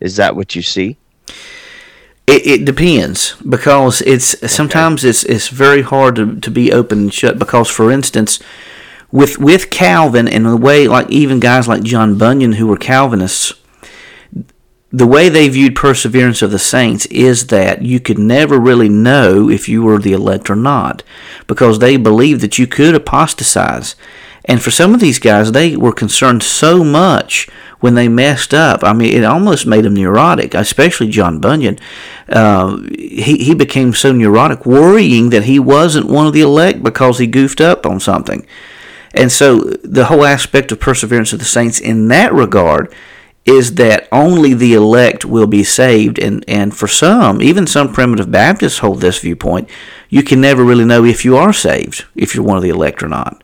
is 0.01 0.17
that 0.17 0.37
what 0.37 0.55
you 0.55 0.63
see? 0.63 0.97
It, 2.27 2.47
it 2.47 2.65
depends 2.65 3.37
because 3.49 4.01
it's 4.03 4.35
okay. 4.37 4.47
sometimes 4.47 5.05
it's 5.05 5.25
it's 5.25 5.49
very 5.49 5.83
hard 5.83 6.17
to, 6.17 6.41
to 6.41 6.51
be 6.51 6.73
open 6.73 6.99
and 6.99 7.15
shut 7.15 7.39
because 7.39 7.69
for 7.69 7.91
instance 7.91 8.41
with 9.15 9.39
with 9.39 9.71
Calvin 9.71 10.27
and 10.27 10.45
the 10.45 10.57
way 10.57 10.89
like 10.89 11.09
even 11.09 11.39
guys 11.39 11.69
like 11.69 11.85
John 11.85 12.19
Bunyan 12.19 12.55
who 12.55 12.67
were 12.67 12.77
Calvinists 12.77 13.53
the 14.91 15.07
way 15.07 15.29
they 15.29 15.49
viewed 15.49 15.77
perseverance 15.77 16.43
of 16.43 16.51
the 16.51 16.59
saints 16.59 17.07
is 17.07 17.47
that 17.47 17.83
you 17.83 18.01
could 18.01 18.19
never 18.19 18.59
really 18.59 18.89
know 18.89 19.49
if 19.49 19.69
you 19.69 19.85
were 19.85 20.01
the 20.01 20.13
elect 20.13 20.51
or 20.51 20.57
not 20.57 21.05
because 21.47 21.79
they 21.79 21.97
believed 21.97 22.41
that 22.41 22.59
you 22.59 22.67
could 22.67 22.97
apostatize 22.97 23.95
and 24.47 24.61
for 24.61 24.73
some 24.73 24.93
of 24.93 25.01
these 25.01 25.21
guys 25.21 25.53
they 25.53 25.77
were 25.77 25.93
concerned 25.93 26.43
so 26.43 26.83
much 26.83 27.49
when 27.79 27.95
they 27.95 28.09
messed 28.09 28.55
up. 28.55 28.83
I 28.83 28.95
mean, 28.95 29.13
it 29.13 29.25
almost 29.25 29.67
made 29.67 29.85
them 29.85 29.93
neurotic, 29.93 30.55
especially 30.55 31.11
John 31.11 31.39
Bunyan. 31.39 31.79
Uh, 32.31 32.79
he, 32.97 33.37
he 33.37 33.55
became 33.55 33.93
so 33.93 34.11
neurotic, 34.11 34.65
worrying 34.65 35.29
that 35.31 35.45
he 35.45 35.59
wasn't 35.59 36.09
one 36.09 36.27
of 36.27 36.33
the 36.33 36.41
elect 36.41 36.83
because 36.83 37.19
he 37.19 37.27
goofed 37.27 37.61
up 37.61 37.85
on 37.85 38.01
something. 38.01 38.47
And 39.15 39.31
so 39.31 39.61
the 39.61 40.07
whole 40.07 40.25
aspect 40.25 40.73
of 40.73 40.81
perseverance 40.81 41.33
of 41.33 41.39
the 41.39 41.45
saints 41.45 41.81
in 41.81 42.09
that 42.09 42.33
regard 42.33 42.93
is 43.45 43.75
that 43.75 44.09
only 44.11 44.55
the 44.55 44.73
elect 44.75 45.25
will 45.25 45.47
be 45.47 45.63
saved. 45.63 46.19
And, 46.19 46.45
and 46.49 46.75
for 46.75 46.89
some, 46.89 47.43
even 47.43 47.67
some 47.67 47.93
primitive 47.93 48.31
Baptists 48.31 48.79
hold 48.79 49.01
this 49.01 49.19
viewpoint, 49.19 49.69
you 50.09 50.23
can 50.23 50.41
never 50.41 50.65
really 50.65 50.85
know 50.85 51.05
if 51.05 51.25
you 51.25 51.37
are 51.37 51.53
saved, 51.53 52.07
if 52.15 52.35
you're 52.35 52.45
one 52.45 52.57
of 52.57 52.63
the 52.63 52.71
elect 52.71 53.03
or 53.03 53.09
not. 53.09 53.43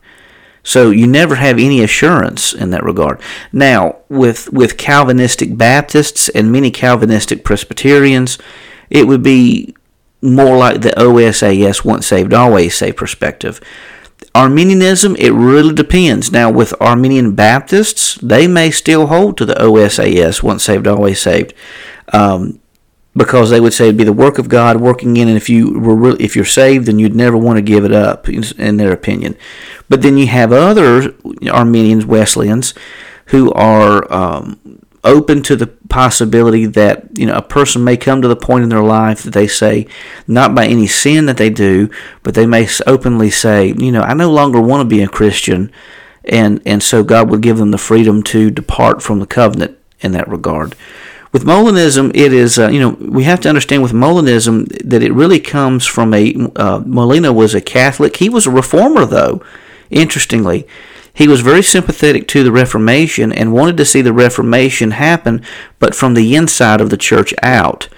So 0.63 0.91
you 0.91 1.07
never 1.07 1.37
have 1.37 1.59
any 1.59 1.83
assurance 1.83 2.53
in 2.53 2.71
that 2.71 2.85
regard. 2.85 3.21
Now, 3.53 3.97
with 4.09 4.53
with 4.53 4.77
Calvinistic 4.77 5.57
Baptists 5.57 6.29
and 6.29 6.53
many 6.53 6.71
Calvinistic 6.71 7.45
Presbyterians, 7.45 8.39
it 8.91 9.07
would 9.07 9.23
be 9.23 9.75
more 10.21 10.59
like 10.59 10.83
the 10.83 10.91
OSAS 10.91 11.85
once 11.85 12.07
saved 12.07 12.35
always 12.35 12.77
saved 12.77 12.99
perspective. 12.99 13.61
Arminianism, 14.35 15.17
it 15.17 15.33
really 15.33 15.75
depends. 15.75 16.31
Now, 16.31 16.51
with 16.51 16.73
Arminian 16.81 17.35
Baptists, 17.35 18.15
they 18.17 18.47
may 18.47 18.71
still 18.71 19.09
hold 19.09 19.37
to 19.39 19.45
the 19.45 19.55
OSAS 19.55 20.43
once 20.43 20.65
saved 20.65 20.87
always 20.87 21.21
saved. 21.21 21.53
Um, 22.13 22.61
because 23.17 23.51
they 23.51 23.61
would 23.61 23.73
say 23.73 23.87
it'd 23.87 23.97
be 23.97 24.05
the 24.05 24.13
work 24.13 24.39
of 24.39 24.49
God 24.49 24.81
working 24.81 25.17
in, 25.17 25.27
and 25.27 25.37
if 25.37 25.49
you 25.49 25.79
were 25.79 26.17
if 26.21 26.37
you're 26.37 26.45
saved, 26.45 26.87
then 26.87 26.99
you'd 26.99 27.17
never 27.17 27.37
want 27.37 27.57
to 27.57 27.63
give 27.63 27.85
it 27.85 27.93
up, 27.93 28.29
in 28.29 28.77
their 28.77 28.93
opinion. 28.93 29.37
But 29.89 30.03
then 30.03 30.17
you 30.17 30.29
have 30.29 30.53
other 30.53 31.15
Arminians, 31.51 32.07
Wesleyans, 32.07 32.73
who 33.27 33.53
are 33.53 34.11
um, 34.13 34.80
open 35.03 35.43
to 35.43 35.57
the 35.57 35.67
possibility 35.67 36.67
that 36.67 37.07
you 37.19 37.27
know 37.27 37.35
a 37.35 37.43
person 37.43 37.83
may 37.83 37.97
come 37.97 38.21
to 38.23 38.29
the 38.29 38.37
point 38.37 38.63
in 38.63 38.69
their 38.69 38.83
life 38.83 39.23
that 39.23 39.33
they 39.33 39.47
say, 39.47 39.87
not 40.27 40.55
by 40.55 40.67
any 40.67 40.87
sin 40.87 41.27
that 41.27 41.37
they 41.37 41.51
do, 41.51 41.91
but 42.23 42.35
they 42.35 42.47
may 42.47 42.69
openly 42.87 43.31
say, 43.31 43.73
you 43.79 43.93
know, 43.93 44.03
I 44.03 44.15
no 44.15 44.31
longer 44.31 44.61
want 44.61 44.83
to 44.83 44.97
be 44.97 45.03
a 45.03 45.09
Christian, 45.09 45.73
and 46.25 46.61
and 46.67 46.83
so 46.83 47.03
God 47.03 47.31
will 47.31 47.39
give 47.39 47.59
them 47.59 47.71
the 47.71 47.79
freedom 47.79 48.23
to 48.25 48.51
depart 48.51 49.03
from 49.03 49.21
the 49.21 49.27
covenant 49.27 49.79
in 50.01 50.13
that 50.13 50.29
regard. 50.29 50.75
With 51.33 51.45
Molinism, 51.45 52.11
it 52.13 52.33
is, 52.33 52.59
uh, 52.59 52.71
you 52.71 52.81
know, 52.81 52.89
we 52.89 53.23
have 53.23 53.41
to 53.41 53.49
understand 53.49 53.85
with 53.85 53.93
Molinism 53.93 54.67
that 54.89 55.03
it 55.03 55.13
really 55.13 55.39
comes 55.39 55.87
from 55.87 56.13
a, 56.13 56.35
uh, 56.57 56.83
Molina 56.85 57.33
was 57.33 57.55
a 57.55 57.61
Catholic. 57.61 58.17
He 58.17 58.29
was 58.29 58.47
a 58.47 58.51
reformer, 58.51 59.07
though, 59.07 59.41
interestingly. 59.91 60.67
He 61.21 61.29
was 61.29 61.43
very 61.43 61.63
sympathetic 61.63 62.27
to 62.29 62.43
the 62.43 62.51
Reformation 62.51 63.33
and 63.33 63.53
wanted 63.53 63.77
to 63.77 63.85
see 63.85 64.01
the 64.01 64.13
Reformation 64.13 64.93
happen, 64.93 65.45
but 65.79 65.95
from 65.95 66.15
the 66.15 66.35
inside 66.35 66.81
of 66.81 66.91
the 66.91 66.97
church 66.97 67.35
out. 67.43 67.89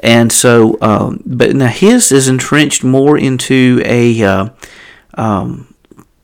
And 0.00 0.30
so, 0.30 0.76
um, 0.82 1.22
but 1.24 1.54
now 1.54 1.68
his 1.68 2.12
is 2.12 2.28
entrenched 2.28 2.84
more 2.84 3.16
into 3.16 3.80
a 3.84 4.22
uh, 4.22 4.48
um, 5.14 5.74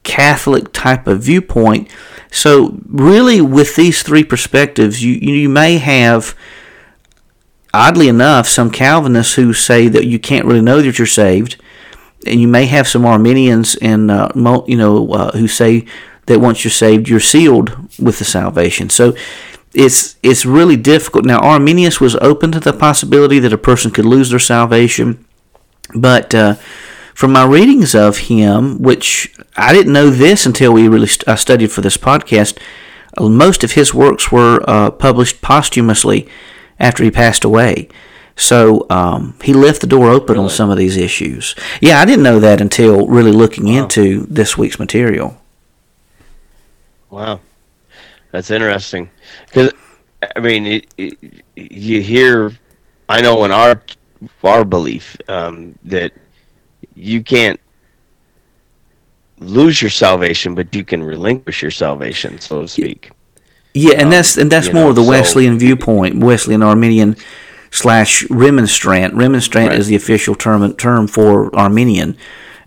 Catholic 0.02 0.72
type 0.72 1.06
of 1.06 1.22
viewpoint 1.22 1.88
so, 2.32 2.78
really, 2.88 3.42
with 3.42 3.76
these 3.76 4.02
three 4.02 4.24
perspectives, 4.24 5.04
you, 5.04 5.12
you 5.12 5.50
may 5.50 5.76
have, 5.76 6.34
oddly 7.74 8.08
enough, 8.08 8.48
some 8.48 8.70
Calvinists 8.70 9.34
who 9.34 9.52
say 9.52 9.86
that 9.88 10.06
you 10.06 10.18
can't 10.18 10.46
really 10.46 10.62
know 10.62 10.80
that 10.80 10.98
you're 10.98 11.06
saved, 11.06 11.60
and 12.26 12.40
you 12.40 12.48
may 12.48 12.64
have 12.64 12.88
some 12.88 13.04
Arminians 13.04 13.74
and 13.76 14.10
uh, 14.10 14.30
you 14.66 14.78
know 14.78 15.12
uh, 15.12 15.32
who 15.32 15.46
say 15.46 15.84
that 16.32 16.40
once 16.40 16.64
you're 16.64 16.70
saved, 16.70 17.08
you're 17.08 17.20
sealed 17.20 17.76
with 17.98 18.18
the 18.18 18.24
salvation. 18.24 18.90
So, 18.90 19.14
it's 19.74 20.16
it's 20.22 20.44
really 20.44 20.76
difficult. 20.76 21.24
Now, 21.24 21.38
Arminius 21.38 22.00
was 22.00 22.16
open 22.16 22.52
to 22.52 22.60
the 22.60 22.72
possibility 22.72 23.38
that 23.38 23.52
a 23.52 23.58
person 23.58 23.90
could 23.90 24.04
lose 24.04 24.30
their 24.30 24.38
salvation, 24.38 25.24
but 25.94 26.34
uh, 26.34 26.54
from 27.14 27.32
my 27.32 27.44
readings 27.44 27.94
of 27.94 28.18
him, 28.18 28.80
which 28.82 29.34
I 29.56 29.72
didn't 29.72 29.92
know 29.92 30.10
this 30.10 30.46
until 30.46 30.72
we 30.72 30.88
really 30.88 31.06
st- 31.06 31.28
I 31.28 31.36
studied 31.36 31.72
for 31.72 31.80
this 31.80 31.96
podcast, 31.96 32.58
uh, 33.16 33.28
most 33.28 33.64
of 33.64 33.72
his 33.72 33.94
works 33.94 34.32
were 34.32 34.62
uh, 34.66 34.90
published 34.90 35.42
posthumously 35.42 36.28
after 36.78 37.04
he 37.04 37.10
passed 37.10 37.44
away. 37.44 37.88
So 38.34 38.86
um, 38.88 39.34
he 39.42 39.52
left 39.52 39.82
the 39.82 39.86
door 39.86 40.08
open 40.08 40.38
on 40.38 40.48
some 40.48 40.70
of 40.70 40.78
these 40.78 40.96
issues. 40.96 41.54
Yeah, 41.80 42.00
I 42.00 42.06
didn't 42.06 42.24
know 42.24 42.40
that 42.40 42.60
until 42.60 43.06
really 43.06 43.32
looking 43.32 43.68
into 43.68 44.24
this 44.26 44.56
week's 44.56 44.78
material. 44.78 45.38
Wow, 47.12 47.40
that's 48.30 48.50
interesting. 48.50 49.10
Because 49.46 49.70
I 50.34 50.40
mean, 50.40 50.66
it, 50.66 50.86
it, 50.96 51.44
you 51.54 52.00
hear, 52.00 52.52
I 53.06 53.20
know 53.20 53.44
in 53.44 53.52
our 53.52 53.82
our 54.42 54.64
belief 54.64 55.16
um, 55.28 55.78
that 55.84 56.12
you 56.94 57.22
can't 57.22 57.60
lose 59.40 59.82
your 59.82 59.90
salvation, 59.90 60.54
but 60.54 60.74
you 60.74 60.84
can 60.84 61.02
relinquish 61.02 61.60
your 61.60 61.70
salvation, 61.70 62.40
so 62.40 62.62
to 62.62 62.68
speak. 62.68 63.10
Yeah, 63.74 63.96
and 63.98 64.10
that's 64.10 64.38
and 64.38 64.50
that's 64.50 64.72
more 64.72 64.84
know, 64.84 64.90
of 64.90 64.96
the 64.96 65.04
so- 65.04 65.10
Wesleyan 65.10 65.58
viewpoint, 65.58 66.18
Wesleyan 66.24 66.62
Arminian 66.62 67.16
slash 67.70 68.24
remonstrant. 68.30 69.12
Remonstrant 69.12 69.68
Right. 69.68 69.78
is 69.78 69.86
the 69.86 69.96
official 69.96 70.34
term 70.34 70.74
term 70.76 71.06
for 71.08 71.54
Arminian 71.54 72.16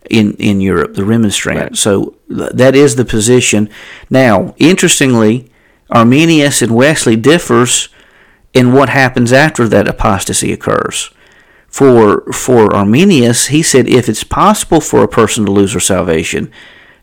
in 0.10 0.34
in 0.34 0.62
Europe. 0.62 0.96
The 0.96 1.06
remonstrant. 1.06 1.60
Right. 1.60 1.76
So 1.76 2.15
th- 2.30 2.52
that 2.54 2.76
is 2.76 2.96
the 2.96 3.06
position. 3.06 3.70
Now, 4.10 4.56
interestingly, 4.58 5.50
Arminius 5.89 6.62
and 6.62 6.76
Wesley 6.76 7.15
differs 7.15 7.89
in 8.54 8.72
what 8.72 8.89
happens 8.89 9.34
after 9.34 9.68
that 9.68 9.88
apostasy 9.88 10.52
occurs. 10.54 11.12
For 11.68 12.22
for 12.32 12.74
Arminius, 12.74 13.48
he 13.48 13.62
said 13.62 13.88
if 13.88 14.08
it's 14.08 14.24
possible 14.24 14.80
for 14.80 15.04
a 15.04 15.10
person 15.10 15.46
to 15.46 15.52
lose 15.52 15.74
their 15.74 15.82
salvation, 15.82 16.52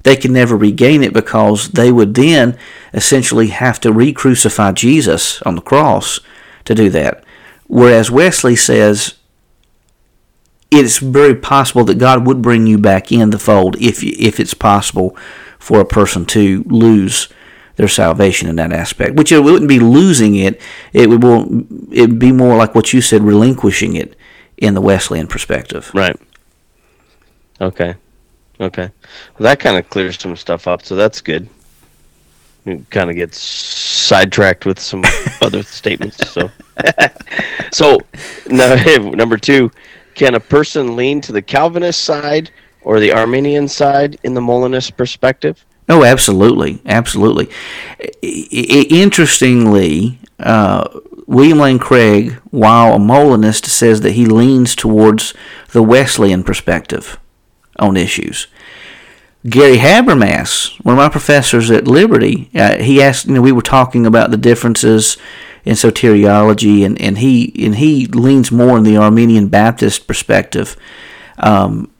they 0.02 0.16
can 0.16 0.32
never 0.32 0.56
regain 0.56 1.02
it 1.02 1.12
because 1.12 1.70
they 1.70 1.92
would 1.92 2.14
then 2.14 2.56
essentially 2.92 3.48
have 3.48 3.78
to 3.80 3.92
re-crucify 3.92 4.72
Jesus 4.72 5.42
on 5.42 5.54
the 5.54 5.60
cross 5.60 6.20
to 6.64 6.74
do 6.74 6.90
that. 6.90 7.22
Whereas 7.66 8.10
Wesley 8.10 8.56
says 8.56 9.14
it's 10.72 10.98
very 10.98 11.34
possible 11.34 11.84
that 11.84 11.98
God 11.98 12.26
would 12.26 12.40
bring 12.40 12.66
you 12.66 12.78
back 12.78 13.12
in 13.12 13.30
the 13.30 13.38
fold 13.38 13.76
if 13.80 14.02
if 14.02 14.40
it's 14.40 14.54
possible 14.54 15.16
for 15.58 15.80
a 15.80 15.84
person 15.84 16.24
to 16.26 16.64
lose 16.66 17.28
their 17.76 17.88
salvation 17.88 18.48
in 18.48 18.56
that 18.56 18.72
aspect. 18.72 19.14
Which 19.14 19.30
it 19.30 19.40
wouldn't 19.40 19.68
be 19.68 19.78
losing 19.78 20.34
it; 20.34 20.60
it 20.92 21.08
would 21.10 21.22
it 21.92 22.00
would 22.08 22.18
be 22.18 22.32
more 22.32 22.56
like 22.56 22.74
what 22.74 22.92
you 22.92 23.00
said, 23.00 23.22
relinquishing 23.22 23.94
it 23.94 24.16
in 24.56 24.74
the 24.74 24.80
Wesleyan 24.80 25.26
perspective. 25.26 25.90
Right. 25.94 26.16
Okay. 27.60 27.94
Okay. 28.60 28.90
Well, 29.38 29.44
that 29.44 29.60
kind 29.60 29.76
of 29.76 29.88
clears 29.90 30.18
some 30.18 30.36
stuff 30.36 30.66
up, 30.66 30.82
so 30.82 30.96
that's 30.96 31.20
good. 31.20 31.48
You 32.64 32.86
kind 32.90 33.10
of 33.10 33.16
gets 33.16 33.38
sidetracked 33.38 34.66
with 34.66 34.78
some 34.78 35.02
other 35.42 35.62
statements. 35.64 36.30
So, 36.30 36.50
so 37.72 37.98
now, 38.48 38.76
number 38.98 39.36
two, 39.36 39.70
can 40.14 40.34
a 40.34 40.40
person 40.40 40.96
lean 40.96 41.20
to 41.22 41.32
the 41.32 41.42
Calvinist 41.42 42.04
side 42.04 42.50
or 42.82 43.00
the 43.00 43.12
Arminian 43.12 43.68
side 43.68 44.18
in 44.22 44.34
the 44.34 44.40
Molinist 44.40 44.96
perspective? 44.96 45.64
Oh, 45.88 46.04
absolutely, 46.04 46.80
absolutely. 46.86 47.48
I- 48.00 48.86
interestingly, 48.90 50.18
uh, 50.38 50.88
William 51.26 51.58
Lane 51.58 51.78
Craig, 51.78 52.38
while 52.50 52.94
a 52.94 52.98
Molinist, 52.98 53.66
says 53.66 54.00
that 54.02 54.12
he 54.12 54.26
leans 54.26 54.74
towards 54.74 55.34
the 55.70 55.82
Wesleyan 55.82 56.44
perspective 56.44 57.18
on 57.78 57.96
issues. 57.96 58.46
Gary 59.48 59.78
Habermas, 59.78 60.72
one 60.84 60.94
of 60.94 60.98
my 60.98 61.08
professors 61.08 61.70
at 61.70 61.88
Liberty, 61.88 62.48
uh, 62.54 62.76
he 62.76 63.02
asked. 63.02 63.26
You 63.26 63.34
know, 63.34 63.42
we 63.42 63.50
were 63.50 63.62
talking 63.62 64.06
about 64.06 64.30
the 64.30 64.36
differences 64.36 65.16
in 65.64 65.74
soteriology, 65.74 66.84
and, 66.84 67.00
and 67.00 67.18
he 67.18 67.52
and 67.64 67.76
he 67.76 68.06
leans 68.06 68.50
more 68.52 68.76
in 68.78 68.84
the 68.84 68.96
Arminian 68.96 69.48
Baptist 69.48 70.06
perspective. 70.06 70.76
Um, 71.38 71.90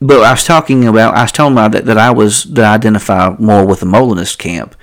but 0.00 0.22
I 0.24 0.32
was 0.32 0.44
talking 0.44 0.86
about, 0.86 1.14
I 1.14 1.22
was 1.22 1.30
telling 1.32 1.56
him 1.56 1.70
that, 1.70 1.84
that 1.84 1.96
I 1.98 2.10
was, 2.10 2.42
that 2.44 2.64
I 2.64 2.74
identify 2.74 3.36
more 3.38 3.64
with 3.64 3.80
the 3.80 3.86
Molinist 3.86 4.36
camp. 4.38 4.74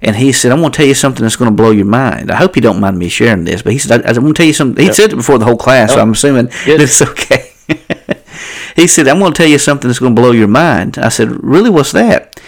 And 0.00 0.14
he 0.16 0.30
said, 0.32 0.52
I'm 0.52 0.60
going 0.60 0.70
to 0.70 0.76
tell 0.76 0.86
you 0.86 0.94
something 0.94 1.22
that's 1.22 1.34
going 1.34 1.50
to 1.50 1.56
blow 1.56 1.70
your 1.72 1.86
mind. 1.86 2.30
I 2.30 2.36
hope 2.36 2.54
you 2.54 2.62
don't 2.62 2.78
mind 2.78 2.96
me 2.98 3.08
sharing 3.08 3.44
this, 3.44 3.62
but 3.62 3.72
he 3.72 3.78
said, 3.80 4.04
I, 4.04 4.08
I'm 4.10 4.14
going 4.16 4.34
to 4.34 4.36
tell 4.36 4.46
you 4.46 4.52
something. 4.52 4.80
He 4.80 4.88
Yeah. 4.88 4.92
said 4.92 5.12
it 5.12 5.16
before 5.16 5.38
the 5.38 5.44
whole 5.44 5.56
class, 5.56 5.90
so 5.92 5.98
Oh, 5.98 6.02
I'm 6.02 6.12
assuming 6.12 6.50
good. 6.66 6.80
it's 6.82 7.00
okay. 7.02 7.50
he 8.76 8.86
said, 8.86 9.08
I'm 9.08 9.18
going 9.18 9.32
to 9.32 9.36
tell 9.36 9.48
you 9.48 9.58
something 9.58 9.88
that's 9.88 9.98
going 9.98 10.14
to 10.14 10.20
blow 10.20 10.30
your 10.30 10.46
mind. 10.46 10.98
I 10.98 11.08
said, 11.08 11.42
Really? 11.42 11.70
What's 11.70 11.90
that? 11.92 12.38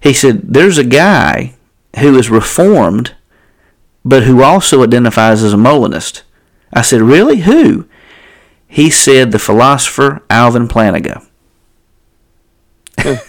He 0.00 0.12
said, 0.12 0.42
There's 0.52 0.76
a 0.76 0.84
guy 0.84 1.54
who 1.98 2.18
is 2.18 2.28
reformed, 2.28 3.13
but 4.04 4.24
who 4.24 4.42
also 4.42 4.82
identifies 4.82 5.42
as 5.42 5.52
a 5.52 5.56
Molinist. 5.56 6.22
I 6.72 6.82
said, 6.82 7.00
Really? 7.00 7.40
Who? 7.40 7.88
He 8.66 8.90
said, 8.90 9.32
The 9.32 9.38
philosopher 9.38 10.22
Alvin 10.28 10.68
Plantinga. 10.68 11.26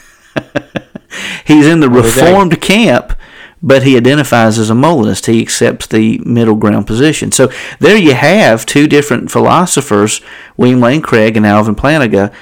He's 1.46 1.66
in 1.66 1.80
the 1.80 1.90
What 1.90 2.06
reformed 2.06 2.60
camp, 2.62 3.18
but 3.62 3.84
he 3.84 3.96
identifies 3.96 4.60
as 4.60 4.70
a 4.70 4.76
Molinist. 4.76 5.28
He 5.28 5.42
accepts 5.42 5.88
the 5.88 6.20
middle 6.20 6.56
ground 6.56 6.88
position. 6.88 7.32
So 7.32 7.50
there 7.80 7.98
you 7.98 8.14
have 8.14 8.66
two 8.66 8.88
different 8.88 9.32
philosophers, 9.32 10.22
William 10.58 10.82
Lane 10.82 11.02
Craig 11.02 11.38
and 11.38 11.46
Alvin 11.46 11.76
Plantinga. 11.76 12.34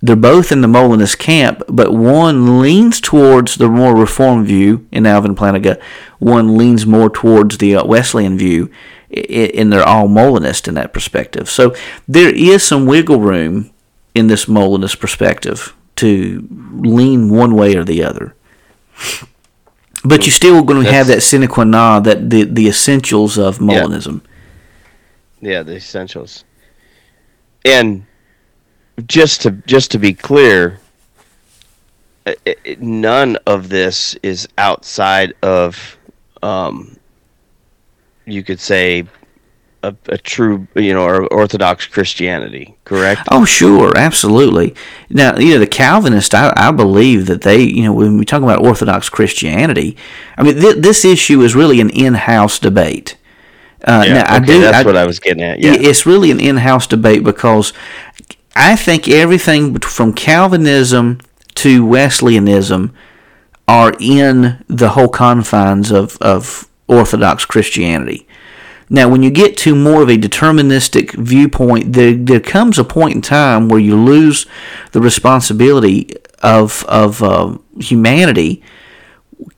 They're 0.00 0.16
both 0.16 0.52
in 0.52 0.60
the 0.60 0.68
Molinist 0.68 1.18
camp, 1.18 1.62
but 1.68 1.92
one 1.92 2.60
leans 2.60 3.00
towards 3.00 3.56
the 3.56 3.68
more 3.68 3.96
reformed 3.96 4.46
view 4.46 4.86
in 4.92 5.06
Alvin 5.06 5.34
Plantinga. 5.34 5.80
One 6.20 6.56
leans 6.56 6.86
more 6.86 7.10
towards 7.10 7.58
the 7.58 7.74
uh, 7.76 7.84
Wesleyan 7.84 8.38
view, 8.38 8.70
and 9.10 9.72
they're 9.72 9.82
all 9.82 10.06
Molinist 10.06 10.68
in 10.68 10.74
that 10.74 10.92
perspective. 10.92 11.50
So 11.50 11.74
there 12.06 12.32
is 12.32 12.62
some 12.62 12.86
wiggle 12.86 13.20
room 13.20 13.70
in 14.14 14.28
this 14.28 14.46
Molinist 14.46 15.00
perspective 15.00 15.74
to 15.96 16.46
lean 16.74 17.28
one 17.28 17.56
way 17.56 17.74
or 17.74 17.82
the 17.82 18.04
other. 18.04 18.36
But 20.04 20.26
you're 20.26 20.32
still 20.32 20.62
going 20.62 20.84
to 20.84 20.92
have 20.92 21.08
that 21.08 21.22
sine 21.22 21.48
qua 21.48 21.64
non, 21.64 22.04
that 22.04 22.30
the, 22.30 22.44
the 22.44 22.68
essentials 22.68 23.36
of 23.36 23.60
Yeah. 23.60 23.82
Molinism. 23.82 24.20
Yeah, 25.40 25.64
the 25.64 25.74
essentials. 25.74 26.44
And 27.64 28.06
just 29.06 29.42
to 29.42 29.50
just 29.66 29.90
to 29.92 29.98
be 29.98 30.12
clear, 30.14 30.78
i- 32.26 32.36
i- 32.46 32.76
none 32.80 33.36
of 33.46 33.68
this 33.68 34.16
is 34.22 34.48
outside 34.58 35.34
of, 35.42 35.96
um, 36.42 36.96
you 38.26 38.42
could 38.42 38.60
say, 38.60 39.04
a, 39.84 39.94
a 40.08 40.18
true, 40.18 40.66
you 40.74 40.92
know, 40.92 41.04
or 41.04 41.26
Orthodox 41.32 41.86
Christianity. 41.86 42.74
Correct. 42.84 43.22
Oh, 43.30 43.44
sure, 43.44 43.96
absolutely. 43.96 44.74
Now, 45.08 45.36
you 45.38 45.54
know, 45.54 45.60
the 45.60 45.68
Calvinists, 45.68 46.34
I, 46.34 46.52
I 46.56 46.72
believe 46.72 47.26
that 47.26 47.42
they, 47.42 47.62
you 47.62 47.84
know, 47.84 47.92
when 47.92 48.18
we 48.18 48.24
talk 48.24 48.42
about 48.42 48.58
Orthodox 48.64 49.08
Christianity, 49.08 49.96
I 50.36 50.42
mean, 50.42 50.56
th- 50.60 50.78
this 50.78 51.04
issue 51.04 51.42
is 51.42 51.54
really 51.54 51.80
an 51.80 51.90
in-house 51.90 52.58
debate. 52.58 53.14
Uh, 53.84 54.02
Yeah, 54.04 54.14
now, 54.14 54.34
I 54.34 54.38
do. 54.40 54.60
that's 54.62 54.78
I, 54.78 54.82
what 54.82 54.96
I 54.96 55.06
was 55.06 55.20
getting 55.20 55.44
at. 55.44 55.60
Yeah, 55.60 55.74
Yeah. 55.74 55.88
It's 55.90 56.04
really 56.04 56.32
an 56.32 56.40
in-house 56.40 56.88
debate 56.88 57.22
because 57.22 57.72
I 58.56 58.76
think 58.76 59.08
everything 59.08 59.78
from 59.78 60.12
Calvinism 60.12 61.20
to 61.56 61.84
Wesleyanism 61.84 62.94
are 63.66 63.94
in 64.00 64.64
the 64.68 64.90
whole 64.90 65.08
confines 65.08 65.90
of, 65.90 66.16
of 66.20 66.68
Orthodox 66.86 67.44
Christianity. 67.44 68.26
Now, 68.90 69.08
when 69.08 69.22
you 69.22 69.30
get 69.30 69.56
to 69.58 69.74
more 69.74 70.02
of 70.02 70.08
a 70.08 70.16
deterministic 70.16 71.12
viewpoint, 71.12 71.92
there, 71.92 72.14
there 72.14 72.40
comes 72.40 72.78
a 72.78 72.84
point 72.84 73.14
in 73.14 73.22
time 73.22 73.68
where 73.68 73.80
you 73.80 73.96
lose 73.96 74.46
the 74.92 75.00
responsibility 75.00 76.10
of, 76.42 76.84
of 76.84 77.22
uh, 77.22 77.58
humanity, 77.78 78.62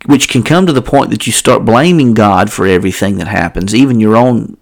which 0.06 0.28
can 0.28 0.42
come 0.42 0.66
to 0.66 0.72
the 0.72 0.82
point 0.82 1.10
that 1.10 1.26
you 1.26 1.32
start 1.32 1.64
blaming 1.64 2.12
God 2.12 2.52
for 2.52 2.66
everything 2.66 3.18
that 3.18 3.28
happens, 3.28 3.74
even 3.74 4.00
your 4.00 4.16
own 4.16 4.56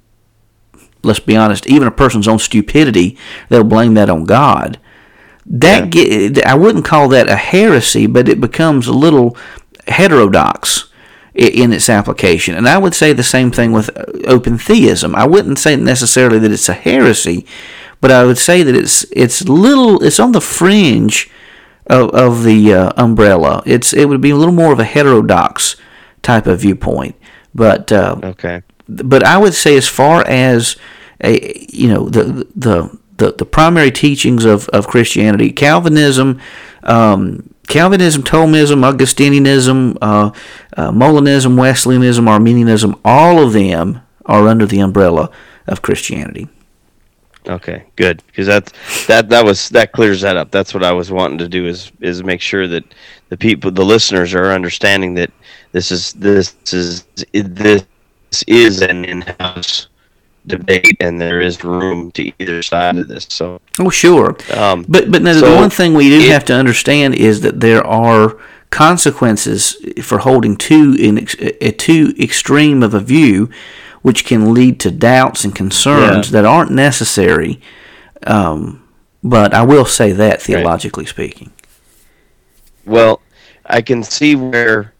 let's 1.02 1.20
be 1.20 1.36
honest, 1.36 1.66
even 1.66 1.88
a 1.88 1.92
person's 1.92 2.28
own 2.28 2.38
stupidity, 2.38 3.16
they'll 3.48 3.64
blame 3.64 3.94
that 3.94 4.10
on 4.10 4.24
God. 4.24 4.78
That 5.46 5.90
get, 5.90 6.44
I 6.44 6.54
wouldn't 6.54 6.84
call 6.84 7.08
that 7.08 7.28
a 7.28 7.36
heresy, 7.36 8.06
but 8.06 8.28
it 8.28 8.40
becomes 8.40 8.86
a 8.86 8.92
little 8.92 9.36
heterodox 9.86 10.90
in 11.34 11.72
its 11.72 11.88
application. 11.88 12.54
And 12.54 12.68
I 12.68 12.78
would 12.78 12.94
say 12.94 13.12
the 13.12 13.22
same 13.22 13.50
thing 13.50 13.72
with 13.72 13.96
uh, 13.96 14.04
open 14.26 14.58
theism. 14.58 15.14
I 15.14 15.26
wouldn't 15.26 15.58
say 15.58 15.76
necessarily 15.76 16.38
that 16.40 16.50
it's 16.52 16.68
a 16.68 16.74
heresy, 16.74 17.46
but 18.00 18.10
I 18.10 18.24
would 18.24 18.38
say 18.38 18.62
that 18.62 18.74
it's 18.74 19.04
it's 19.12 19.48
little 19.48 20.02
it's 20.02 20.20
on 20.20 20.32
the 20.32 20.40
fringe 20.40 21.30
of, 21.86 22.10
of 22.10 22.42
the 22.44 22.74
uh, 22.74 22.92
umbrella. 22.96 23.62
It's 23.64 23.92
it 23.94 24.06
would 24.06 24.20
be 24.20 24.30
a 24.30 24.36
little 24.36 24.54
more 24.54 24.72
of 24.72 24.80
a 24.80 24.84
heterodox 24.84 25.76
type 26.22 26.46
of 26.46 26.60
viewpoint. 26.60 27.16
But 27.54 27.90
uh, 27.90 28.16
Okay. 28.22 28.62
But 28.88 29.22
I 29.22 29.38
would 29.38 29.54
say 29.54 29.76
as 29.76 29.88
far 29.88 30.26
as 30.26 30.76
a 31.22 31.66
you 31.68 31.88
know 31.88 32.08
the 32.08 32.46
the 32.54 32.98
the, 33.18 33.32
the 33.32 33.44
primary 33.44 33.90
teachings 33.90 34.44
of, 34.44 34.68
of 34.68 34.86
Christianity, 34.86 35.50
Calvinism, 35.50 36.40
um, 36.84 37.52
Calvinism, 37.66 38.22
Thomism, 38.22 38.90
Augustinianism, 38.90 39.98
uh, 40.00 40.30
uh, 40.76 40.90
Molinism, 40.92 41.58
Wesleyanism, 41.58 42.28
Arminianism, 42.28 42.98
all 43.04 43.42
of 43.42 43.52
them 43.52 44.00
are 44.24 44.46
under 44.46 44.66
the 44.66 44.78
umbrella 44.78 45.30
of 45.66 45.82
Christianity. 45.82 46.48
Okay, 47.46 47.84
good 47.96 48.22
because 48.26 48.46
that's 48.46 49.06
that 49.06 49.30
that 49.30 49.44
was 49.44 49.70
that 49.70 49.92
clears 49.92 50.20
that 50.20 50.36
up. 50.36 50.50
That's 50.50 50.74
what 50.74 50.84
I 50.84 50.92
was 50.92 51.10
wanting 51.10 51.38
to 51.38 51.48
do 51.48 51.66
is 51.66 51.90
is 52.00 52.22
make 52.22 52.42
sure 52.42 52.66
that 52.68 52.84
the 53.30 53.38
people, 53.38 53.70
the 53.70 53.84
listeners, 53.84 54.34
are 54.34 54.52
understanding 54.52 55.14
that 55.14 55.30
this 55.72 55.90
is 55.90 56.12
this 56.12 56.54
is 56.72 57.06
this 57.32 57.86
is 58.46 58.82
an 58.82 59.04
in-house 59.04 59.88
debate, 60.46 60.96
and 61.00 61.20
there 61.20 61.40
is 61.40 61.62
room 61.64 62.10
to 62.12 62.32
either 62.38 62.62
side 62.62 62.96
of 62.96 63.08
this. 63.08 63.26
So, 63.28 63.60
oh 63.78 63.90
sure, 63.90 64.36
um, 64.54 64.84
but 64.88 65.10
but 65.10 65.22
no, 65.22 65.32
so 65.34 65.50
the 65.50 65.56
one 65.56 65.70
thing 65.70 65.94
we 65.94 66.08
do 66.08 66.20
it, 66.20 66.30
have 66.30 66.44
to 66.46 66.54
understand 66.54 67.14
is 67.14 67.40
that 67.42 67.60
there 67.60 67.86
are 67.86 68.36
consequences 68.70 69.76
for 70.02 70.18
holding 70.18 70.56
too 70.56 70.94
in 70.98 71.26
a 71.60 71.72
too 71.72 72.14
extreme 72.18 72.82
of 72.82 72.94
a 72.94 73.00
view, 73.00 73.50
which 74.02 74.24
can 74.24 74.52
lead 74.52 74.80
to 74.80 74.90
doubts 74.90 75.44
and 75.44 75.54
concerns 75.54 76.28
yeah. 76.28 76.32
that 76.32 76.44
aren't 76.44 76.70
necessary. 76.70 77.60
Um, 78.26 78.84
but 79.22 79.54
I 79.54 79.62
will 79.62 79.84
say 79.84 80.12
that 80.12 80.42
theologically 80.42 81.04
right. 81.04 81.10
speaking. 81.10 81.52
Well, 82.84 83.20
I 83.66 83.82
can 83.82 84.02
see 84.02 84.34
where 84.36 84.94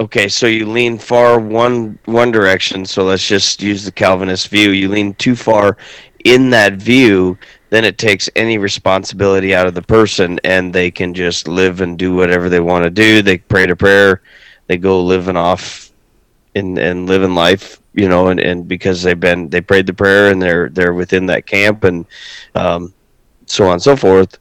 Okay, 0.00 0.28
so 0.28 0.46
you 0.46 0.66
lean 0.66 0.98
far 0.98 1.38
one 1.38 1.98
one 2.06 2.32
direction. 2.32 2.84
So 2.84 3.04
let's 3.04 3.26
just 3.26 3.62
use 3.62 3.84
the 3.84 3.92
Calvinist 3.92 4.48
view. 4.48 4.70
You 4.70 4.88
lean 4.88 5.14
too 5.14 5.36
far 5.36 5.76
in 6.24 6.50
that 6.50 6.74
view, 6.74 7.38
then 7.70 7.84
it 7.84 7.98
takes 7.98 8.28
any 8.34 8.58
responsibility 8.58 9.54
out 9.54 9.66
of 9.66 9.74
the 9.74 9.82
person, 9.82 10.40
and 10.42 10.72
they 10.72 10.90
can 10.90 11.14
just 11.14 11.46
live 11.46 11.80
and 11.80 11.98
do 11.98 12.14
whatever 12.14 12.48
they 12.48 12.60
want 12.60 12.84
to 12.84 12.90
do. 12.90 13.22
They 13.22 13.38
pray 13.38 13.66
to 13.66 13.76
prayer, 13.76 14.22
they 14.66 14.78
go 14.78 15.02
living 15.02 15.36
off, 15.36 15.92
and 16.54 16.78
and 16.78 17.06
living 17.06 17.34
life, 17.34 17.80
you 17.92 18.08
know, 18.08 18.28
and, 18.28 18.40
and 18.40 18.66
because 18.66 19.02
they've 19.02 19.18
been 19.18 19.48
they 19.48 19.60
prayed 19.60 19.86
the 19.86 19.94
prayer 19.94 20.30
and 20.30 20.42
they're 20.42 20.68
they're 20.70 20.94
within 20.94 21.26
that 21.26 21.46
camp 21.46 21.84
and 21.84 22.06
um, 22.54 22.92
so 23.46 23.66
on 23.66 23.74
and 23.74 23.82
so 23.82 23.94
forth. 23.94 24.38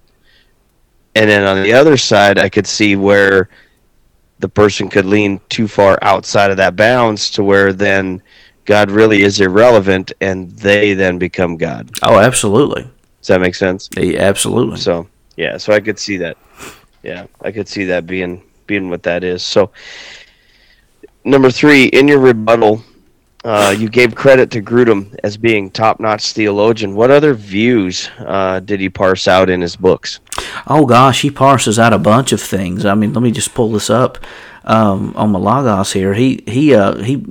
And 1.15 1.29
then 1.29 1.43
on 1.45 1.61
the 1.61 1.73
other 1.73 1.97
side, 1.97 2.39
I 2.39 2.49
could 2.49 2.65
see 2.65 2.95
where 2.95 3.49
the 4.43 4.49
person 4.49 4.89
could 4.89 5.05
lean 5.05 5.39
too 5.47 5.69
far 5.69 5.97
outside 6.01 6.51
of 6.51 6.57
that 6.57 6.75
bounds 6.75 7.29
to 7.29 7.41
where 7.41 7.71
then 7.71 8.21
God 8.65 8.91
really 8.91 9.21
is 9.21 9.39
irrelevant 9.39 10.11
and 10.19 10.51
they 10.51 10.93
then 10.93 11.17
become 11.17 11.55
God. 11.55 11.89
Oh, 12.01 12.19
absolutely. 12.19 12.83
Does 13.21 13.27
that 13.27 13.39
make 13.39 13.55
sense? 13.55 13.87
Yeah, 13.95 14.19
absolutely. 14.19 14.81
So, 14.81 15.07
yeah, 15.37 15.55
so 15.55 15.71
I 15.71 15.79
could 15.79 15.97
see 15.97 16.17
that. 16.17 16.35
Yeah, 17.03 17.27
I 17.39 17.53
could 17.53 17.69
see 17.69 17.85
that 17.85 18.05
being 18.05 18.43
being 18.67 18.89
what 18.89 19.01
that 19.03 19.23
is. 19.23 19.43
So, 19.43 19.71
number 21.23 21.49
3, 21.49 21.85
in 21.85 22.09
your 22.09 22.19
rebuttal, 22.19 22.83
uh, 23.43 23.75
you 23.77 23.89
gave 23.89 24.15
credit 24.15 24.49
to 24.51 24.61
Grudem 24.61 25.13
as 25.23 25.35
being 25.35 25.69
top-notch 25.69 26.31
theologian. 26.31 26.95
What 26.95 27.11
other 27.11 27.33
views 27.33 28.09
uh, 28.19 28.61
did 28.61 28.79
he 28.79 28.89
parse 28.89 29.27
out 29.27 29.49
in 29.49 29.61
his 29.61 29.75
books? 29.75 30.19
Oh 30.67 30.85
gosh, 30.85 31.21
he 31.21 31.29
parses 31.29 31.77
out 31.77 31.93
a 31.93 31.97
bunch 31.97 32.31
of 32.31 32.41
things. 32.41 32.85
I 32.85 32.93
mean, 32.95 33.13
let 33.13 33.21
me 33.21 33.31
just 33.31 33.53
pull 33.53 33.71
this 33.71 33.89
up 33.89 34.17
um, 34.63 35.13
on 35.15 35.31
my 35.31 35.39
logos 35.39 35.91
here. 35.91 36.13
He 36.13 36.43
he 36.47 36.73
uh, 36.73 37.03
he 37.03 37.25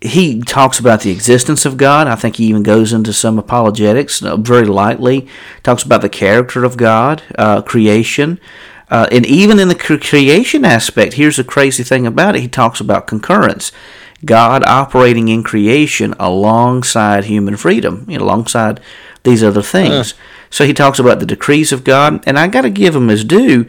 he 0.00 0.40
talks 0.40 0.78
about 0.78 1.02
the 1.02 1.10
existence 1.10 1.66
of 1.66 1.76
God. 1.76 2.06
I 2.06 2.14
think 2.14 2.36
he 2.36 2.46
even 2.46 2.62
goes 2.62 2.92
into 2.92 3.12
some 3.12 3.38
apologetics 3.38 4.22
uh, 4.22 4.36
very 4.36 4.66
lightly. 4.66 5.28
Talks 5.62 5.82
about 5.82 6.00
the 6.00 6.08
character 6.08 6.64
of 6.64 6.76
God, 6.76 7.22
uh, 7.38 7.62
creation. 7.62 8.40
And 8.88 9.24
even 9.24 9.58
in 9.58 9.68
the 9.68 9.74
creation 9.74 10.66
aspect, 10.66 11.14
here's 11.14 11.38
the 11.38 11.44
crazy 11.44 11.82
thing 11.82 12.06
about 12.06 12.36
it. 12.36 12.42
He 12.42 12.48
talks 12.48 12.78
about 12.78 13.06
concurrence. 13.06 13.72
God 14.24 14.64
operating 14.66 15.28
in 15.28 15.42
creation 15.42 16.14
alongside 16.18 17.24
human 17.24 17.56
freedom, 17.56 18.06
you 18.08 18.18
know, 18.18 18.24
alongside 18.24 18.80
these 19.24 19.42
other 19.42 19.62
things. 19.62 20.12
Uh. 20.12 20.16
So 20.50 20.66
he 20.66 20.74
talks 20.74 20.98
about 20.98 21.18
the 21.18 21.26
decrees 21.26 21.72
of 21.72 21.84
God, 21.84 22.22
and 22.26 22.38
I 22.38 22.46
got 22.48 22.62
to 22.62 22.70
give 22.70 22.94
him 22.94 23.08
his 23.08 23.24
due. 23.24 23.66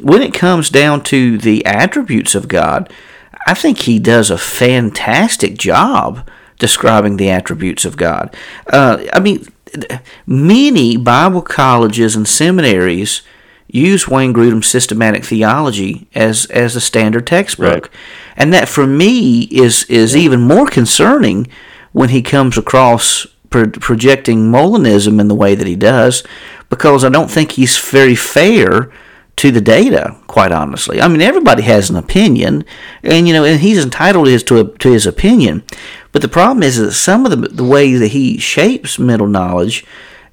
When 0.00 0.22
it 0.22 0.32
comes 0.32 0.70
down 0.70 1.02
to 1.04 1.36
the 1.36 1.66
attributes 1.66 2.34
of 2.34 2.48
God, 2.48 2.92
I 3.46 3.54
think 3.54 3.80
he 3.80 3.98
does 3.98 4.30
a 4.30 4.38
fantastic 4.38 5.58
job 5.58 6.28
describing 6.58 7.16
the 7.16 7.30
attributes 7.30 7.84
of 7.84 7.96
God. 7.96 8.34
Uh, 8.72 9.04
I 9.12 9.18
mean, 9.18 9.46
many 10.26 10.96
Bible 10.96 11.42
colleges 11.42 12.14
and 12.14 12.28
seminaries 12.28 13.22
use 13.66 14.08
Wayne 14.08 14.32
Grudem's 14.32 14.66
systematic 14.66 15.24
theology 15.24 16.08
as 16.14 16.46
as 16.46 16.76
a 16.76 16.80
standard 16.80 17.26
textbook, 17.26 17.84
right. 17.84 17.90
And 18.40 18.54
that 18.54 18.70
for 18.70 18.86
me 18.86 19.42
is 19.50 19.84
is 19.84 20.16
even 20.16 20.40
more 20.40 20.66
concerning 20.66 21.46
when 21.92 22.08
he 22.08 22.22
comes 22.22 22.56
across 22.56 23.26
pro- 23.50 23.68
projecting 23.68 24.50
Molinism 24.50 25.20
in 25.20 25.28
the 25.28 25.34
way 25.34 25.54
that 25.54 25.66
he 25.66 25.76
does, 25.76 26.24
because 26.70 27.04
I 27.04 27.10
don't 27.10 27.30
think 27.30 27.52
he's 27.52 27.78
very 27.78 28.14
fair 28.14 28.90
to 29.36 29.50
the 29.50 29.60
data. 29.60 30.16
Quite 30.26 30.52
honestly, 30.52 31.02
I 31.02 31.08
mean 31.08 31.20
everybody 31.20 31.62
has 31.64 31.90
an 31.90 31.96
opinion, 31.96 32.64
and 33.02 33.28
you 33.28 33.34
know, 33.34 33.44
and 33.44 33.60
he's 33.60 33.84
entitled 33.84 34.24
to 34.24 34.32
his 34.32 34.42
to, 34.44 34.60
a, 34.60 34.64
to 34.78 34.90
his 34.90 35.06
opinion. 35.06 35.62
But 36.10 36.22
the 36.22 36.28
problem 36.28 36.62
is 36.62 36.78
that 36.78 36.92
some 36.92 37.26
of 37.26 37.30
the 37.30 37.48
the 37.48 37.64
way 37.64 37.92
that 37.92 38.08
he 38.08 38.38
shapes 38.38 38.98
mental 38.98 39.28
knowledge 39.28 39.84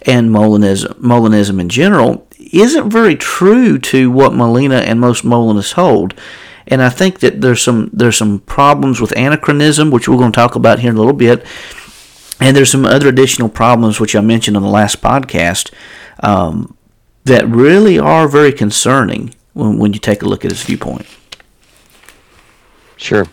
and 0.05 0.29
Molinism, 0.29 0.93
Molinism 0.93 1.59
in 1.59 1.67
general 1.67 2.25
isn't 2.39 2.89
very 2.89 3.17
true 3.17 3.77
to 3.79 4.09
what 4.09 4.33
Molina 4.33 4.77
and 4.77 5.01
most 5.01 5.25
Molinists 5.25 5.73
hold. 5.73 6.13
And 6.67 6.81
I 6.81 6.89
think 6.89 7.19
that 7.19 7.41
there's 7.41 7.61
some 7.61 7.89
there's 7.93 8.17
some 8.17 8.39
problems 8.39 8.99
with 8.99 9.11
anachronism, 9.13 9.89
which 9.89 10.07
we're 10.07 10.17
going 10.17 10.31
to 10.31 10.35
talk 10.35 10.55
about 10.55 10.79
here 10.79 10.91
in 10.91 10.97
a 10.97 10.99
little 10.99 11.13
bit. 11.13 11.45
And 12.39 12.55
there's 12.55 12.69
some 12.69 12.85
other 12.85 13.07
additional 13.07 13.49
problems, 13.49 13.99
which 13.99 14.15
I 14.15 14.21
mentioned 14.21 14.57
on 14.57 14.63
the 14.63 14.69
last 14.69 15.01
podcast, 15.01 15.73
um, 16.19 16.77
that 17.23 17.47
really 17.47 17.97
are 17.97 18.27
very 18.27 18.51
concerning 18.51 19.33
when, 19.53 19.79
when 19.79 19.93
you 19.93 19.99
take 19.99 20.21
a 20.21 20.25
look 20.25 20.45
at 20.45 20.51
his 20.51 20.63
viewpoint. 20.63 21.07
Sure. 22.97 23.25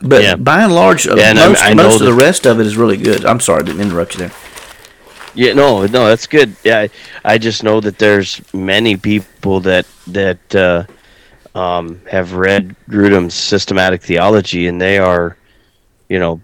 But 0.00 0.22
yeah. 0.22 0.36
by 0.36 0.62
and 0.62 0.74
large, 0.74 1.06
uh, 1.06 1.16
yeah, 1.16 1.32
most, 1.34 1.62
I 1.62 1.74
most 1.74 2.00
of 2.00 2.06
the 2.06 2.14
rest 2.14 2.46
of 2.46 2.60
it 2.60 2.66
is 2.66 2.76
really 2.76 2.96
good. 2.96 3.24
I'm 3.24 3.40
sorry, 3.40 3.62
I 3.62 3.66
didn't 3.66 3.80
interrupt 3.80 4.14
you 4.14 4.20
there. 4.20 4.32
Yeah, 5.34 5.52
no, 5.54 5.86
no, 5.86 6.06
that's 6.06 6.26
good. 6.26 6.56
Yeah, 6.64 6.80
I, 6.80 6.90
I 7.24 7.38
just 7.38 7.62
know 7.62 7.80
that 7.80 7.98
there's 7.98 8.40
many 8.54 8.96
people 8.96 9.60
that 9.60 9.86
that 10.08 10.54
uh, 10.54 10.84
um, 11.58 12.00
have 12.08 12.34
read 12.34 12.76
Grudem's 12.88 13.34
systematic 13.34 14.00
theology, 14.00 14.68
and 14.68 14.80
they 14.80 14.98
are, 14.98 15.36
you 16.08 16.20
know, 16.20 16.40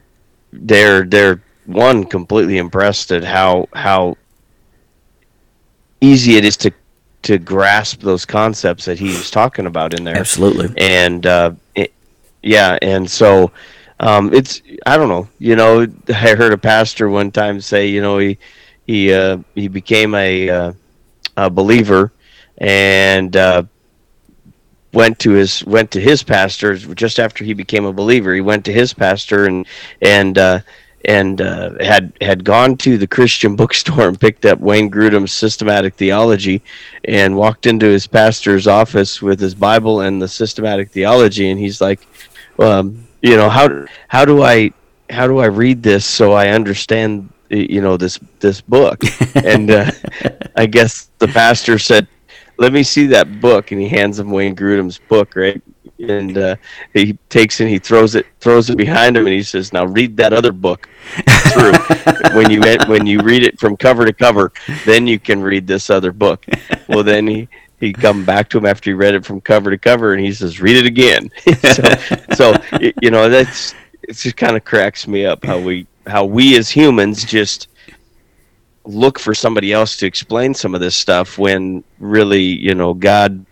they're 0.52 1.04
they're 1.04 1.40
one 1.66 2.04
completely 2.04 2.58
impressed 2.58 3.12
at 3.12 3.22
how 3.22 3.68
how 3.74 4.16
easy 6.00 6.36
it 6.36 6.44
is 6.44 6.56
to 6.56 6.72
to 7.22 7.38
grasp 7.38 8.00
those 8.00 8.24
concepts 8.26 8.84
that 8.86 8.98
he's 8.98 9.30
talking 9.30 9.66
about 9.66 9.94
in 9.94 10.02
there. 10.02 10.16
Absolutely. 10.16 10.74
And 10.76 11.24
uh, 11.24 11.52
it, 11.76 11.92
yeah, 12.42 12.76
and 12.82 13.08
so 13.08 13.52
um, 14.00 14.34
it's 14.34 14.62
I 14.84 14.96
don't 14.96 15.08
know. 15.08 15.28
You 15.38 15.54
know, 15.54 15.86
I 16.08 16.34
heard 16.34 16.52
a 16.52 16.58
pastor 16.58 17.08
one 17.08 17.30
time 17.30 17.60
say, 17.60 17.86
you 17.86 18.02
know, 18.02 18.18
he 18.18 18.36
he 18.84 19.14
uh, 19.14 19.38
he 19.54 19.68
became 19.68 20.16
a, 20.16 20.50
uh, 20.50 20.72
a 21.36 21.50
believer 21.50 22.12
and 22.58 23.36
uh, 23.36 23.62
went 24.94 25.18
to 25.20 25.32
his 25.32 25.64
went 25.64 25.90
to 25.90 26.00
his 26.00 26.22
pastor 26.22 26.76
just 26.76 27.18
after 27.18 27.44
he 27.44 27.52
became 27.52 27.84
a 27.84 27.92
believer. 27.92 28.34
He 28.34 28.40
went 28.40 28.64
to 28.66 28.72
his 28.72 28.94
pastor 28.94 29.46
and 29.46 29.66
and 30.00 30.38
uh, 30.38 30.60
and 31.04 31.40
uh, 31.40 31.72
had 31.80 32.12
had 32.20 32.44
gone 32.44 32.76
to 32.78 32.96
the 32.96 33.06
Christian 33.06 33.56
bookstore 33.60 34.08
and 34.08 34.20
picked 34.20 34.46
up 34.46 34.58
Wayne 34.60 34.90
Grudem's 34.90 35.32
systematic 35.32 35.94
theology 35.94 36.62
and 37.04 37.36
walked 37.36 37.66
into 37.66 37.86
his 37.86 38.06
pastor's 38.06 38.66
office 38.66 39.20
with 39.20 39.40
his 39.40 39.54
Bible 39.54 40.00
and 40.00 40.22
the 40.22 40.28
systematic 40.28 40.90
theology 40.90 41.50
and 41.50 41.58
he's 41.58 41.80
like 41.80 42.00
um, 42.58 43.06
you 43.22 43.36
know 43.36 43.48
how 43.48 43.84
how 44.08 44.24
do 44.24 44.42
I 44.42 44.72
how 45.10 45.26
do 45.26 45.38
I 45.38 45.46
read 45.46 45.82
this 45.82 46.06
so 46.06 46.32
I 46.32 46.48
understand 46.48 47.28
you 47.50 47.80
know 47.80 47.96
this 47.96 48.18
this 48.40 48.60
book 48.60 49.02
and 49.36 49.70
uh, 49.70 49.90
i 50.56 50.66
guess 50.66 51.10
the 51.18 51.28
pastor 51.28 51.78
said 51.78 52.06
let 52.56 52.72
me 52.72 52.82
see 52.82 53.06
that 53.06 53.40
book 53.40 53.72
and 53.72 53.80
he 53.80 53.88
hands 53.88 54.18
him 54.18 54.30
wayne 54.30 54.54
grudem's 54.54 54.98
book 54.98 55.36
right? 55.36 55.62
And 56.00 56.36
uh, 56.36 56.56
he 56.92 57.14
takes 57.28 57.60
it 57.60 57.68
he 57.68 57.78
throws 57.78 58.14
it 58.14 58.26
throws 58.40 58.68
it 58.70 58.76
behind 58.76 59.16
him 59.16 59.26
and 59.26 59.34
he 59.34 59.42
says 59.42 59.72
now 59.72 59.86
read 59.86 60.16
that 60.16 60.32
other 60.32 60.52
book. 60.52 60.88
Through 61.52 61.72
when 62.34 62.50
you 62.50 62.60
when 62.86 63.06
you 63.06 63.20
read 63.20 63.42
it 63.42 63.58
from 63.58 63.76
cover 63.76 64.04
to 64.04 64.12
cover 64.12 64.52
then 64.84 65.06
you 65.06 65.18
can 65.18 65.42
read 65.42 65.66
this 65.66 65.90
other 65.90 66.12
book. 66.12 66.44
Well 66.88 67.04
then 67.04 67.26
he 67.26 67.48
he 67.80 67.92
come 67.92 68.24
back 68.24 68.48
to 68.50 68.58
him 68.58 68.66
after 68.66 68.90
he 68.90 68.94
read 68.94 69.14
it 69.14 69.24
from 69.24 69.40
cover 69.40 69.70
to 69.70 69.78
cover 69.78 70.14
and 70.14 70.24
he 70.24 70.32
says 70.32 70.60
read 70.60 70.76
it 70.76 70.86
again. 70.86 71.30
So, 72.34 72.54
so 72.54 72.92
you 73.00 73.10
know 73.10 73.28
that's 73.28 73.74
it 74.02 74.16
just 74.16 74.36
kind 74.36 74.56
of 74.56 74.64
cracks 74.64 75.06
me 75.06 75.24
up 75.24 75.44
how 75.44 75.58
we 75.58 75.86
how 76.06 76.24
we 76.24 76.56
as 76.56 76.68
humans 76.68 77.24
just 77.24 77.68
look 78.84 79.18
for 79.18 79.34
somebody 79.34 79.72
else 79.72 79.96
to 79.96 80.06
explain 80.06 80.54
some 80.54 80.74
of 80.74 80.80
this 80.80 80.94
stuff 80.94 81.38
when 81.38 81.82
really 81.98 82.42
you 82.42 82.74
know 82.74 82.92
god 82.94 83.44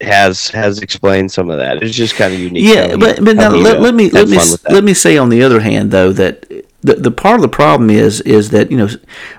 has 0.00 0.48
has 0.48 0.78
explained 0.78 1.30
some 1.30 1.50
of 1.50 1.58
that 1.58 1.82
it's 1.82 1.94
just 1.94 2.14
kind 2.14 2.32
of 2.32 2.40
unique 2.40 2.64
yeah 2.64 2.96
but 2.96 3.22
but 3.22 3.36
now 3.36 3.50
let, 3.50 3.80
let 3.80 3.94
me 3.94 4.08
let 4.10 4.28
me 4.28 4.38
let 4.70 4.82
me 4.82 4.94
say 4.94 5.18
on 5.18 5.28
the 5.28 5.42
other 5.42 5.60
hand 5.60 5.90
though 5.90 6.12
that 6.12 6.46
the, 6.84 6.96
the 6.96 7.10
part 7.10 7.36
of 7.36 7.42
the 7.42 7.48
problem 7.48 7.88
is 7.88 8.20
is 8.20 8.50
that 8.50 8.70
you 8.70 8.76
know 8.76 8.88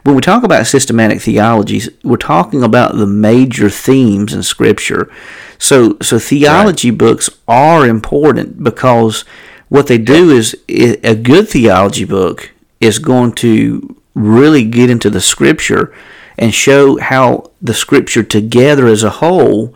when 0.03 0.15
we 0.15 0.21
talk 0.21 0.43
about 0.43 0.65
systematic 0.65 1.21
theologies, 1.21 1.87
we're 2.03 2.17
talking 2.17 2.63
about 2.63 2.95
the 2.95 3.05
major 3.05 3.69
themes 3.69 4.33
in 4.33 4.41
Scripture. 4.41 5.11
So 5.59 5.95
so 6.01 6.17
theology 6.17 6.89
right. 6.89 6.97
books 6.97 7.29
are 7.47 7.87
important 7.87 8.63
because 8.63 9.25
what 9.69 9.85
they 9.85 9.99
do 9.99 10.31
is 10.31 10.57
a 10.67 11.15
good 11.15 11.47
theology 11.47 12.03
book 12.03 12.51
is 12.81 12.97
going 12.97 13.33
to 13.33 13.95
really 14.15 14.63
get 14.63 14.89
into 14.89 15.09
the 15.09 15.21
Scripture 15.21 15.93
and 16.37 16.53
show 16.53 16.97
how 16.99 17.51
the 17.61 17.73
Scripture 17.73 18.23
together 18.23 18.87
as 18.87 19.03
a 19.03 19.09
whole 19.09 19.75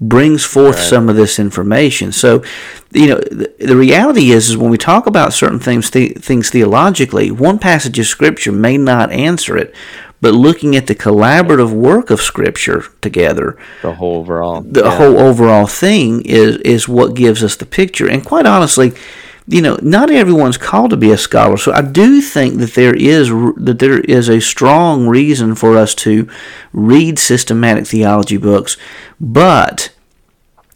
brings 0.00 0.44
forth 0.44 0.76
right. 0.76 0.84
some 0.84 1.08
of 1.08 1.16
this 1.16 1.38
information. 1.38 2.10
So, 2.10 2.42
you 2.90 3.06
know, 3.06 3.18
the, 3.18 3.52
the, 3.60 3.76
reality 3.76 4.32
is, 4.32 4.50
is 4.50 4.56
when 4.56 4.70
we 4.70 4.78
talk 4.78 5.06
about 5.06 5.32
certain 5.32 5.60
things, 5.60 5.90
th- 5.90 6.18
things 6.18 6.50
theologically, 6.50 7.30
one 7.30 7.58
passage 7.60 7.98
of 8.00 8.06
Scripture 8.06 8.50
may 8.50 8.76
not 8.76 9.12
answer 9.12 9.56
it, 9.56 9.72
but 10.20 10.34
looking 10.34 10.74
at 10.74 10.88
the 10.88 10.94
collaborative 10.96 11.72
work 11.72 12.10
of 12.10 12.20
Scripture 12.20 12.84
together, 13.00 13.56
the 13.82 13.94
whole 13.94 14.16
overall, 14.16 14.60
the 14.60 14.82
yeah. 14.82 14.96
whole 14.96 15.18
overall 15.18 15.66
thing 15.66 16.22
is 16.22 16.56
is 16.58 16.88
what 16.88 17.14
gives 17.14 17.42
us 17.42 17.56
the 17.56 17.66
picture. 17.66 18.08
And 18.08 18.24
quite 18.24 18.46
honestly, 18.46 18.92
you 19.46 19.60
know, 19.60 19.76
not 19.82 20.10
everyone's 20.10 20.56
called 20.56 20.90
to 20.90 20.96
be 20.96 21.10
a 21.10 21.18
scholar. 21.18 21.56
So 21.56 21.72
I 21.72 21.82
do 21.82 22.20
think 22.20 22.58
that 22.58 22.74
there 22.74 22.94
is 22.94 23.28
that 23.28 23.78
there 23.78 24.00
is 24.00 24.28
a 24.28 24.40
strong 24.40 25.08
reason 25.08 25.54
for 25.54 25.76
us 25.76 25.94
to 25.96 26.28
read 26.72 27.18
systematic 27.18 27.86
theology 27.86 28.36
books, 28.36 28.76
but 29.20 29.92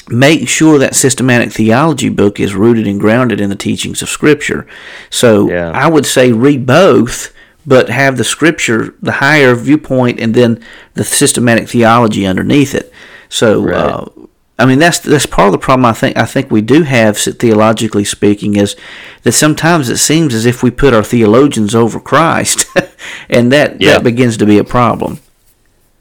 make 0.08 0.48
sure 0.48 0.78
that 0.78 0.94
systematic 0.94 1.52
theology 1.52 2.08
book 2.08 2.38
is 2.40 2.54
rooted 2.54 2.86
and 2.86 3.00
grounded 3.00 3.40
in 3.40 3.50
the 3.50 3.56
teachings 3.56 4.02
of 4.02 4.08
Scripture. 4.08 4.66
So 5.10 5.48
yeah. 5.48 5.70
I 5.70 5.88
would 5.88 6.06
say 6.06 6.32
read 6.32 6.66
both, 6.66 7.32
but 7.64 7.88
have 7.88 8.16
the 8.16 8.24
Scripture, 8.24 8.94
the 9.00 9.12
higher 9.12 9.54
viewpoint, 9.54 10.20
and 10.20 10.34
then 10.34 10.62
the 10.94 11.04
systematic 11.04 11.68
theology 11.68 12.26
underneath 12.26 12.74
it. 12.74 12.92
So 13.28 13.62
right. 13.62 13.74
uh, 13.74 14.06
I 14.58 14.64
mean, 14.64 14.78
that's 14.78 15.00
that's 15.00 15.26
part 15.26 15.48
of 15.48 15.52
the 15.52 15.58
problem. 15.58 15.84
I 15.84 15.92
think 15.92 16.16
I 16.16 16.24
think 16.24 16.50
we 16.50 16.62
do 16.62 16.82
have 16.82 17.18
theologically 17.18 18.04
speaking 18.04 18.56
is 18.56 18.74
that 19.22 19.32
sometimes 19.32 19.90
it 19.90 19.98
seems 19.98 20.32
as 20.32 20.46
if 20.46 20.62
we 20.62 20.70
put 20.70 20.94
our 20.94 21.02
theologians 21.02 21.74
over 21.74 22.00
Christ, 22.00 22.66
and 23.28 23.52
that 23.52 23.80
yeah. 23.80 23.92
that 23.92 24.04
begins 24.04 24.38
to 24.38 24.46
be 24.46 24.58
a 24.58 24.64
problem. 24.64 25.18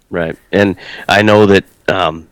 Right, 0.10 0.38
and 0.54 0.78
I 1.10 1.22
know 1.22 1.46
that 1.48 1.66
um, 1.90 2.30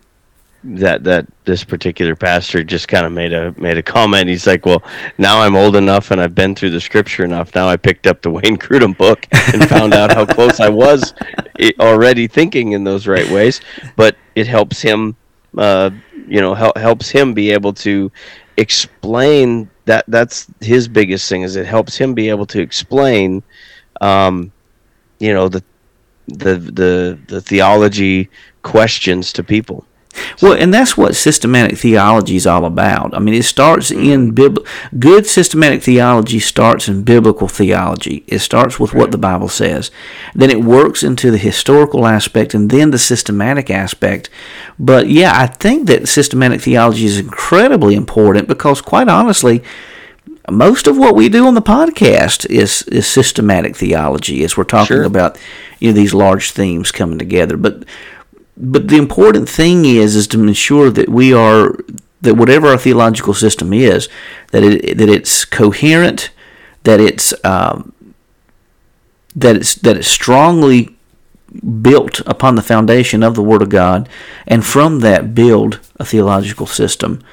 that 0.63 1.03
that 1.03 1.28
this 1.43 1.65
particular 1.65 2.15
pastor 2.15 2.63
just 2.63 2.88
kind 2.88 3.05
of 3.05 3.11
made 3.11 3.34
a 3.34 3.53
made 3.57 3.78
a 3.78 3.84
comment. 3.84 4.30
He's 4.30 4.47
like, 4.47 4.65
"Well, 4.65 4.82
now 5.17 5.41
I'm 5.41 5.57
old 5.57 5.76
enough 5.76 6.11
and 6.11 6.21
I've 6.21 6.36
been 6.36 6.55
through 6.55 6.69
the 6.69 6.80
scripture 6.80 7.26
enough. 7.26 7.53
Now 7.53 7.67
I 7.67 7.76
picked 7.76 8.07
up 8.07 8.21
the 8.21 8.30
Wayne 8.32 8.55
Grudem 8.55 8.97
book 8.97 9.28
and 9.32 9.67
found 9.67 9.93
out 9.93 10.13
how 10.13 10.26
close 10.26 10.61
I 10.61 10.69
was 10.69 11.13
already 11.82 12.28
thinking 12.28 12.71
in 12.71 12.86
those 12.86 13.07
right 13.07 13.30
ways. 13.30 13.59
But 13.97 14.15
it 14.36 14.47
helps 14.47 14.82
him." 14.82 15.17
Uh, 15.55 15.91
you 16.28 16.41
know 16.41 16.53
hel- 16.53 16.74
helps 16.76 17.09
him 17.09 17.34
be 17.34 17.51
able 17.51 17.74
to 17.74 18.11
explain 18.57 19.69
that 19.86 20.05
that's 20.07 20.47
his 20.61 20.88
biggest 20.88 21.28
thing 21.30 21.41
is 21.41 21.55
it 21.55 21.65
helps 21.65 21.97
him 21.97 22.13
be 22.13 22.30
able 22.30 22.45
to 22.45 22.61
explain 22.61 23.43
um, 24.01 24.51
you 25.19 25.34
know 25.34 25.47
the 25.49 25.63
the 26.28 26.55
the 26.55 27.19
the 27.28 27.41
theology 27.41 28.30
questions 28.61 29.34
to 29.34 29.43
people 29.43 29.86
well, 30.41 30.53
and 30.53 30.74
that's 30.74 30.97
what 30.97 31.16
systematic 31.16 31.78
theology 31.78 32.36
is 32.36 32.47
all 32.47 32.66
about. 32.66 33.16
I 33.16 33.20
mean, 33.20 33.34
it 33.34 33.43
starts 33.43 33.91
in 33.91 34.32
mm-hmm. 34.32 34.36
bib- 34.36 34.68
good 34.99 35.26
systematic 35.26 35.84
theology 35.84 36.39
starts 36.39 36.88
in 36.88 37.03
biblical 37.03 37.47
theology. 37.47 38.24
It 38.28 38.39
starts 38.39 38.80
with 38.80 38.93
what 38.93 39.11
the 39.11 39.18
Bible 39.18 39.49
says. 39.49 39.91
Then 40.36 40.49
it 40.49 40.61
works 40.61 41.03
into 41.03 41.32
the 41.32 41.38
historical 41.38 42.05
aspect 42.05 42.53
and 42.53 42.70
then 42.70 42.91
the 42.91 42.99
systematic 42.99 43.70
aspect. 43.70 44.30
But 44.80 45.09
yeah, 45.09 45.34
I 45.36 45.47
think 45.47 45.88
that 45.88 46.07
systematic 46.07 46.61
theology 46.61 47.05
is 47.05 47.20
incredibly 47.20 47.95
important 47.95 48.47
because 48.47 48.82
quite 48.82 49.07
honestly, 49.07 49.64
most 50.51 50.88
of 50.88 50.97
what 50.97 51.16
we 51.16 51.30
do 51.30 51.47
on 51.47 51.53
the 51.53 51.61
podcast 51.61 52.45
is 52.49 52.82
is 52.84 53.07
systematic 53.07 53.76
theology 53.76 54.43
as 54.43 54.57
we're 54.57 54.66
talking 54.66 54.97
sure. 54.97 55.03
about 55.03 55.39
you 55.80 55.89
know 55.89 55.93
these 55.93 56.14
large 56.14 56.51
themes 56.51 56.91
coming 56.91 57.18
together. 57.18 57.55
But 57.55 57.86
but 58.56 58.88
the 58.88 58.97
important 58.97 59.49
thing 59.49 59.86
is 59.86 60.16
is 60.16 60.28
to 60.28 60.41
ensure 60.41 60.89
that 60.91 61.10
we 61.10 61.34
are 61.34 61.76
that 62.22 62.36
whatever 62.36 62.68
our 62.68 62.78
theological 62.78 63.34
system 63.34 63.74
is, 63.74 64.08
that 64.51 64.64
it 64.64 64.97
that 64.97 65.10
it's 65.10 65.45
coherent, 65.45 66.32
that 66.84 66.99
it's 66.99 67.34
um, 67.43 67.93
that 69.36 69.56
it's 69.56 69.76
that 69.76 69.97
it's 69.97 70.08
strongly 70.08 70.95
built 71.82 72.22
upon 72.22 72.56
the 72.56 72.62
foundation 72.62 73.24
of 73.24 73.36
the 73.36 73.43
Word 73.43 73.62
of 73.62 73.70
God, 73.70 74.08
and 74.47 74.66
from 74.66 74.99
that 74.99 75.36
build 75.36 75.80
a 75.97 76.06
theological 76.06 76.66
system 76.66 77.24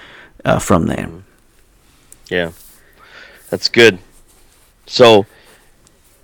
uh, 0.45 0.59
from 0.59 0.87
there. 0.87 1.09
Yeah, 2.29 2.53
that's 3.49 3.69
good. 3.69 3.99
So, 4.87 5.27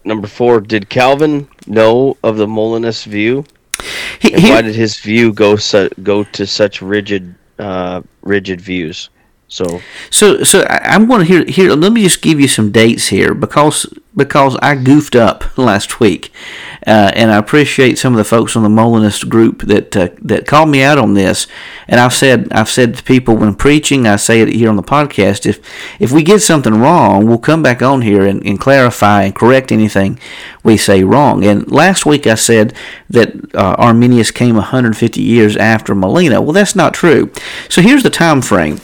number 0.04 0.26
four, 0.26 0.60
did 0.60 0.88
Calvin 0.88 1.48
know 1.66 2.16
of 2.22 2.36
the 2.36 2.48
Molinist 2.48 3.04
view? 3.04 3.44
He, 4.20 4.32
he, 4.32 4.50
why 4.50 4.62
did 4.62 4.74
his 4.74 4.98
view 4.98 5.32
go 5.32 5.56
su- 5.56 5.90
go 6.02 6.24
to 6.24 6.46
such 6.46 6.82
rigid 6.82 7.34
uh, 7.58 8.02
rigid 8.22 8.60
views? 8.60 9.10
So 9.48 9.80
so 10.10 10.42
so 10.42 10.62
I, 10.62 10.94
am 10.94 11.06
going 11.06 11.20
to 11.20 11.24
hear 11.24 11.44
here. 11.44 11.72
Let 11.72 11.92
me 11.92 12.02
just 12.02 12.20
give 12.20 12.40
you 12.40 12.48
some 12.48 12.72
dates 12.72 13.08
here 13.08 13.32
because 13.32 13.86
because 14.16 14.56
I 14.60 14.74
goofed 14.74 15.14
up 15.14 15.56
last 15.58 16.00
week, 16.00 16.32
uh, 16.84 17.12
and 17.14 17.30
I 17.30 17.36
appreciate 17.36 17.96
some 17.96 18.12
of 18.12 18.16
the 18.16 18.24
folks 18.24 18.56
on 18.56 18.64
the 18.64 18.68
Molinist 18.68 19.28
group 19.28 19.62
that 19.62 19.96
uh, 19.96 20.08
that 20.20 20.48
called 20.48 20.70
me 20.70 20.82
out 20.82 20.98
on 20.98 21.14
this. 21.14 21.46
And 21.86 22.00
I've 22.00 22.12
said 22.12 22.48
I've 22.50 22.68
said 22.68 22.96
to 22.96 23.04
people 23.04 23.36
when 23.36 23.54
preaching, 23.54 24.04
I 24.04 24.16
say 24.16 24.40
it 24.40 24.48
here 24.48 24.68
on 24.68 24.74
the 24.74 24.82
podcast. 24.82 25.46
If 25.46 25.60
if 26.00 26.10
we 26.10 26.24
get 26.24 26.40
something 26.40 26.74
wrong, 26.74 27.28
we'll 27.28 27.38
come 27.38 27.62
back 27.62 27.82
on 27.82 28.02
here 28.02 28.26
and, 28.26 28.44
and 28.44 28.58
clarify 28.58 29.22
and 29.22 29.34
correct 29.34 29.70
anything 29.70 30.18
we 30.64 30.76
say 30.76 31.04
wrong. 31.04 31.44
And 31.44 31.70
last 31.70 32.04
week 32.04 32.26
I 32.26 32.34
said 32.34 32.74
that 33.10 33.32
uh, 33.54 33.76
Arminius 33.78 34.32
came 34.32 34.56
150 34.56 35.22
years 35.22 35.56
after 35.56 35.94
Molina. 35.94 36.42
Well, 36.42 36.52
that's 36.52 36.74
not 36.74 36.94
true. 36.94 37.30
So 37.68 37.80
here's 37.80 38.02
the 38.02 38.10
time 38.10 38.42
frame. 38.42 38.80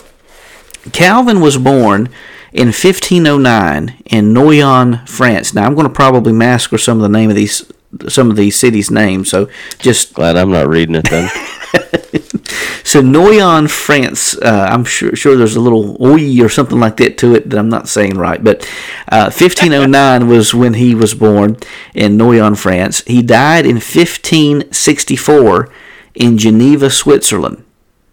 Calvin 0.93 1.41
was 1.41 1.59
born 1.59 2.09
in 2.53 2.69
1509 2.69 4.03
in 4.07 4.35
Noyon, 4.35 5.09
France. 5.09 5.55
Now 5.55 5.65
I'm 5.65 5.75
going 5.75 5.87
to 5.87 5.93
probably 5.93 6.33
massacre 6.33 6.79
some 6.79 6.99
of 6.99 7.03
the 7.03 7.09
name 7.09 7.31
of 7.31 7.37
these 7.37 7.71
some 8.09 8.31
of 8.31 8.37
these 8.37 8.57
cities' 8.57 8.91
names. 8.91 9.31
So 9.31 9.49
just 9.79 10.15
glad 10.15 10.37
I'm 10.37 10.51
not 10.51 10.69
reading 10.69 10.95
it 10.95 11.09
then. 11.11 11.29
so 12.85 13.03
Noyon, 13.03 13.69
France. 13.69 14.37
Uh, 14.39 14.67
I'm 14.71 14.85
sure 14.85 15.15
sure 15.15 15.37
there's 15.37 15.57
a 15.57 15.61
little 15.61 15.97
oi 16.03 16.43
or 16.43 16.49
something 16.49 16.81
like 16.81 16.97
that 16.99 17.19
to 17.19 17.35
it 17.35 17.51
that 17.51 17.59
I'm 17.59 17.69
not 17.69 17.89
saying 17.89 18.17
right. 18.17 18.43
But 18.43 18.63
uh, 19.09 19.31
1509 19.31 20.29
was 20.29 20.55
when 20.55 20.75
he 20.75 20.95
was 20.95 21.15
born 21.15 21.57
in 21.95 22.17
Noyon, 22.19 22.57
France. 22.57 23.03
He 23.07 23.23
died 23.23 23.67
in 23.67 23.77
1564 23.77 25.69
in 26.15 26.39
Geneva, 26.39 26.91
Switzerland. 26.91 27.65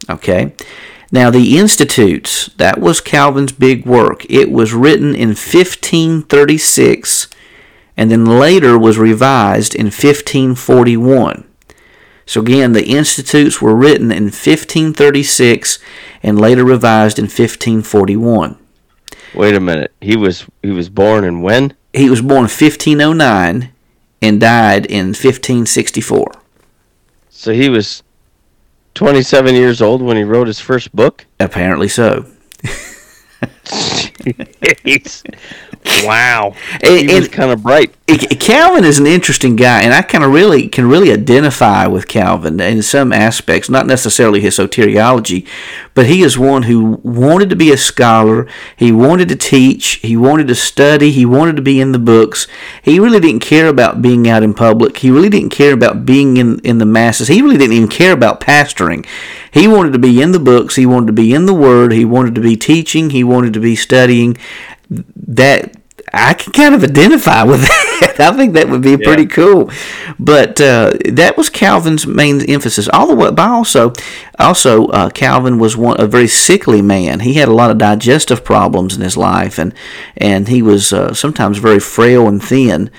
Okay. 0.09 0.53
Now, 1.11 1.31
the 1.31 1.57
Institutes, 1.57 2.47
that 2.57 2.79
was 2.79 3.01
Calvin's 3.01 3.51
big 3.51 3.85
work. 3.85 4.25
It 4.29 4.51
was 4.51 4.73
written 4.73 5.15
in 5.15 5.29
1536 5.29 7.27
and 7.97 8.11
then 8.11 8.25
later 8.25 8.77
was 8.77 8.97
revised 8.97 9.75
in 9.75 9.87
1541. 9.87 11.45
So, 12.25 12.41
again, 12.41 12.73
the 12.73 12.85
Institutes 12.85 13.59
were 13.59 13.75
written 13.75 14.11
in 14.11 14.25
1536 14.25 15.79
and 16.21 16.39
later 16.39 16.63
revised 16.63 17.17
in 17.17 17.23
1541. 17.23 18.57
Wait 19.33 19.55
a 19.55 19.59
minute. 19.59 19.91
He 20.01 20.15
was 20.15 20.45
he 20.63 20.71
was 20.71 20.89
born 20.89 21.23
in 21.23 21.41
when? 21.41 21.75
He 21.93 22.09
was 22.09 22.21
born 22.21 22.39
in 22.39 22.43
1509 22.43 23.71
and 24.21 24.41
died 24.41 24.85
in 24.85 25.07
1564. 25.07 26.31
So 27.29 27.53
he 27.53 27.69
was 27.69 28.03
27 28.95 29.55
years 29.55 29.81
old 29.81 30.01
when 30.01 30.17
he 30.17 30.23
wrote 30.23 30.47
his 30.47 30.59
first 30.59 30.95
book? 30.95 31.25
Apparently 31.39 31.87
so. 31.87 32.25
wow. 36.03 36.53
Was 36.83 37.27
kind 37.29 37.51
of 37.51 37.63
bright. 37.63 37.95
Calvin 38.39 38.83
is 38.83 38.99
an 38.99 39.07
interesting 39.07 39.55
guy, 39.55 39.81
and 39.81 39.93
I 39.93 40.01
kind 40.01 40.23
of 40.23 40.31
really 40.31 40.67
can 40.67 40.87
really 40.89 41.11
identify 41.11 41.87
with 41.87 42.07
Calvin 42.07 42.59
in 42.59 42.81
some 42.81 43.13
aspects, 43.13 43.69
not 43.69 43.85
necessarily 43.85 44.41
his 44.41 44.57
soteriology, 44.57 45.47
but 45.99 46.05
he 46.05 46.21
is 46.21 46.39
one 46.39 46.63
who 46.63 47.01
wanted 47.03 47.49
to 47.49 47.57
be 47.57 47.73
a 47.73 47.77
scholar. 47.77 48.47
He 48.77 48.89
wanted 48.89 49.27
to 49.27 49.35
teach. 49.35 49.95
He 49.95 50.15
wanted 50.15 50.47
to 50.47 50.55
study. 50.55 51.11
He 51.11 51.25
wanted 51.25 51.57
to 51.57 51.61
be 51.61 51.81
in 51.81 51.91
the 51.91 51.99
books. 51.99 52.47
He 52.81 53.01
really 53.01 53.19
didn't 53.19 53.41
care 53.41 53.67
about 53.67 54.01
being 54.01 54.25
out 54.25 54.41
in 54.41 54.53
public. 54.53 54.95
He 54.95 55.11
really 55.11 55.27
didn't 55.27 55.49
care 55.49 55.73
about 55.73 56.05
being 56.05 56.37
in, 56.37 56.59
in 56.59 56.77
the 56.77 56.85
masses. 56.85 57.27
He 57.27 57.41
really 57.41 57.57
didn't 57.57 57.75
even 57.75 57.89
care 57.89 58.13
about 58.13 58.39
pastoring. 58.39 59.05
He 59.51 59.67
wanted 59.67 59.91
to 59.91 59.99
be 59.99 60.21
in 60.21 60.31
the 60.31 60.39
books. 60.39 60.77
He 60.77 60.85
wanted 60.85 61.07
to 61.07 61.11
be 61.11 61.33
in 61.33 61.47
the 61.47 61.53
Word. 61.53 61.91
He 61.91 62.05
wanted 62.05 62.33
to 62.35 62.41
be 62.41 62.55
teaching. 62.55 63.09
He 63.09 63.25
wanted 63.25 63.51
to 63.51 63.59
be 63.59 63.75
studying. 63.75 64.37
That 64.89 65.75
I 66.11 66.33
can 66.33 66.53
kind 66.53 66.75
of 66.75 66.83
identify 66.83 67.43
with 67.43 67.61
that. 67.61 68.15
I 68.19 68.35
think 68.35 68.53
that 68.53 68.69
would 68.69 68.81
be 68.81 68.97
pretty 68.97 69.25
cool. 69.25 69.71
But 70.17 70.59
uh, 70.59 70.93
that 71.09 71.37
was 71.37 71.49
Calvin's 71.49 72.07
main 72.07 72.41
emphasis. 72.49 72.89
All 72.89 73.07
the 73.07 73.15
way, 73.15 73.31
but 73.31 73.49
also, 73.49 73.93
also 74.37 74.87
uh, 74.87 75.09
Calvin 75.09 75.59
was 75.59 75.77
one 75.77 75.99
a 75.99 76.07
very 76.07 76.27
sickly 76.27 76.81
man. 76.81 77.21
He 77.21 77.35
had 77.35 77.47
a 77.47 77.53
lot 77.53 77.71
of 77.71 77.77
digestive 77.77 78.43
problems 78.43 78.95
in 78.95 79.01
his 79.01 79.17
life, 79.17 79.57
and 79.57 79.73
and 80.17 80.47
he 80.47 80.61
was 80.61 80.91
uh, 80.91 81.13
sometimes 81.13 81.57
very 81.57 81.79
frail 81.79 82.27
and 82.27 82.43
thin. 82.43 82.89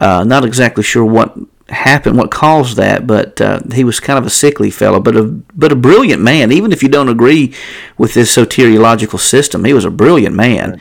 Uh, 0.00 0.24
not 0.24 0.44
exactly 0.44 0.82
sure 0.82 1.04
what 1.04 1.36
happened, 1.70 2.16
what 2.16 2.30
caused 2.30 2.76
that, 2.76 3.06
but 3.06 3.40
uh, 3.40 3.60
he 3.72 3.84
was 3.84 4.00
kind 4.00 4.18
of 4.18 4.26
a 4.26 4.30
sickly 4.30 4.70
fellow, 4.70 5.00
but 5.00 5.16
a 5.16 5.24
but 5.24 5.72
a 5.72 5.76
brilliant 5.76 6.22
man. 6.22 6.52
Even 6.52 6.72
if 6.72 6.82
you 6.82 6.88
don't 6.88 7.08
agree 7.08 7.54
with 7.96 8.14
his 8.14 8.28
soteriological 8.28 9.18
system, 9.18 9.64
he 9.64 9.72
was 9.72 9.84
a 9.84 9.90
brilliant 9.90 10.34
man. 10.34 10.80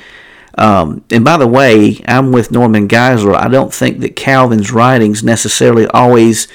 Um, 0.57 1.03
and 1.11 1.23
by 1.23 1.37
the 1.37 1.47
way, 1.47 2.01
I'm 2.07 2.31
with 2.31 2.51
Norman 2.51 2.87
Geisler. 2.87 3.35
I 3.35 3.47
don't 3.47 3.73
think 3.73 3.99
that 3.99 4.15
Calvin's 4.15 4.71
writings 4.71 5.23
necessarily 5.23 5.85
always 5.87 6.47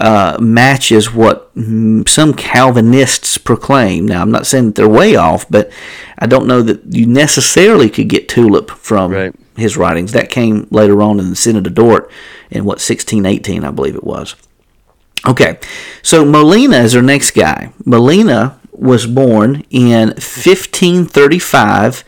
uh, 0.00 0.36
matches 0.40 1.12
what 1.14 1.54
mm, 1.54 2.06
some 2.08 2.34
Calvinists 2.34 3.38
proclaim. 3.38 4.06
Now, 4.06 4.22
I'm 4.22 4.30
not 4.30 4.46
saying 4.46 4.66
that 4.66 4.74
they're 4.74 4.88
way 4.88 5.14
off, 5.16 5.48
but 5.48 5.70
I 6.18 6.26
don't 6.26 6.46
know 6.46 6.62
that 6.62 6.94
you 6.94 7.06
necessarily 7.06 7.88
could 7.88 8.08
get 8.08 8.28
tulip 8.28 8.70
from 8.70 9.12
Right. 9.12 9.34
his 9.56 9.76
writings. 9.76 10.12
That 10.12 10.30
came 10.30 10.66
later 10.70 11.00
on 11.00 11.18
in 11.20 11.30
the 11.30 11.36
Synod 11.36 11.66
of 11.66 11.74
Dort 11.74 12.10
in 12.50 12.64
what 12.64 12.78
1618, 12.80 13.64
I 13.64 13.70
believe 13.70 13.94
it 13.94 14.04
was. 14.04 14.34
Okay, 15.26 15.58
so 16.02 16.24
Molina 16.24 16.78
is 16.78 16.94
our 16.94 17.02
next 17.02 17.32
guy. 17.32 17.72
Molina 17.84 18.58
was 18.72 19.06
born 19.06 19.64
in 19.70 20.08
1535. 20.10 22.04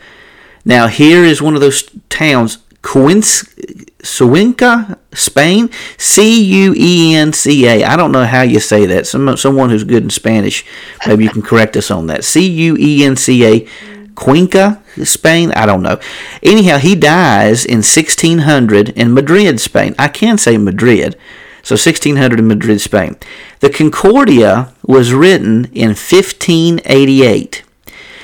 Now, 0.63 0.87
here 0.87 1.23
is 1.23 1.41
one 1.41 1.55
of 1.55 1.61
those 1.61 1.83
towns, 2.09 2.59
Cuenca, 2.81 4.97
Spain, 5.13 5.69
C 5.97 6.43
U 6.43 6.73
E 6.75 7.15
N 7.15 7.33
C 7.33 7.67
A. 7.67 7.83
I 7.83 7.95
don't 7.95 8.11
know 8.11 8.25
how 8.25 8.41
you 8.41 8.59
say 8.59 8.85
that. 8.85 9.07
Some, 9.07 9.35
someone 9.37 9.69
who's 9.69 9.83
good 9.83 10.03
in 10.03 10.09
Spanish, 10.09 10.65
maybe 11.05 11.23
you 11.23 11.29
can 11.29 11.41
correct 11.41 11.77
us 11.77 11.91
on 11.91 12.07
that. 12.07 12.23
C 12.23 12.47
U 12.47 12.77
E 12.79 13.03
N 13.03 13.15
C 13.15 13.45
A, 13.45 13.67
Cuenca, 14.15 14.81
Spain. 15.03 15.51
I 15.51 15.65
don't 15.65 15.81
know. 15.81 15.99
Anyhow, 16.43 16.77
he 16.77 16.95
dies 16.95 17.65
in 17.65 17.77
1600 17.77 18.89
in 18.89 19.13
Madrid, 19.13 19.59
Spain. 19.59 19.95
I 19.97 20.07
can 20.07 20.37
say 20.37 20.57
Madrid. 20.57 21.17
So 21.63 21.73
1600 21.73 22.39
in 22.39 22.47
Madrid, 22.47 22.81
Spain. 22.81 23.17
The 23.59 23.69
Concordia 23.69 24.73
was 24.83 25.13
written 25.13 25.65
in 25.65 25.89
1588. 25.89 27.63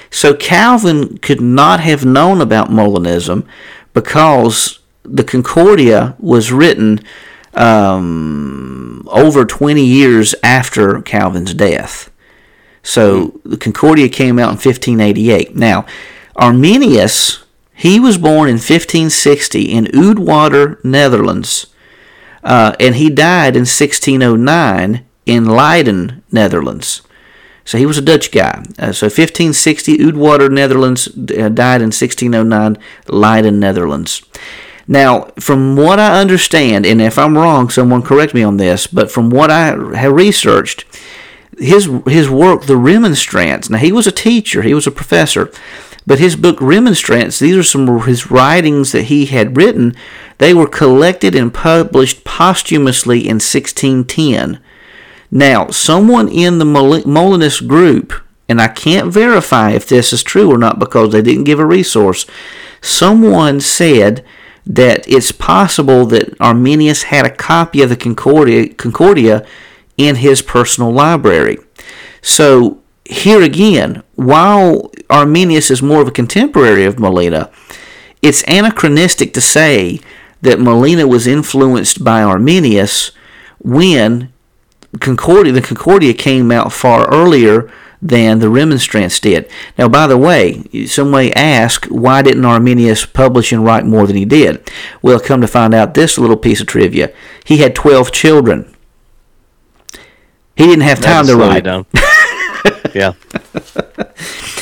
So 0.09 0.33
Calvin 0.33 1.17
could 1.17 1.41
not 1.41 1.79
have 1.79 2.05
known 2.05 2.41
about 2.41 2.69
Molinism 2.69 3.45
because 3.93 4.79
the 5.03 5.23
Concordia 5.23 6.15
was 6.19 6.51
written 6.51 6.99
um, 7.53 9.07
over 9.11 9.45
20 9.45 9.83
years 9.83 10.35
after 10.43 11.01
Calvin's 11.01 11.53
death. 11.53 12.11
So 12.83 13.41
the 13.43 13.57
Concordia 13.57 14.09
came 14.09 14.39
out 14.39 14.49
in 14.49 14.55
1588. 14.55 15.55
Now, 15.55 15.85
Arminius, 16.35 17.43
he 17.73 17.99
was 17.99 18.17
born 18.17 18.47
in 18.47 18.55
1560 18.55 19.63
in 19.63 19.85
Oudwater, 19.85 20.83
Netherlands, 20.85 21.67
uh, 22.43 22.75
and 22.79 22.95
he 22.95 23.09
died 23.09 23.55
in 23.55 23.61
1609 23.61 25.05
in 25.25 25.45
Leiden, 25.45 26.23
Netherlands. 26.31 27.01
So 27.67 27.77
he 27.77 27.85
was 27.85 27.97
a 27.97 28.01
Dutch 28.01 28.31
guy. 28.31 28.63
Uh, 28.79 28.93
so 28.93 29.07
1560, 29.07 29.97
Oudwater, 29.97 30.49
Netherlands, 30.49 31.09
uh, 31.09 31.49
died 31.49 31.81
in 31.81 31.91
1609, 31.91 32.77
Leiden, 33.09 33.59
Netherlands. 33.59 34.21
Now, 34.87 35.31
from 35.37 35.75
what 35.75 35.99
I 35.99 36.21
understand, 36.21 36.85
and 36.85 37.01
if 37.01 37.19
I'm 37.19 37.37
wrong, 37.37 37.69
someone 37.69 38.03
correct 38.03 38.33
me 38.33 38.41
on 38.41 38.55
this, 38.55 38.87
but 38.87 39.11
from 39.11 39.29
what 39.29 39.51
I 39.51 39.75
have 39.97 40.13
researched, 40.13 40.85
his 41.59 41.89
his 42.07 42.29
work, 42.29 42.67
The 42.67 42.77
Remonstrance. 42.77 43.69
Now 43.69 43.79
he 43.79 43.91
was 43.91 44.07
a 44.07 44.13
teacher, 44.13 44.61
he 44.61 44.73
was 44.73 44.87
a 44.87 44.91
professor, 44.91 45.51
but 46.05 46.19
his 46.19 46.37
book 46.37 46.61
Remonstrance. 46.61 47.37
These 47.37 47.57
are 47.57 47.63
some 47.63 47.89
of 47.89 48.05
his 48.05 48.31
writings 48.31 48.93
that 48.93 49.05
he 49.05 49.25
had 49.25 49.57
written. 49.57 49.93
They 50.37 50.53
were 50.53 50.67
collected 50.67 51.35
and 51.35 51.53
published 51.53 52.23
posthumously 52.23 53.27
in 53.27 53.41
1610. 53.41 54.61
Now, 55.31 55.67
someone 55.67 56.29
in 56.29 56.57
the 56.57 56.65
Mol- 56.65 57.05
Molinist 57.05 57.67
group, 57.67 58.13
and 58.49 58.61
I 58.61 58.67
can't 58.67 59.11
verify 59.11 59.71
if 59.71 59.87
this 59.87 60.13
is 60.13 60.23
true 60.23 60.51
or 60.51 60.57
not 60.57 60.79
because 60.79 61.11
they 61.11 61.21
didn't 61.21 61.43
give 61.43 61.59
a 61.59 61.65
resource. 61.65 62.25
Someone 62.81 63.59
said 63.59 64.23
that 64.65 65.07
it's 65.07 65.31
possible 65.31 66.05
that 66.05 66.39
Arminius 66.39 67.03
had 67.03 67.25
a 67.25 67.35
copy 67.35 67.81
of 67.81 67.89
the 67.89 67.95
Concordia, 67.95 68.69
Concordia 68.73 69.45
in 69.97 70.15
his 70.17 70.41
personal 70.41 70.91
library. 70.91 71.57
So 72.21 72.81
here 73.05 73.41
again, 73.41 74.03
while 74.15 74.91
Arminius 75.09 75.71
is 75.71 75.81
more 75.81 76.01
of 76.01 76.07
a 76.07 76.11
contemporary 76.11 76.85
of 76.85 76.99
Molina, 76.99 77.49
it's 78.21 78.43
anachronistic 78.43 79.33
to 79.33 79.41
say 79.41 79.99
that 80.41 80.59
Molina 80.59 81.07
was 81.07 81.27
influenced 81.27 82.03
by 82.03 82.21
Arminius 82.21 83.11
when 83.59 84.33
Concordia, 84.99 85.53
the 85.53 85.61
Concordia 85.61 86.13
came 86.13 86.51
out 86.51 86.71
far 86.71 87.07
earlier 87.09 87.71
than 88.01 88.39
the 88.39 88.49
Remonstrance 88.49 89.19
did. 89.19 89.49
Now, 89.77 89.87
by 89.87 90.07
the 90.07 90.17
way, 90.17 90.63
some 90.85 91.11
may 91.11 91.31
ask, 91.33 91.85
why 91.87 92.21
didn't 92.21 92.45
Arminius 92.45 93.05
publish 93.05 93.51
and 93.51 93.65
write 93.65 93.85
more 93.85 94.05
than 94.05 94.15
he 94.15 94.25
did? 94.25 94.69
Well, 95.01 95.19
come 95.19 95.41
to 95.41 95.47
find 95.47 95.73
out 95.73 95.93
this 95.93 96.17
little 96.17 96.37
piece 96.37 96.61
of 96.61 96.67
trivia. 96.67 97.11
He 97.43 97.57
had 97.57 97.75
12 97.75 98.11
children. 98.11 98.73
He 100.55 100.65
didn't 100.65 100.81
have 100.81 101.01
time 101.01 101.25
to 101.27 101.35
write. 101.35 101.63
down. 101.63 101.85
yeah. 102.95 103.13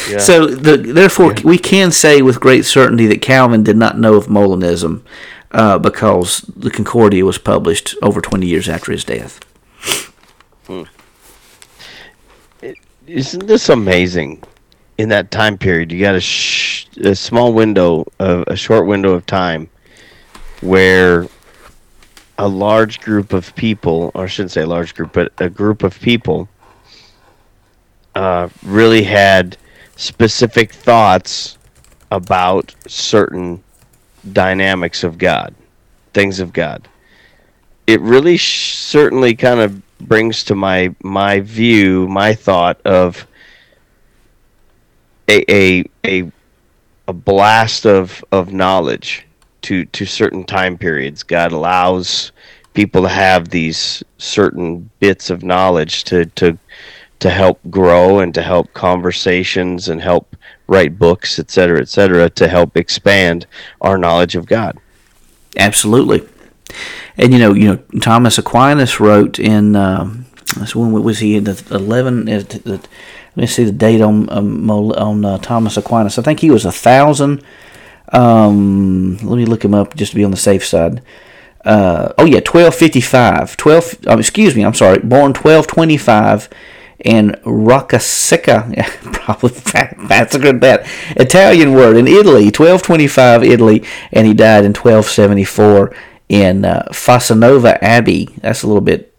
Yeah. 0.10 0.20
So, 0.20 0.46
the, 0.46 0.78
therefore, 0.78 1.34
we 1.44 1.58
can 1.58 1.92
say 1.92 2.22
with 2.22 2.40
great 2.40 2.64
certainty 2.64 3.08
that 3.08 3.24
Calvin 3.24 3.64
did 3.64 3.76
not 3.76 3.98
know 3.98 4.14
of 4.14 4.28
Molinism 4.28 5.02
uh, 5.50 5.80
because 5.80 6.42
the 6.42 6.70
Concordia 6.70 7.26
was 7.26 7.40
published 7.40 7.96
over 8.04 8.22
20 8.22 8.46
years 8.46 8.70
after 8.70 8.92
his 8.92 9.04
death. 9.04 9.40
Isn't 13.08 13.46
this 13.48 13.70
amazing? 13.70 14.44
In 14.98 15.10
that 15.10 15.30
time 15.30 15.58
period, 15.58 15.92
you 15.92 16.00
got 16.00 16.16
a, 16.16 16.22
sh- 16.22 16.88
a 17.04 17.16
small 17.16 17.54
window, 17.54 18.06
of, 18.20 18.46
a 18.48 18.56
short 18.56 18.88
window 18.88 19.12
of 19.12 19.26
time, 19.26 19.70
where 20.62 21.28
a 22.38 22.48
large 22.48 23.02
group 23.02 23.34
of 23.34 23.54
people, 23.56 24.12
or 24.16 24.24
I 24.24 24.28
shouldn't 24.28 24.52
say 24.52 24.64
large 24.66 24.96
group, 24.96 25.14
but 25.14 25.34
a 25.38 25.50
group 25.50 25.84
of 25.84 26.00
people, 26.00 26.48
uh, 28.16 28.50
really 28.64 29.04
had 29.04 29.58
specific 29.98 30.72
thoughts 30.72 31.58
about 32.12 32.74
certain 32.88 33.62
dynamics 34.32 35.04
of 35.04 35.18
God, 35.18 35.54
things 36.14 36.40
of 36.40 36.54
God. 36.54 36.88
It 37.86 38.00
really 38.02 38.38
sh- 38.38 38.76
certainly 38.76 39.36
kind 39.36 39.60
of 39.60 39.82
brings 40.02 40.44
to 40.46 40.56
my 40.56 40.94
my 41.04 41.40
view, 41.40 42.08
my 42.08 42.34
thought 42.34 42.80
of 42.86 43.28
a 45.30 45.44
a 45.52 45.86
a, 46.06 46.32
a 47.08 47.14
blast 47.14 47.86
of, 47.86 48.24
of 48.32 48.54
knowledge 48.54 49.26
to 49.64 49.86
to 49.86 50.06
certain 50.06 50.44
time 50.44 50.78
periods. 50.78 51.24
God 51.24 51.52
allows 51.52 52.32
people 52.74 53.04
to 53.04 53.10
have 53.10 53.50
these 53.50 54.04
certain 54.18 54.90
bits 55.00 55.30
of 55.30 55.44
knowledge 55.44 56.04
to 56.06 56.26
to 56.26 56.58
to 57.20 57.30
help 57.30 57.60
grow 57.70 58.20
and 58.20 58.34
to 58.34 58.42
help 58.42 58.72
conversations 58.74 59.90
and 59.90 60.02
help 60.02 60.36
write 60.68 61.00
books, 61.00 61.40
et 61.40 61.50
cetera, 61.50 61.80
et 61.80 61.88
cetera, 61.88 62.30
to 62.30 62.48
help 62.48 62.76
expand 62.76 63.46
our 63.82 63.98
knowledge 63.98 64.36
of 64.36 64.46
God. 64.46 64.78
Absolutely. 65.58 66.28
And 67.18 67.34
you 67.34 67.40
know, 67.40 67.54
you 67.54 67.68
know, 67.68 68.00
Thomas 68.02 68.38
Aquinas 68.38 69.00
wrote 69.00 69.40
in 69.40 69.76
um, 69.76 70.26
when 70.74 70.92
was 71.04 71.20
he 71.20 71.36
in 71.36 71.44
the 71.46 71.64
eleven? 71.72 72.28
uh, 72.30 72.40
the- 72.40 72.82
Let 73.36 73.42
me 73.42 73.48
see 73.48 73.66
the 73.66 73.72
date 73.72 74.02
on 74.02 74.30
um, 74.32 74.70
on 74.72 75.26
uh, 75.26 75.38
Thomas 75.40 75.78
Aquinas. 75.78 76.18
I 76.18 76.22
think 76.22 76.40
he 76.40 76.50
was 76.52 76.66
a 76.66 76.72
thousand. 76.72 77.44
Um, 78.14 79.18
let 79.18 79.38
me 79.38 79.46
look 79.46 79.66
him 79.66 79.74
up 79.74 79.96
just 79.96 80.12
to 80.12 80.16
be 80.16 80.24
on 80.24 80.32
the 80.32 80.38
safe 80.38 80.66
side. 80.66 81.02
Uh, 81.66 82.14
oh 82.18 82.26
yeah, 82.26 82.40
twelve 82.42 82.76
fifty 82.76 83.02
five. 83.02 83.58
Twelve. 83.58 83.96
Um, 84.08 84.20
excuse 84.20 84.56
me. 84.56 84.64
I'm 84.64 84.74
sorry. 84.74 85.00
Born 85.00 85.34
twelve 85.34 85.68
twenty 85.68 85.98
five 85.98 86.48
in 87.04 87.32
Roccasecca. 87.44 88.74
Probably 89.14 89.50
that's 90.08 90.36
a 90.36 90.40
good 90.40 90.60
bet. 90.60 90.88
Italian 91.18 91.74
word 91.74 91.98
in 91.98 92.08
Italy. 92.08 92.52
Twelve 92.52 92.82
twenty 92.84 93.08
five 93.08 93.44
Italy, 93.44 93.84
and 94.12 94.28
he 94.28 94.34
died 94.34 94.64
in 94.66 94.74
twelve 94.74 95.06
seventy 95.06 95.44
four 95.44 95.94
in 96.30 96.66
uh, 96.66 96.88
Fossanova 96.92 97.78
Abbey. 97.82 98.30
That's 98.42 98.64
a 98.64 98.68
little 98.68 98.82
bit 98.82 99.14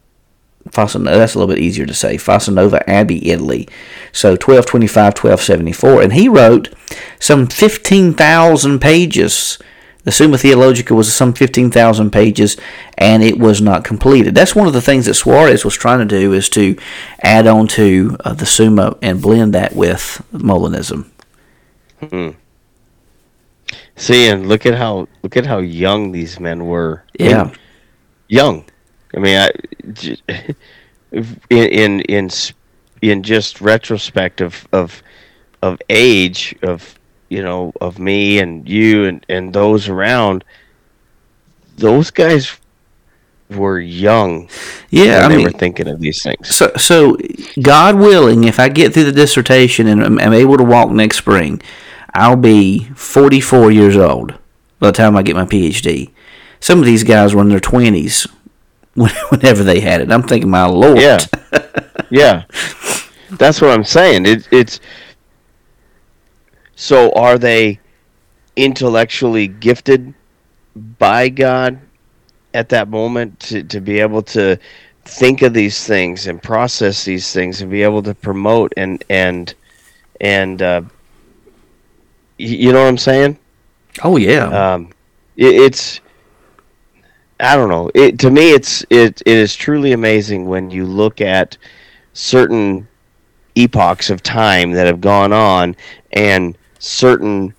Fossanova, 0.71 1.17
that's 1.17 1.35
a 1.35 1.39
little 1.39 1.55
bit 1.55 1.63
easier 1.63 1.87
to 1.87 1.95
say. 1.95 2.17
Fossanova 2.17 2.83
Abbey, 2.87 3.31
Italy. 3.31 3.69
So 4.13 4.31
1225, 4.31 5.15
1274. 5.15 6.03
And 6.03 6.13
he 6.13 6.29
wrote 6.29 6.75
some 7.21 7.47
15,000 7.47 8.81
pages 8.81 9.59
The 10.07 10.13
Summa 10.13 10.39
Theologica 10.39 10.95
was 10.95 11.13
some 11.13 11.33
15,000 11.33 12.13
pages, 12.13 12.57
and 12.97 13.25
it 13.25 13.41
was 13.41 13.61
not 13.61 13.83
completed. 13.83 14.37
That's 14.37 14.55
one 14.55 14.69
of 14.69 14.73
the 14.73 14.81
things 14.81 15.07
that 15.07 15.15
Suarez 15.15 15.65
was 15.65 15.75
trying 15.75 15.99
to 15.99 16.05
do 16.05 16.33
is 16.33 16.49
to 16.51 16.77
add 17.23 17.49
on 17.49 17.67
to 17.69 18.17
uh, 18.25 18.33
the 18.33 18.47
Summa 18.47 18.97
and 19.03 19.21
blend 19.21 19.53
that 19.55 19.75
with 19.75 20.25
Molinism. 20.33 21.11
Hmm. 21.99 22.31
See, 23.97 24.29
and 24.29 24.49
look 24.49 24.67
at 24.67 24.75
how 24.75 25.09
look 25.23 25.37
at 25.37 25.47
how 25.47 25.59
young 25.59 26.13
these 26.13 26.39
men 26.39 26.67
were. 26.67 27.03
Yeah, 27.19 27.41
I 27.41 27.45
mean, 27.45 27.57
young. 28.29 28.65
I 29.15 29.19
mean, 29.19 29.39
I, 29.39 30.55
in 31.13 31.41
in 31.51 32.01
in 32.01 32.31
in 33.01 33.23
just 33.23 33.61
retrospect 33.61 34.41
of 34.43 34.69
of 34.73 35.03
of 35.63 35.81
age 35.89 36.55
of 36.63 36.99
you 37.31 37.43
know 37.43 37.73
of 37.81 37.99
me 37.99 38.39
and 38.39 38.69
you 38.69 39.07
and 39.07 39.25
and 39.31 39.55
those 39.55 39.89
around, 39.89 40.45
those 41.77 42.11
guys 42.11 42.59
were 43.51 43.81
young. 43.81 44.49
Yeah, 44.91 45.25
I 45.25 45.29
mean, 45.29 45.39
they 45.39 45.45
were 45.45 45.51
thinking 45.51 45.89
of 45.89 46.01
these 46.01 46.23
things. 46.23 46.55
So, 46.55 46.73
so 46.77 47.17
God 47.63 47.97
willing, 47.97 48.45
if 48.45 48.59
I 48.59 48.69
get 48.69 48.93
through 48.93 49.05
the 49.05 49.13
dissertation 49.13 49.87
and 49.87 50.03
I'm, 50.03 50.19
I'm 50.19 50.33
able 50.33 50.57
to 50.57 50.65
walk 50.65 50.91
next 50.91 51.19
spring, 51.19 51.63
I'll 52.17 52.35
be 52.35 52.85
44 52.95 53.71
years 53.71 53.95
old 53.95 54.39
by 54.79 54.87
the 54.87 54.93
time 54.93 55.17
I 55.17 55.23
get 55.23 55.37
my 55.37 55.45
PhD. 55.45 56.11
Some 56.61 56.79
of 56.79 56.87
these 56.87 57.05
guys 57.05 57.35
were 57.35 57.43
in 57.43 57.51
their 57.51 57.61
20s 57.61 58.27
whenever 58.95 59.63
they 59.63 59.81
had 59.81 60.01
it. 60.01 60.11
I'm 60.11 60.23
thinking, 60.23 60.49
my 60.49 60.65
lord. 60.65 60.99
Yeah, 60.99 61.19
yeah. 62.11 62.45
That's 63.33 63.61
what 63.61 63.71
I'm 63.71 63.85
saying. 63.85 64.25
It, 64.25 64.49
it's 64.51 64.81
so. 66.75 67.13
Are 67.13 67.37
they 67.37 67.81
intellectually 68.57 69.47
gifted 69.47 70.15
by 70.99 71.29
God 71.29 71.79
at 72.55 72.71
that 72.71 72.89
moment 72.89 73.39
to, 73.41 73.63
to 73.65 73.81
be 73.81 74.01
able 74.01 74.23
to 74.23 74.59
think 75.05 75.43
of 75.43 75.53
these 75.53 75.87
things 75.87 76.27
and 76.27 76.43
process 76.43 77.05
these 77.05 77.31
things 77.33 77.61
and 77.61 77.71
be 77.71 77.83
able 77.83 78.03
to 78.05 78.15
promote 78.15 78.73
and 78.79 79.05
and 79.11 79.55
and 80.21 80.63
uh, 80.63 80.81
you 82.39 82.73
know 82.73 82.83
what 82.83 82.89
I'm 82.89 82.99
saying? 82.99 83.39
Oh 84.03 84.17
yeah. 84.17 84.75
Um, 84.75 84.93
it, 85.37 85.55
it's 85.55 86.01
I 87.41 87.57
don't 87.57 87.69
know. 87.69 87.91
It 87.95 88.19
to 88.21 88.31
me, 88.31 88.53
it's 88.53 88.85
it 88.91 89.23
it 89.27 89.37
is 89.37 89.55
truly 89.55 89.93
amazing 89.93 90.47
when 90.47 90.71
you 90.71 90.87
look 90.87 91.21
at 91.21 91.57
certain 92.13 92.89
epochs 93.55 94.11
of 94.11 94.23
time 94.23 94.73
that 94.73 94.87
have 94.87 95.01
gone 95.01 95.33
on 95.33 95.77
and 96.13 96.57
certain 96.79 97.55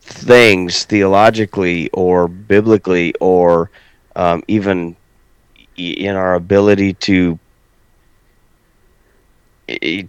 things 0.00 0.84
theologically 0.84 1.88
or 1.90 2.28
biblically 2.28 3.14
or 3.20 3.70
um, 4.16 4.42
even 4.48 4.96
in 5.76 6.14
our 6.14 6.34
ability 6.34 6.92
to 6.94 7.38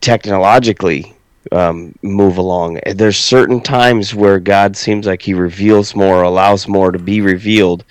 technologically 0.01 1.12
um, 1.51 1.93
move 2.01 2.37
along. 2.37 2.79
There's 2.95 3.17
certain 3.17 3.61
times 3.61 4.15
where 4.15 4.39
God 4.39 4.75
seems 4.75 5.05
like 5.05 5.21
He 5.21 5.33
reveals 5.33 5.95
more, 5.95 6.23
allows 6.23 6.67
more 6.67 6.91
to 6.91 6.99
be 6.99 7.21
revealed 7.21 7.83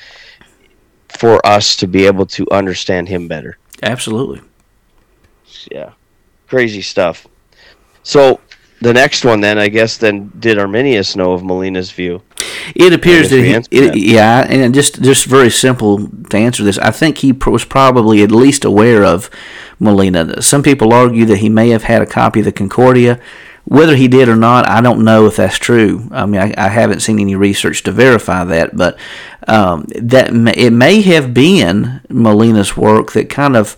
for 1.08 1.44
us 1.46 1.76
to 1.76 1.86
be 1.86 2.06
able 2.06 2.26
to 2.26 2.46
understand 2.50 3.08
Him 3.08 3.28
better. 3.28 3.58
Absolutely. 3.82 4.40
Yeah, 5.70 5.92
crazy 6.48 6.82
stuff. 6.82 7.26
So 8.02 8.40
the 8.82 8.92
next 8.92 9.24
one, 9.24 9.40
then 9.40 9.58
I 9.58 9.68
guess, 9.68 9.96
then 9.96 10.32
did 10.38 10.58
Arminius 10.58 11.16
know 11.16 11.32
of 11.32 11.42
Molina's 11.44 11.90
view? 11.90 12.22
It 12.74 12.92
appears 12.92 13.30
that, 13.30 13.68
he, 13.70 13.76
it, 13.76 13.96
yeah, 13.96 14.46
and 14.48 14.74
just 14.74 15.02
just 15.02 15.26
very 15.26 15.50
simple 15.50 16.08
to 16.08 16.36
answer 16.36 16.62
this. 16.62 16.78
I 16.78 16.90
think 16.90 17.18
he 17.18 17.32
was 17.32 17.64
probably 17.64 18.22
at 18.22 18.30
least 18.30 18.64
aware 18.64 19.04
of 19.04 19.30
Molina. 19.78 20.42
Some 20.42 20.62
people 20.62 20.92
argue 20.92 21.24
that 21.26 21.38
he 21.38 21.48
may 21.48 21.70
have 21.70 21.84
had 21.84 22.02
a 22.02 22.06
copy 22.06 22.40
of 22.40 22.44
the 22.44 22.52
Concordia. 22.52 23.20
Whether 23.64 23.94
he 23.94 24.08
did 24.08 24.28
or 24.28 24.36
not, 24.36 24.68
I 24.68 24.80
don't 24.80 25.04
know 25.04 25.26
if 25.26 25.36
that's 25.36 25.56
true. 25.56 26.08
I 26.10 26.26
mean, 26.26 26.40
I, 26.40 26.54
I 26.56 26.68
haven't 26.68 27.00
seen 27.00 27.20
any 27.20 27.36
research 27.36 27.84
to 27.84 27.92
verify 27.92 28.42
that, 28.44 28.76
but 28.76 28.98
um, 29.46 29.86
that 29.94 30.34
may, 30.34 30.52
it 30.54 30.72
may 30.72 31.00
have 31.02 31.32
been 31.32 32.00
Molina's 32.08 32.76
work 32.76 33.12
that 33.12 33.30
kind 33.30 33.56
of 33.56 33.76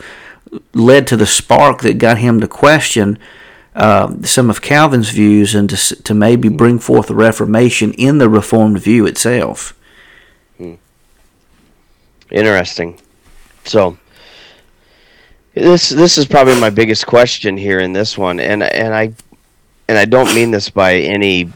led 0.72 1.07
to 1.09 1.16
the 1.16 1.26
spark 1.26 1.82
that 1.82 1.98
got 1.98 2.16
him 2.18 2.40
to 2.40 2.48
question 2.48 3.18
uh, 3.75 4.22
some 4.22 4.51
of 4.51 4.62
Calvin's 4.62 5.11
views 5.11 5.55
and 5.55 5.68
to, 5.70 6.03
to 6.03 6.14
maybe 6.14 6.49
bring 6.49 6.79
forth 6.79 7.11
a 7.11 7.14
reformation 7.14 7.93
in 7.95 8.18
the 8.18 8.29
Reformed 8.29 8.79
view 8.79 9.07
itself. 9.07 9.77
Hmm. 10.59 10.75
Interesting. 12.31 13.01
So 13.64 13.99
this 15.55 15.89
this 15.89 16.18
is 16.18 16.27
probably 16.27 16.59
my 16.61 16.70
biggest 16.70 17.07
question 17.07 17.57
here 17.57 17.81
in 17.81 17.93
this 17.93 18.16
one, 18.18 18.41
and 18.41 18.62
and 18.62 18.95
I 18.95 19.12
and 19.89 19.99
I 19.99 20.05
don't 20.05 20.35
mean 20.35 20.51
this 20.51 20.70
by 20.70 20.97
any 20.97 21.53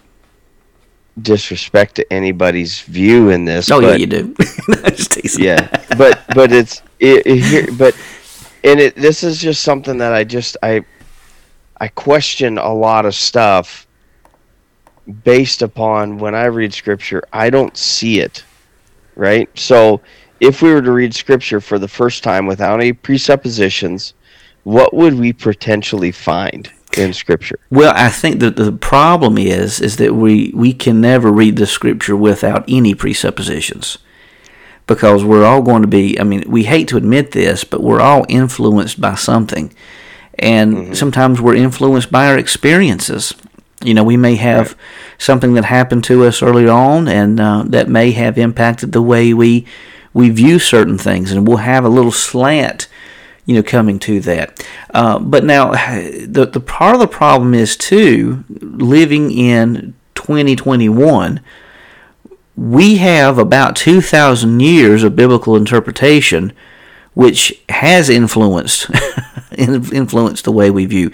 disrespect 1.21 1.97
to 1.97 2.13
anybody's 2.13 2.81
view 2.81 3.31
in 3.31 3.45
this. 3.45 3.71
Oh 3.71 3.81
but, 3.81 3.89
yeah, 3.89 3.97
you 3.97 4.07
do. 4.07 4.35
yeah, 5.39 5.69
but 5.97 6.23
but 6.35 6.53
it's 6.53 6.83
it, 6.99 7.27
it 7.27 7.39
here, 7.39 7.67
but 7.77 7.97
and 8.65 8.81
it 8.81 8.97
this 8.97 9.23
is 9.23 9.41
just 9.41 9.63
something 9.63 9.99
that 9.99 10.13
I 10.13 10.25
just 10.25 10.57
I 10.63 10.85
I 11.81 11.89
question 11.89 12.59
a 12.59 12.73
lot 12.73 13.07
of 13.07 13.15
stuff 13.15 13.87
based 15.25 15.63
upon 15.63 16.19
when 16.19 16.35
I 16.35 16.47
read 16.47 16.75
scripture, 16.75 17.23
I 17.33 17.51
don't 17.51 17.77
see 17.77 18.21
it. 18.21 18.45
Right? 19.17 19.49
So 19.59 20.01
if 20.41 20.63
we 20.63 20.73
were 20.73 20.83
to 20.83 20.93
read 20.93 21.15
scripture 21.15 21.61
for 21.61 21.79
the 21.79 21.89
first 21.89 22.23
time 22.23 22.47
without 22.47 22.81
any 22.81 22.93
presuppositions, 22.93 24.15
what 24.65 24.95
would 24.95 25.15
we 25.15 25.33
potentially 25.33 26.13
find 26.13 26.71
in 26.97 27.13
scripture? 27.13 27.59
Well, 27.71 27.93
I 27.97 28.09
think 28.09 28.41
that 28.41 28.57
the 28.57 28.73
problem 28.73 29.39
is 29.39 29.81
is 29.81 29.97
that 29.97 30.15
we 30.15 30.53
we 30.55 30.73
can 30.73 31.01
never 31.01 31.33
read 31.33 31.57
the 31.57 31.67
scripture 31.67 32.17
without 32.17 32.65
any 32.69 32.95
presuppositions. 32.95 33.99
Because 34.87 35.23
we're 35.23 35.45
all 35.45 35.63
going 35.63 35.83
to 35.83 35.89
be 35.89 36.19
I 36.19 36.25
mean, 36.25 36.45
we 36.47 36.65
hate 36.65 36.89
to 36.89 36.97
admit 36.97 37.33
this, 37.33 37.65
but 37.65 37.83
we're 37.83 38.01
all 38.01 38.25
influenced 38.29 39.01
by 39.01 39.15
something 39.15 39.75
and 40.39 40.75
mm-hmm. 40.75 40.93
sometimes 40.95 41.41
we're 41.41 41.55
influenced 41.55 42.11
by 42.11 42.29
our 42.29 42.39
experiences. 42.39 43.35
You 43.83 43.95
know, 43.95 44.05
we 44.05 44.17
may 44.17 44.37
have 44.37 44.73
right. 44.73 44.77
something 45.19 45.55
that 45.55 45.65
happened 45.65 46.05
to 46.05 46.25
us 46.25 46.43
early 46.43 46.69
on, 46.69 47.09
and 47.09 47.39
uh, 47.41 47.65
that 47.67 47.89
may 47.89 48.11
have 48.13 48.39
impacted 48.39 48.93
the 48.93 49.03
way 49.03 49.33
we 49.33 49.67
we 50.13 50.31
view 50.31 50.59
certain 50.59 50.99
things, 50.99 51.31
and 51.31 51.47
we'll 51.47 51.59
have 51.59 51.85
a 51.85 51.89
little 51.89 52.11
slant, 52.11 52.89
you 53.47 53.55
know, 53.55 53.63
coming 53.63 53.99
to 54.01 54.21
that. 54.21 54.67
Uh, 54.93 55.19
but 55.19 55.45
now, 55.45 55.71
the 56.27 56.49
the 56.53 56.61
part 56.61 56.95
of 56.95 57.01
the 57.01 57.07
problem 57.07 57.55
is 57.55 57.77
too 57.77 58.45
living 58.49 59.31
in 59.31 59.95
2021. 60.15 61.41
We 62.57 62.97
have 62.97 63.39
about 63.39 63.77
2,000 63.77 64.59
years 64.59 65.05
of 65.05 65.15
biblical 65.15 65.55
interpretation, 65.55 66.53
which 67.19 67.61
has 67.69 68.09
influenced 68.09 68.89
influence 69.59 70.41
the 70.41 70.53
way 70.53 70.71
we 70.71 70.87
view 70.87 71.11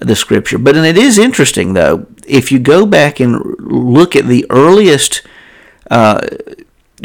the 0.00 0.14
scripture. 0.14 0.58
But 0.58 0.76
and 0.76 0.86
it 0.86 0.96
is 0.96 1.18
interesting 1.18 1.72
though, 1.72 2.06
if 2.24 2.52
you 2.52 2.60
go 2.60 2.86
back 2.86 3.18
and 3.18 3.42
look 3.58 4.14
at 4.14 4.26
the 4.26 4.46
earliest 4.48 5.22
uh, 5.90 6.24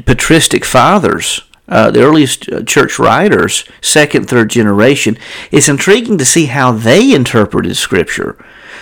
patristic 0.05 0.63
fathers, 0.63 1.41
uh, 1.67 1.89
the 1.89 2.03
earliest 2.03 2.47
uh, 2.47 2.61
church 2.61 2.99
writers, 2.99 3.63
second, 3.81 4.29
third 4.29 4.51
generation, 4.51 5.17
it's 5.49 5.67
intriguing 5.67 6.19
to 6.19 6.25
see 6.25 6.45
how 6.45 6.71
they 6.71 7.15
interpreted 7.15 7.75
scripture. 7.75 8.37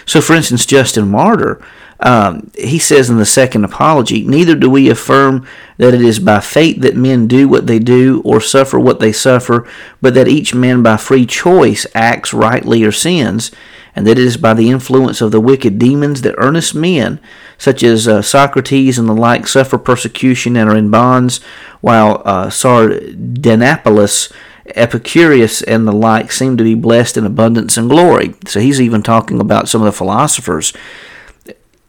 So, 0.05 0.19
for 0.19 0.33
instance, 0.33 0.65
Justin 0.65 1.09
Martyr 1.09 1.65
um, 2.03 2.51
he 2.55 2.79
says 2.79 3.09
in 3.09 3.17
the 3.17 3.25
second 3.25 3.63
apology, 3.63 4.23
Neither 4.23 4.55
do 4.55 4.69
we 4.69 4.89
affirm 4.89 5.47
that 5.77 5.93
it 5.93 6.01
is 6.01 6.19
by 6.19 6.41
fate 6.41 6.81
that 6.81 6.97
men 6.97 7.27
do 7.27 7.47
what 7.47 7.65
they 7.65 7.79
do 7.79 8.21
or 8.25 8.41
suffer 8.41 8.77
what 8.77 8.99
they 8.99 9.13
suffer, 9.13 9.65
but 10.01 10.13
that 10.13 10.27
each 10.27 10.53
man 10.53 10.83
by 10.83 10.97
free 10.97 11.25
choice 11.25 11.87
acts 11.95 12.33
rightly 12.33 12.83
or 12.83 12.91
sins, 12.91 13.51
and 13.95 14.05
that 14.05 14.17
it 14.17 14.25
is 14.25 14.35
by 14.35 14.53
the 14.53 14.69
influence 14.69 15.21
of 15.21 15.31
the 15.31 15.39
wicked 15.39 15.79
demons 15.79 16.23
that 16.23 16.35
earnest 16.37 16.75
men, 16.75 17.21
such 17.57 17.81
as 17.83 18.05
uh, 18.05 18.21
Socrates 18.21 18.99
and 18.99 19.07
the 19.07 19.13
like, 19.13 19.47
suffer 19.47 19.77
persecution 19.77 20.57
and 20.57 20.69
are 20.69 20.75
in 20.75 20.91
bonds, 20.91 21.41
while 21.79 22.21
uh, 22.25 22.47
Sardanapalus, 22.47 24.29
Epicurus, 24.75 25.61
and 25.61 25.87
the 25.87 25.93
like 25.93 26.33
seem 26.33 26.57
to 26.57 26.63
be 26.65 26.75
blessed 26.75 27.15
in 27.15 27.25
abundance 27.25 27.77
and 27.77 27.89
glory. 27.89 28.35
So 28.45 28.59
he's 28.59 28.81
even 28.81 29.03
talking 29.03 29.39
about 29.39 29.69
some 29.69 29.81
of 29.81 29.85
the 29.85 29.97
philosophers 29.97 30.73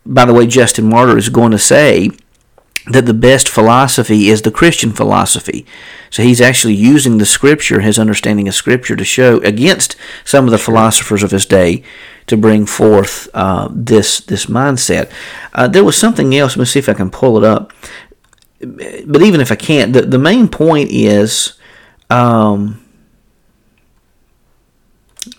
by 0.07 0.24
the 0.24 0.34
way, 0.34 0.46
Justin 0.46 0.88
Martyr 0.88 1.16
is 1.16 1.28
going 1.28 1.52
to 1.52 1.59
say 1.59 2.11
that 2.86 3.07
the 3.07 3.14
best 3.14 3.48
philosophy 3.48 4.28
is 4.28 4.42
the 4.42 4.50
Christian 4.50 4.92
philosophy. 4.92 5.64
So 6.11 6.22
he's 6.22 6.40
actually 6.40 6.74
using 6.74 7.16
the 7.16 7.24
scripture, 7.24 7.80
his 7.80 7.98
understanding 7.98 8.46
of 8.46 8.55
scripture, 8.55 8.94
to 8.94 9.05
show 9.05 9.38
against 9.38 9.96
some 10.24 10.44
of 10.44 10.50
the 10.50 10.59
philosophers 10.59 11.22
of 11.22 11.30
his 11.30 11.46
day 11.46 11.82
to 12.26 12.36
bring 12.36 12.66
forth 12.66 13.28
uh, 13.34 13.68
this 13.72 14.20
this 14.20 14.46
mindset. 14.46 15.11
Uh, 15.55 15.68
there 15.68 15.84
was 15.84 15.96
something 15.96 16.34
else. 16.36 16.57
Let 16.57 16.61
me 16.61 16.66
see 16.66 16.78
if 16.78 16.88
I 16.88 16.94
can 16.94 17.11
pull 17.11 17.38
it 17.38 17.44
up. 17.44 17.72
but 18.61 19.22
even 19.22 19.40
if 19.40 19.50
I 19.50 19.57
can't, 19.57 19.94
the 19.94 20.02
the 20.02 20.18
main 20.18 20.48
point 20.48 20.90
is, 20.90 21.55
um, 22.11 22.84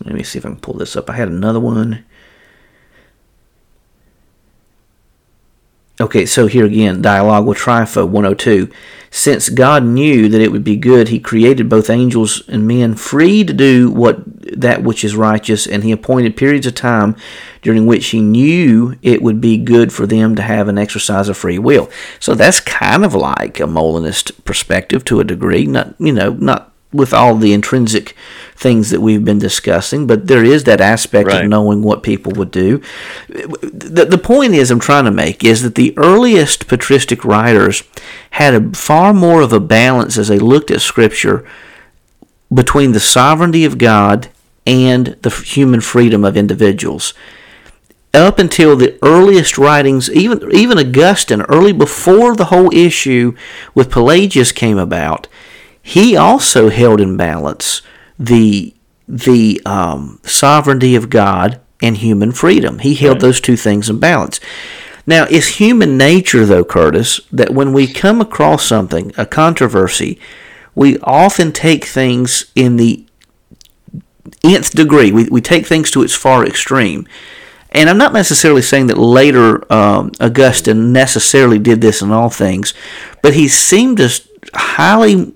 let 0.04 0.16
me 0.16 0.24
see 0.24 0.40
if 0.40 0.46
I 0.46 0.50
can 0.50 0.60
pull 0.60 0.76
this 0.76 0.96
up. 0.96 1.10
I 1.10 1.14
had 1.14 1.28
another 1.28 1.60
one. 1.60 2.06
Okay, 6.00 6.26
so 6.26 6.48
here 6.48 6.66
again, 6.66 7.02
dialogue 7.02 7.46
with 7.46 7.58
Trypho 7.58 8.06
102. 8.06 8.70
Since 9.12 9.48
God 9.48 9.86
knew 9.86 10.28
that 10.28 10.42
it 10.42 10.52
would 10.52 10.66
be 10.66 10.76
good, 10.76 11.08
he 11.08 11.22
created 11.22 11.70
both 11.70 11.90
angels 11.90 12.44
and 12.50 12.68
men 12.68 12.96
free 12.96 13.46
to 13.46 13.54
do 13.54 13.90
what 13.90 14.22
that 14.60 14.84
which 14.84 15.06
is 15.06 15.16
righteous, 15.16 15.66
and 15.66 15.86
he 15.86 15.94
appointed 15.94 16.36
periods 16.36 16.68
of 16.68 16.76
time 16.76 17.16
during 17.62 17.86
which 17.86 18.08
he 18.08 18.20
knew 18.20 18.96
it 19.02 19.22
would 19.22 19.40
be 19.40 19.58
good 19.58 19.94
for 19.94 20.06
them 20.06 20.36
to 20.36 20.42
have 20.42 20.68
an 20.68 20.78
exercise 20.78 21.30
of 21.30 21.38
free 21.38 21.58
will. 21.58 21.90
So 22.20 22.36
that's 22.36 22.60
kind 22.60 23.06
of 23.06 23.16
like 23.16 23.62
a 23.62 23.68
Molinist 23.68 24.44
perspective 24.44 25.06
to 25.06 25.22
a 25.22 25.24
degree, 25.24 25.66
not 25.66 25.96
you 25.98 26.12
know, 26.12 26.34
not 26.34 26.74
with 26.96 27.14
all 27.14 27.36
the 27.36 27.54
intrinsic 27.54 28.16
things 28.56 28.90
that 28.90 29.02
we've 29.02 29.26
been 29.26 29.40
discussing, 29.40 30.08
but 30.08 30.28
there 30.28 30.44
is 30.44 30.64
that 30.64 30.82
aspect 30.82 31.28
right. 31.28 31.44
of 31.44 31.50
knowing 31.50 31.84
what 31.84 32.04
people 32.04 32.32
would 32.34 32.52
do. 32.52 32.82
The, 33.28 34.08
the 34.10 34.18
point 34.18 34.54
is, 34.54 34.72
I'm 34.72 34.80
trying 34.80 35.06
to 35.06 35.12
make 35.12 35.44
is 35.44 35.62
that 35.64 35.76
the 35.76 35.94
earliest 35.98 36.68
patristic 36.68 37.26
writers 37.26 37.84
had 38.32 38.54
a 38.54 38.70
far 38.72 39.14
more 39.14 39.42
of 39.42 39.52
a 39.52 39.60
balance 39.60 40.18
as 40.18 40.30
they 40.30 40.40
looked 40.40 40.72
at 40.72 40.82
Scripture 40.82 41.46
between 42.54 42.94
the 42.94 43.00
sovereignty 43.00 43.66
of 43.66 43.78
God 43.78 44.30
and 44.66 45.18
the 45.22 45.30
human 45.30 45.82
freedom 45.82 46.24
of 46.24 46.38
individuals. 46.38 47.14
Up 48.14 48.40
until 48.40 48.78
the 48.78 48.98
earliest 49.02 49.58
writings, 49.58 50.10
even 50.10 50.50
even 50.54 50.80
Augustine, 50.80 51.42
early 51.44 51.74
before 51.74 52.34
the 52.34 52.46
whole 52.46 52.74
issue 52.74 53.36
with 53.74 53.92
Pelagius 53.92 54.54
came 54.54 54.78
about, 54.78 55.28
he 55.88 56.18
also 56.18 56.70
held 56.70 57.00
in 57.00 57.16
balance 57.16 57.84
the 58.18 58.74
the 59.08 59.62
um, 59.68 60.20
sovereignty 60.24 60.96
of 60.96 61.12
God 61.12 61.62
and 61.80 61.96
human 61.96 62.32
freedom. 62.32 62.80
He 62.80 62.96
held 62.96 63.18
right. 63.18 63.22
those 63.22 63.40
two 63.40 63.56
things 63.56 63.88
in 63.88 64.00
balance. 64.00 64.40
Now, 65.06 65.28
it's 65.30 65.60
human 65.60 65.96
nature, 65.96 66.44
though, 66.44 66.64
Curtis, 66.64 67.20
that 67.32 67.52
when 67.52 67.72
we 67.72 67.86
come 67.86 68.20
across 68.20 68.66
something, 68.66 69.14
a 69.16 69.28
controversy, 69.28 70.20
we 70.74 70.98
often 71.02 71.52
take 71.52 71.86
things 71.86 72.52
in 72.56 72.78
the 72.78 73.06
nth 74.44 74.72
degree. 74.72 75.12
We, 75.12 75.30
we 75.30 75.40
take 75.40 75.68
things 75.68 75.92
to 75.92 76.02
its 76.02 76.16
far 76.16 76.44
extreme. 76.44 77.08
And 77.70 77.92
I'm 77.92 78.00
not 78.00 78.12
necessarily 78.12 78.64
saying 78.64 78.88
that 78.88 78.98
later 78.98 79.72
um, 79.72 80.12
Augustine 80.20 80.92
necessarily 80.92 81.60
did 81.60 81.82
this 81.82 82.02
in 82.02 82.12
all 82.12 82.32
things, 82.32 82.74
but 83.22 83.36
he 83.36 83.48
seemed 83.48 83.98
to 83.98 84.10
highly 84.56 85.32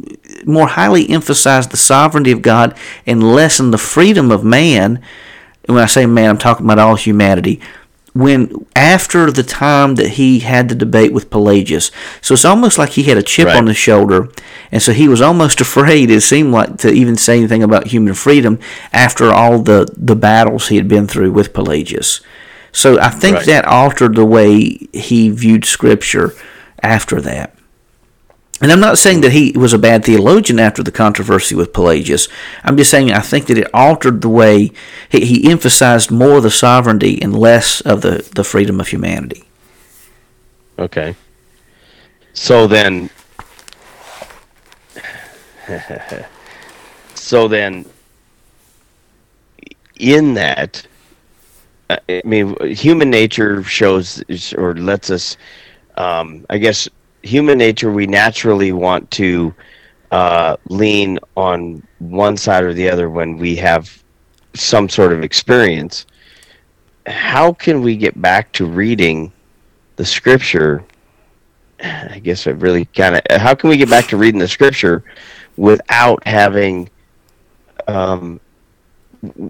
more 0.46 0.68
highly 0.68 1.10
emphasize 1.10 1.68
the 1.68 1.78
sovereignty 1.78 2.32
of 2.32 2.42
God 2.42 2.78
and 3.06 3.34
lessen 3.34 3.72
the 3.72 3.78
freedom 3.78 4.32
of 4.32 4.44
man. 4.44 5.02
And 5.68 5.76
when 5.76 5.84
I 5.84 5.88
say 5.88 6.06
man, 6.06 6.30
I'm 6.30 6.38
talking 6.38 6.66
about 6.66 6.80
all 6.80 6.96
humanity. 6.96 7.62
When 8.14 8.66
after 8.76 9.30
the 9.30 9.44
time 9.44 9.96
that 9.96 10.12
he 10.12 10.40
had 10.40 10.68
the 10.68 10.76
debate 10.76 11.14
with 11.14 11.30
Pelagius, 11.30 11.92
so 12.22 12.34
it's 12.34 12.44
almost 12.44 12.80
like 12.80 12.92
he 12.92 13.04
had 13.04 13.18
a 13.18 13.24
chip 13.24 13.46
right. 13.46 13.56
on 13.56 13.68
his 13.68 13.78
shoulder, 13.78 14.30
and 14.72 14.82
so 14.82 14.94
he 14.94 15.08
was 15.08 15.22
almost 15.22 15.62
afraid. 15.62 16.10
It 16.10 16.22
seemed 16.22 16.52
like 16.52 16.78
to 16.78 16.92
even 16.92 17.16
say 17.16 17.38
anything 17.38 17.62
about 17.62 17.88
human 17.88 18.16
freedom 18.16 18.60
after 18.92 19.32
all 19.32 19.60
the 19.60 19.88
the 19.96 20.16
battles 20.16 20.70
he 20.70 20.76
had 20.78 20.88
been 20.88 21.08
through 21.08 21.32
with 21.32 21.54
Pelagius. 21.54 22.22
So 22.72 23.00
I 23.00 23.10
think 23.10 23.38
right. 23.38 23.46
that 23.46 23.66
altered 23.66 24.16
the 24.16 24.26
way 24.26 24.88
he 24.92 25.30
viewed 25.30 25.66
Scripture 25.66 26.34
after 26.82 27.22
that. 27.22 27.56
And 28.62 28.72
I'm 28.72 28.80
not 28.82 28.98
saying 28.98 29.22
that 29.22 29.32
he 29.32 29.54
was 29.54 29.72
a 29.72 29.78
bad 29.78 30.04
theologian 30.04 30.60
after 30.60 30.84
the 30.84 30.92
controversy 30.92 31.56
with 31.56 31.72
Pelagius. 31.72 32.28
I'm 32.64 32.76
just 32.76 32.92
saying 32.92 33.12
I 33.12 33.20
think 33.20 33.48
that 33.48 33.58
it 33.58 33.74
altered 33.74 34.22
the 34.22 34.30
way 34.30 34.72
he, 35.10 35.26
he 35.26 35.50
emphasized 35.50 36.12
more 36.12 36.42
the 36.42 36.52
sovereignty 36.52 37.22
and 37.22 37.34
less 37.38 37.80
of 37.82 38.02
the, 38.02 38.30
the 38.36 38.44
freedom 38.44 38.82
of 38.82 38.90
humanity. 38.90 39.46
Okay. 40.78 41.16
So 42.34 42.68
then. 42.68 43.10
so 47.16 47.48
then. 47.48 47.86
In 49.98 50.34
that. 50.34 50.86
I 51.90 52.22
mean, 52.24 52.56
human 52.66 53.10
nature 53.10 53.64
shows 53.64 54.24
or 54.56 54.76
lets 54.76 55.10
us, 55.10 55.38
um, 55.98 56.46
I 56.50 56.60
guess, 56.60 56.88
human 57.24 57.58
nature, 57.58 57.92
we 57.92 58.08
naturally 58.08 58.72
want 58.72 59.10
to 59.12 59.54
uh, 60.12 60.58
lean 60.70 61.20
on 61.36 61.86
one 62.00 62.38
side 62.38 62.64
or 62.64 62.74
the 62.74 62.90
other 62.90 63.10
when 63.10 63.38
we 63.38 63.56
have 63.56 64.02
some 64.54 64.90
sort 64.90 65.14
of 65.14 65.24
experience. 65.24 66.06
How 67.06 67.54
can 67.54 67.82
we 67.82 67.96
get 67.96 68.20
back 68.22 68.52
to 68.54 68.66
reading 68.66 69.32
the 69.96 70.06
scripture? 70.06 70.84
I 71.84 72.20
guess 72.20 72.48
I 72.48 72.52
really 72.52 72.86
kind 72.86 73.16
of. 73.16 73.42
How 73.42 73.56
can 73.56 73.70
we 73.70 73.78
get 73.78 73.90
back 73.90 74.08
to 74.08 74.18
reading 74.18 74.40
the 74.40 74.48
scripture 74.48 75.04
without 75.58 76.26
having, 76.26 76.90
um, 77.88 78.40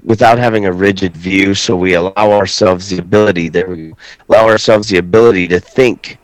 without 0.03 0.37
having 0.37 0.65
a 0.65 0.71
rigid 0.71 1.15
view? 1.15 1.53
So 1.53 1.75
we 1.75 1.93
allow 1.93 2.31
ourselves 2.31 2.89
the 2.89 2.97
ability. 2.97 3.49
There 3.49 3.69
we 3.69 3.93
allow 4.27 4.47
ourselves 4.47 4.89
the 4.89 4.97
ability 4.97 5.47
to 5.49 5.59
think 5.59 6.17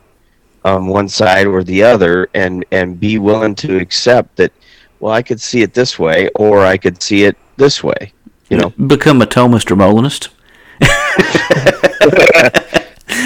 um, 0.66 0.88
one 0.88 1.08
side 1.08 1.46
or 1.46 1.62
the 1.62 1.82
other 1.82 2.28
and 2.34 2.64
and 2.72 2.98
be 2.98 3.18
willing 3.18 3.54
to 3.54 3.78
accept 3.78 4.34
that 4.36 4.52
well 5.00 5.12
i 5.12 5.22
could 5.22 5.40
see 5.40 5.62
it 5.62 5.72
this 5.72 5.98
way 5.98 6.28
or 6.34 6.60
i 6.60 6.76
could 6.76 7.00
see 7.00 7.24
it 7.24 7.36
this 7.56 7.84
way 7.84 8.12
you 8.48 8.56
know? 8.56 8.70
Become 8.86 9.22
a 9.22 9.26
Thomist 9.26 9.70
or 9.70 9.76
Molinist. 9.76 10.28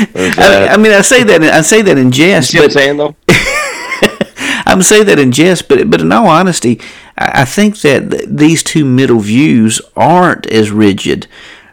I, 0.03 0.68
I, 0.70 0.76
mean 0.76 0.93
i 0.93 1.01
say 1.01 1.24
that 1.24 1.43
i 1.43 1.61
say 1.62 1.82
that 1.82 1.99
in 1.99 2.11
jest 2.12 2.55
you 2.55 2.62
but, 2.62 2.72
saying 2.72 2.97
though? 2.97 3.16
I'm 4.66 4.82
saying 4.82 5.07
that 5.07 5.18
in 5.18 5.32
jest 5.32 5.68
but 5.68 5.91
but 5.91 6.01
in 6.01 6.12
all 6.12 6.26
honesty 6.26 6.80
i, 7.18 7.43
I 7.43 7.45
think 7.45 7.80
that 7.80 8.11
th- 8.11 8.24
these 8.28 8.62
two 8.62 8.84
middle 8.84 9.18
views 9.18 9.80
aren't 9.97 10.47
as 10.47 10.70
rigid 10.70 11.26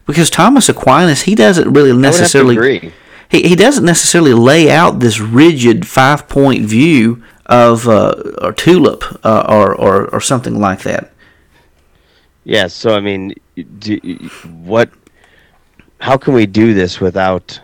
because 0.07 0.29
thomas 0.29 0.67
aquinas 0.67 1.21
he 1.21 1.35
doesn't 1.35 1.71
really 1.71 1.95
necessarily 1.95 2.91
he, 3.29 3.49
he 3.49 3.55
doesn't 3.55 3.85
necessarily 3.85 4.33
lay 4.33 4.69
out 4.71 4.99
this 4.99 5.19
rigid 5.19 5.87
five 5.87 6.27
point 6.27 6.65
view 6.65 7.23
of 7.45 7.87
uh, 7.87 8.15
or 8.41 8.53
tulip 8.53 9.03
uh, 9.25 9.45
or, 9.47 9.73
or 9.75 10.07
or 10.13 10.21
something 10.21 10.59
like 10.59 10.81
that. 10.83 11.11
Yeah. 12.43 12.67
So 12.67 12.95
I 12.95 12.99
mean, 12.99 13.33
do, 13.79 13.97
what? 14.61 14.89
How 15.99 16.17
can 16.17 16.33
we 16.33 16.45
do 16.45 16.73
this 16.73 16.99
without 16.99 17.59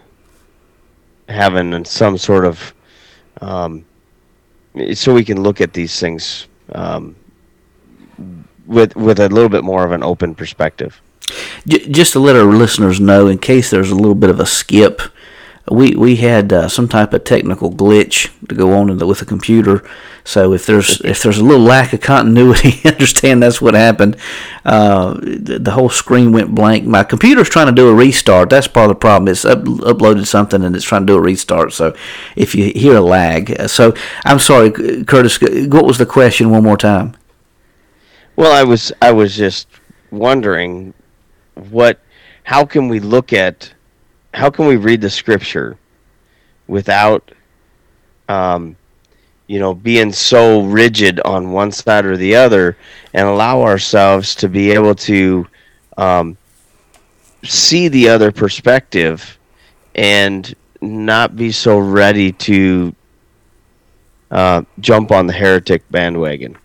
having 1.29 1.85
some 1.85 2.17
sort 2.17 2.45
of 2.45 2.73
um, 3.41 3.85
so 4.93 5.13
we 5.13 5.23
can 5.23 5.41
look 5.41 5.61
at 5.61 5.73
these 5.73 5.99
things 5.99 6.47
um, 6.73 7.15
with 8.65 8.95
with 8.95 9.19
a 9.19 9.29
little 9.29 9.49
bit 9.49 9.63
more 9.63 9.85
of 9.85 9.91
an 9.91 10.03
open 10.03 10.35
perspective. 10.35 11.01
Just 11.65 12.13
to 12.13 12.19
let 12.19 12.35
our 12.35 12.43
listeners 12.43 12.99
know, 12.99 13.27
in 13.27 13.37
case 13.37 13.69
there's 13.69 13.91
a 13.91 13.95
little 13.95 14.15
bit 14.15 14.29
of 14.29 14.39
a 14.39 14.45
skip 14.45 15.01
we 15.69 15.95
we 15.95 16.17
had 16.17 16.51
uh, 16.51 16.67
some 16.67 16.89
type 16.89 17.13
of 17.13 17.23
technical 17.23 17.71
glitch 17.71 18.29
to 18.49 18.55
go 18.55 18.73
on 18.73 18.97
the, 18.97 19.07
with 19.07 19.19
the 19.19 19.25
computer. 19.25 19.81
So 20.25 20.53
if 20.53 20.65
there's 20.65 20.99
if 21.01 21.23
there's 21.23 21.37
a 21.37 21.43
little 21.43 21.63
lack 21.63 21.93
of 21.93 22.01
continuity, 22.01 22.81
understand 22.85 23.41
that's 23.41 23.61
what 23.61 23.73
happened. 23.73 24.17
Uh, 24.65 25.13
the, 25.13 25.59
the, 25.59 25.71
whole 25.71 25.89
screen 25.89 26.33
went 26.33 26.53
blank. 26.53 26.85
My 26.85 27.03
computer's 27.03 27.49
trying 27.49 27.67
to 27.67 27.71
do 27.71 27.87
a 27.87 27.93
restart. 27.93 28.49
That's 28.49 28.67
part 28.67 28.89
of 28.89 28.97
the 28.97 28.99
problem. 28.99 29.29
It's 29.29 29.45
up, 29.45 29.59
uploaded 29.59 30.27
something 30.27 30.63
and 30.63 30.75
it's 30.75 30.85
trying 30.85 31.03
to 31.03 31.13
do 31.13 31.17
a 31.17 31.21
restart. 31.21 31.71
So 31.71 31.95
if 32.35 32.55
you 32.55 32.71
hear 32.75 32.97
a 32.97 33.01
lag, 33.01 33.57
uh, 33.59 33.67
so 33.67 33.93
I'm 34.25 34.39
sorry, 34.39 34.71
Curtis. 35.05 35.39
What 35.41 35.85
was 35.85 35.97
the 35.97 36.05
question? 36.05 36.49
One 36.49 36.63
more 36.63 36.77
time. 36.77 37.15
Well, 38.35 38.51
I 38.51 38.63
was 38.63 38.91
I 39.01 39.11
was 39.11 39.37
just 39.37 39.67
wondering 40.11 40.93
what 41.55 41.99
how 42.43 42.65
can 42.65 42.89
we 42.89 42.99
look 42.99 43.31
at 43.31 43.73
how 44.33 44.49
can 44.49 44.65
we 44.65 44.75
read 44.75 45.01
the 45.01 45.09
scripture 45.09 45.77
without 46.67 47.31
um, 48.29 48.75
you 49.47 49.59
know 49.59 49.73
being 49.73 50.11
so 50.11 50.61
rigid 50.63 51.19
on 51.21 51.51
one 51.51 51.71
side 51.71 52.05
or 52.05 52.17
the 52.17 52.35
other 52.35 52.77
and 53.13 53.27
allow 53.27 53.61
ourselves 53.61 54.35
to 54.35 54.49
be 54.49 54.71
able 54.71 54.95
to 54.95 55.45
um, 55.97 56.37
see 57.43 57.87
the 57.87 58.09
other 58.09 58.31
perspective 58.31 59.37
and 59.95 60.55
not 60.81 61.35
be 61.35 61.51
so 61.51 61.77
ready 61.77 62.31
to 62.31 62.95
uh, 64.31 64.63
jump 64.79 65.11
on 65.11 65.27
the 65.27 65.33
heretic 65.33 65.83
bandwagon. 65.91 66.57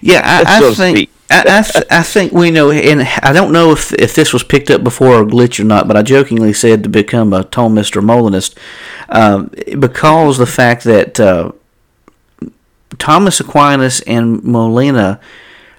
Yeah, 0.00 0.20
I, 0.24 0.60
so 0.60 0.70
I 0.70 0.74
think 0.74 1.10
I, 1.30 1.40
I, 1.40 1.62
th- 1.62 1.84
I, 1.90 2.02
think 2.02 2.32
we 2.32 2.50
know, 2.50 2.70
and 2.70 3.02
I 3.02 3.32
don't 3.34 3.52
know 3.52 3.72
if 3.72 3.92
if 3.92 4.14
this 4.14 4.32
was 4.32 4.42
picked 4.42 4.70
up 4.70 4.82
before 4.82 5.20
or 5.20 5.24
glitch 5.26 5.60
or 5.60 5.64
not, 5.64 5.86
but 5.86 5.96
I 5.96 6.02
jokingly 6.02 6.54
said 6.54 6.82
to 6.82 6.88
become 6.88 7.34
a 7.34 7.44
Thomist 7.44 7.96
or 7.96 8.02
Molinist 8.02 8.58
um, 9.10 9.50
because 9.78 10.38
the 10.38 10.46
fact 10.46 10.84
that 10.84 11.20
uh, 11.20 11.52
Thomas 12.96 13.40
Aquinas 13.40 14.00
and 14.02 14.42
Molina, 14.42 15.20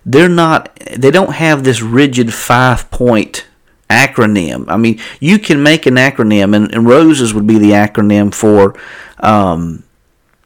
they're 0.06 0.30
not. 0.30 0.76
They 0.96 1.10
don't 1.10 1.34
have 1.34 1.64
this 1.64 1.82
rigid 1.82 2.32
five 2.32 2.92
point 2.92 3.48
acronym. 3.90 4.66
I 4.68 4.78
mean, 4.78 5.00
you 5.20 5.40
can 5.40 5.64
make 5.64 5.88
an 5.88 5.96
acronym, 5.96 6.56
and, 6.56 6.72
and 6.72 6.88
roses 6.88 7.34
would 7.34 7.48
be 7.48 7.58
the 7.58 7.72
acronym 7.72 8.32
for. 8.34 8.76
Um, 9.20 9.84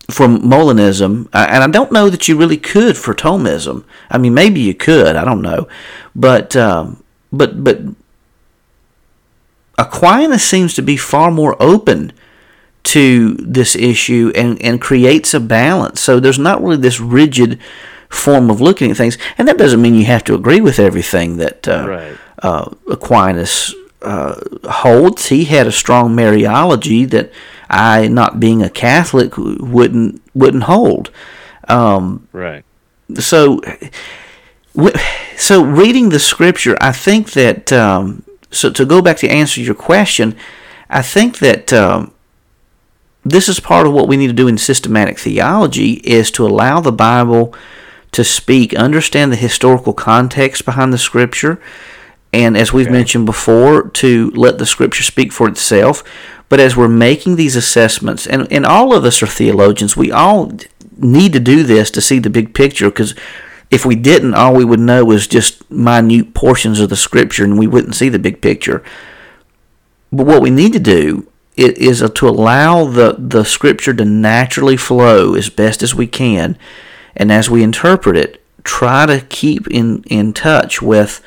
for 0.09 0.27
Molinism, 0.27 1.29
and 1.33 1.63
I 1.63 1.67
don't 1.67 1.91
know 1.91 2.09
that 2.09 2.27
you 2.27 2.37
really 2.37 2.57
could 2.57 2.97
for 2.97 3.13
Thomism. 3.13 3.85
I 4.09 4.17
mean, 4.17 4.33
maybe 4.33 4.59
you 4.59 4.73
could. 4.73 5.15
I 5.15 5.23
don't 5.23 5.41
know, 5.41 5.67
but 6.15 6.55
um, 6.55 7.03
but 7.31 7.63
but 7.63 7.79
Aquinas 9.77 10.43
seems 10.43 10.73
to 10.75 10.81
be 10.81 10.97
far 10.97 11.31
more 11.31 11.55
open 11.61 12.11
to 12.83 13.35
this 13.35 13.75
issue 13.75 14.31
and, 14.35 14.61
and 14.61 14.81
creates 14.81 15.33
a 15.33 15.39
balance. 15.39 16.01
So 16.01 16.19
there's 16.19 16.39
not 16.39 16.61
really 16.61 16.77
this 16.77 16.99
rigid 16.99 17.59
form 18.09 18.51
of 18.51 18.61
looking 18.61 18.91
at 18.91 18.97
things, 18.97 19.17
and 19.37 19.47
that 19.47 19.57
doesn't 19.57 19.81
mean 19.81 19.95
you 19.95 20.05
have 20.05 20.23
to 20.25 20.35
agree 20.35 20.61
with 20.61 20.79
everything 20.79 21.37
that 21.37 21.67
uh, 21.67 21.87
right. 21.87 22.17
uh, 22.39 22.69
Aquinas 22.91 23.73
uh, 24.01 24.35
holds. 24.69 25.27
He 25.27 25.45
had 25.45 25.65
a 25.65 25.71
strong 25.71 26.15
Mariology 26.15 27.09
that 27.09 27.31
I, 27.69 28.07
not 28.07 28.39
being 28.39 28.61
a 28.61 28.69
Catholic, 28.69 29.37
wouldn't 29.37 30.21
wouldn't 30.33 30.63
hold. 30.63 31.11
Um, 31.67 32.27
right. 32.31 32.63
So, 33.15 33.61
so 35.37 35.63
reading 35.63 36.09
the 36.09 36.19
Scripture, 36.19 36.77
I 36.81 36.91
think 36.91 37.31
that. 37.31 37.71
Um, 37.71 38.23
so 38.51 38.69
to 38.69 38.85
go 38.85 39.01
back 39.01 39.17
to 39.17 39.29
answer 39.29 39.61
your 39.61 39.73
question, 39.73 40.35
I 40.87 41.01
think 41.01 41.39
that 41.39 41.73
um, 41.73 42.13
this 43.25 43.49
is 43.49 43.59
part 43.59 43.87
of 43.87 43.93
what 43.93 44.07
we 44.07 44.17
need 44.17 44.27
to 44.27 44.33
do 44.33 44.47
in 44.47 44.57
systematic 44.57 45.17
theology 45.17 45.93
is 46.03 46.29
to 46.31 46.45
allow 46.45 46.79
the 46.79 46.91
Bible 46.91 47.55
to 48.11 48.23
speak, 48.23 48.75
understand 48.75 49.31
the 49.31 49.37
historical 49.37 49.93
context 49.93 50.65
behind 50.65 50.93
the 50.93 50.97
scripture, 50.97 51.59
and 52.33 52.57
as 52.57 52.73
we've 52.73 52.87
okay. 52.87 52.93
mentioned 52.93 53.27
before, 53.27 53.89
to 53.89 54.31
let 54.31 54.57
the 54.57 54.65
scripture 54.65 55.03
speak 55.03 55.31
for 55.31 55.47
itself. 55.47 56.03
But 56.49 56.59
as 56.59 56.75
we're 56.75 56.87
making 56.87 57.35
these 57.35 57.55
assessments, 57.55 58.27
and, 58.27 58.51
and 58.51 58.65
all 58.65 58.93
of 58.93 59.05
us 59.05 59.23
are 59.23 59.27
theologians, 59.27 59.95
we 59.95 60.11
all 60.11 60.51
need 60.97 61.33
to 61.33 61.39
do 61.39 61.63
this 61.63 61.89
to 61.91 62.01
see 62.01 62.19
the 62.19 62.29
big 62.29 62.53
picture 62.53 62.89
because 62.89 63.15
if 63.71 63.85
we 63.85 63.95
didn't, 63.95 64.33
all 64.33 64.53
we 64.55 64.65
would 64.65 64.79
know 64.79 65.05
was 65.05 65.27
just 65.27 65.69
minute 65.71 66.33
portions 66.33 66.79
of 66.79 66.89
the 66.89 66.95
scripture 66.95 67.43
and 67.43 67.57
we 67.57 67.67
wouldn't 67.67 67.95
see 67.95 68.09
the 68.09 68.19
big 68.19 68.41
picture. 68.41 68.83
But 70.11 70.27
what 70.27 70.41
we 70.41 70.51
need 70.51 70.73
to 70.73 70.79
do 70.79 71.27
is 71.55 71.99
to 71.99 72.27
allow 72.27 72.85
the, 72.85 73.15
the 73.17 73.43
scripture 73.43 73.93
to 73.93 74.05
naturally 74.05 74.77
flow 74.77 75.35
as 75.35 75.49
best 75.49 75.81
as 75.81 75.95
we 75.95 76.07
can. 76.07 76.57
And 77.15 77.31
as 77.31 77.49
we 77.49 77.63
interpret 77.63 78.17
it, 78.17 78.43
try 78.63 79.05
to 79.05 79.21
keep 79.21 79.67
in, 79.67 80.03
in 80.03 80.33
touch 80.33 80.81
with 80.81 81.21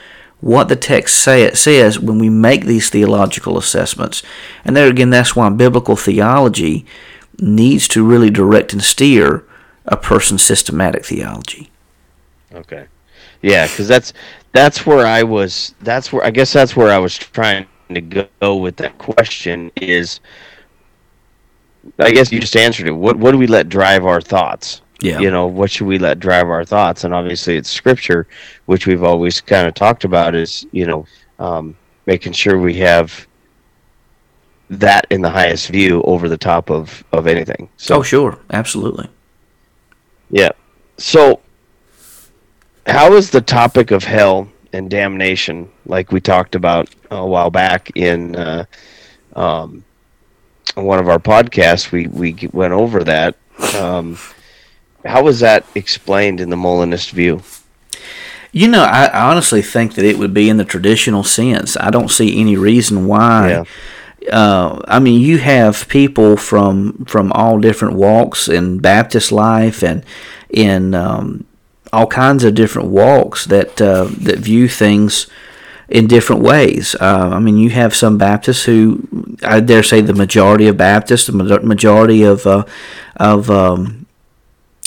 what 0.46 0.68
the 0.68 0.76
text 0.76 1.18
say, 1.18 1.42
it 1.42 1.56
says 1.56 1.98
when 1.98 2.20
we 2.20 2.28
make 2.28 2.66
these 2.66 2.88
theological 2.88 3.58
assessments. 3.58 4.22
And 4.64 4.76
there 4.76 4.86
again, 4.86 5.10
that's 5.10 5.34
why 5.34 5.50
biblical 5.50 5.96
theology 5.96 6.86
needs 7.40 7.88
to 7.88 8.06
really 8.06 8.30
direct 8.30 8.72
and 8.72 8.80
steer 8.80 9.44
a 9.86 9.96
person's 9.96 10.44
systematic 10.44 11.04
theology. 11.04 11.68
Okay. 12.54 12.86
Yeah, 13.42 13.66
because 13.66 13.88
that's 13.88 14.12
that's 14.52 14.86
where 14.86 15.04
I 15.04 15.24
was. 15.24 15.74
That's 15.80 16.12
where 16.12 16.24
I 16.24 16.30
guess 16.30 16.52
that's 16.52 16.76
where 16.76 16.92
I 16.92 16.98
was 16.98 17.18
trying 17.18 17.66
to 17.92 18.00
go 18.40 18.56
with 18.56 18.76
that 18.76 18.96
question 18.98 19.72
is 19.74 20.20
I 21.98 22.12
guess 22.12 22.30
you 22.30 22.38
just 22.38 22.56
answered 22.56 22.86
it. 22.86 22.92
What 22.92 23.16
what 23.16 23.32
do 23.32 23.38
we 23.38 23.48
let 23.48 23.68
drive 23.68 24.06
our 24.06 24.20
thoughts? 24.20 24.80
Yeah. 25.00 25.18
You 25.18 25.30
know, 25.30 25.46
what 25.46 25.70
should 25.70 25.86
we 25.86 25.98
let 25.98 26.20
drive 26.20 26.48
our 26.48 26.64
thoughts? 26.64 27.04
And 27.04 27.12
obviously 27.12 27.56
it's 27.56 27.70
scripture, 27.70 28.26
which 28.64 28.86
we've 28.86 29.02
always 29.02 29.40
kind 29.40 29.68
of 29.68 29.74
talked 29.74 30.04
about 30.04 30.34
is, 30.34 30.66
you 30.72 30.86
know, 30.86 31.06
um, 31.38 31.76
making 32.06 32.32
sure 32.32 32.58
we 32.58 32.74
have 32.74 33.26
that 34.70 35.06
in 35.10 35.20
the 35.20 35.30
highest 35.30 35.68
view 35.68 36.02
over 36.02 36.28
the 36.28 36.38
top 36.38 36.70
of, 36.70 37.04
of 37.12 37.26
anything. 37.26 37.68
So, 37.76 37.96
oh, 37.96 38.02
sure. 38.02 38.38
Absolutely. 38.50 39.08
Yeah. 40.30 40.50
So, 40.96 41.40
how 42.86 43.12
is 43.12 43.30
the 43.30 43.42
topic 43.42 43.90
of 43.90 44.02
hell 44.02 44.48
and 44.76 44.90
damnation, 44.90 45.70
like 45.86 46.12
we 46.12 46.20
talked 46.20 46.54
about 46.54 46.94
a 47.10 47.26
while 47.26 47.50
back 47.50 47.90
in 47.94 48.36
uh, 48.36 48.64
um, 49.34 49.84
one 50.74 50.98
of 50.98 51.08
our 51.08 51.18
podcasts. 51.18 51.90
We 51.90 52.08
we 52.08 52.48
went 52.52 52.72
over 52.72 53.02
that. 53.04 53.36
Um, 53.74 54.18
how 55.04 55.22
was 55.22 55.40
that 55.40 55.64
explained 55.74 56.40
in 56.40 56.50
the 56.50 56.56
Molinist 56.56 57.10
view? 57.10 57.42
You 58.52 58.68
know, 58.68 58.82
I 58.82 59.10
honestly 59.12 59.60
think 59.60 59.94
that 59.94 60.04
it 60.04 60.18
would 60.18 60.32
be 60.32 60.48
in 60.48 60.56
the 60.56 60.64
traditional 60.64 61.24
sense. 61.24 61.76
I 61.76 61.90
don't 61.90 62.10
see 62.10 62.40
any 62.40 62.56
reason 62.56 63.06
why. 63.06 63.50
Yeah. 63.50 63.64
Uh, 64.32 64.80
I 64.88 64.98
mean, 64.98 65.20
you 65.20 65.38
have 65.38 65.88
people 65.88 66.36
from 66.36 67.04
from 67.04 67.32
all 67.32 67.60
different 67.60 67.94
walks 67.94 68.48
in 68.48 68.78
Baptist 68.78 69.30
life 69.30 69.84
and 69.84 70.04
in 70.50 70.94
um, 70.94 71.44
all 71.92 72.06
kinds 72.06 72.44
of 72.44 72.54
different 72.54 72.88
walks 72.88 73.44
that 73.46 73.80
uh, 73.80 74.04
that 74.22 74.38
view 74.38 74.68
things 74.68 75.26
in 75.88 76.06
different 76.06 76.42
ways. 76.42 76.96
Uh, 77.00 77.30
I 77.32 77.38
mean, 77.38 77.56
you 77.56 77.70
have 77.70 77.94
some 77.94 78.18
Baptists 78.18 78.64
who, 78.64 79.06
I 79.42 79.60
dare 79.60 79.82
say, 79.82 80.00
the 80.00 80.14
majority 80.14 80.66
of 80.66 80.76
Baptists, 80.76 81.26
the 81.26 81.32
majority 81.32 82.22
of 82.22 82.46
uh, 82.46 82.64
of 83.16 83.50
um, 83.50 84.05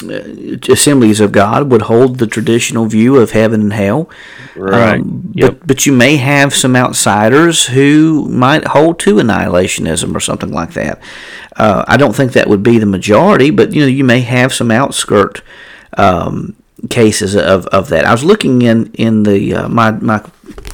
assemblies 0.01 1.19
of 1.19 1.31
God 1.31 1.71
would 1.71 1.83
hold 1.83 2.17
the 2.17 2.27
traditional 2.27 2.85
view 2.85 3.17
of 3.17 3.31
heaven 3.31 3.61
and 3.61 3.73
hell. 3.73 4.09
Right. 4.55 4.99
Um, 4.99 5.31
yep. 5.33 5.51
But 5.59 5.67
but 5.67 5.85
you 5.85 5.93
may 5.93 6.17
have 6.17 6.53
some 6.53 6.75
outsiders 6.75 7.67
who 7.67 8.27
might 8.29 8.67
hold 8.67 8.99
to 8.99 9.15
annihilationism 9.15 10.15
or 10.15 10.19
something 10.19 10.51
like 10.51 10.73
that. 10.73 11.01
Uh, 11.55 11.83
I 11.87 11.97
don't 11.97 12.15
think 12.15 12.33
that 12.33 12.47
would 12.47 12.63
be 12.63 12.77
the 12.77 12.85
majority, 12.85 13.49
but 13.49 13.73
you 13.73 13.81
know 13.81 13.87
you 13.87 14.03
may 14.03 14.21
have 14.21 14.53
some 14.53 14.71
outskirt. 14.71 15.41
Um, 15.97 16.55
cases 16.89 17.35
of, 17.35 17.65
of 17.67 17.89
that. 17.89 18.05
I 18.05 18.13
was 18.13 18.23
looking 18.23 18.61
in 18.61 18.89
in 18.93 19.23
the 19.23 19.53
uh, 19.53 19.67
my 19.67 19.91
my 19.91 20.23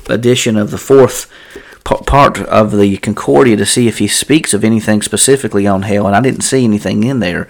edition 0.08 0.56
of 0.56 0.70
the 0.70 0.78
fourth 0.78 1.32
part 1.84 2.40
of 2.40 2.78
the 2.78 2.98
Concordia 2.98 3.56
to 3.56 3.66
see 3.66 3.88
if 3.88 4.00
he 4.00 4.08
speaks 4.08 4.54
of 4.54 4.64
anything 4.64 5.02
specifically 5.02 5.68
on 5.68 5.84
hell, 5.84 6.08
and 6.08 6.16
I 6.16 6.22
didn't 6.22 6.42
see 6.42 6.64
anything 6.64 7.04
in 7.04 7.20
there. 7.20 7.48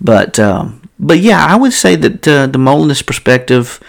But 0.00 0.38
um, 0.38 0.88
but 0.98 1.18
yeah, 1.18 1.44
I 1.44 1.56
would 1.56 1.72
say 1.72 1.96
that 1.96 2.28
uh, 2.28 2.46
the 2.46 2.58
Molinist 2.58 3.06
perspective 3.06 3.80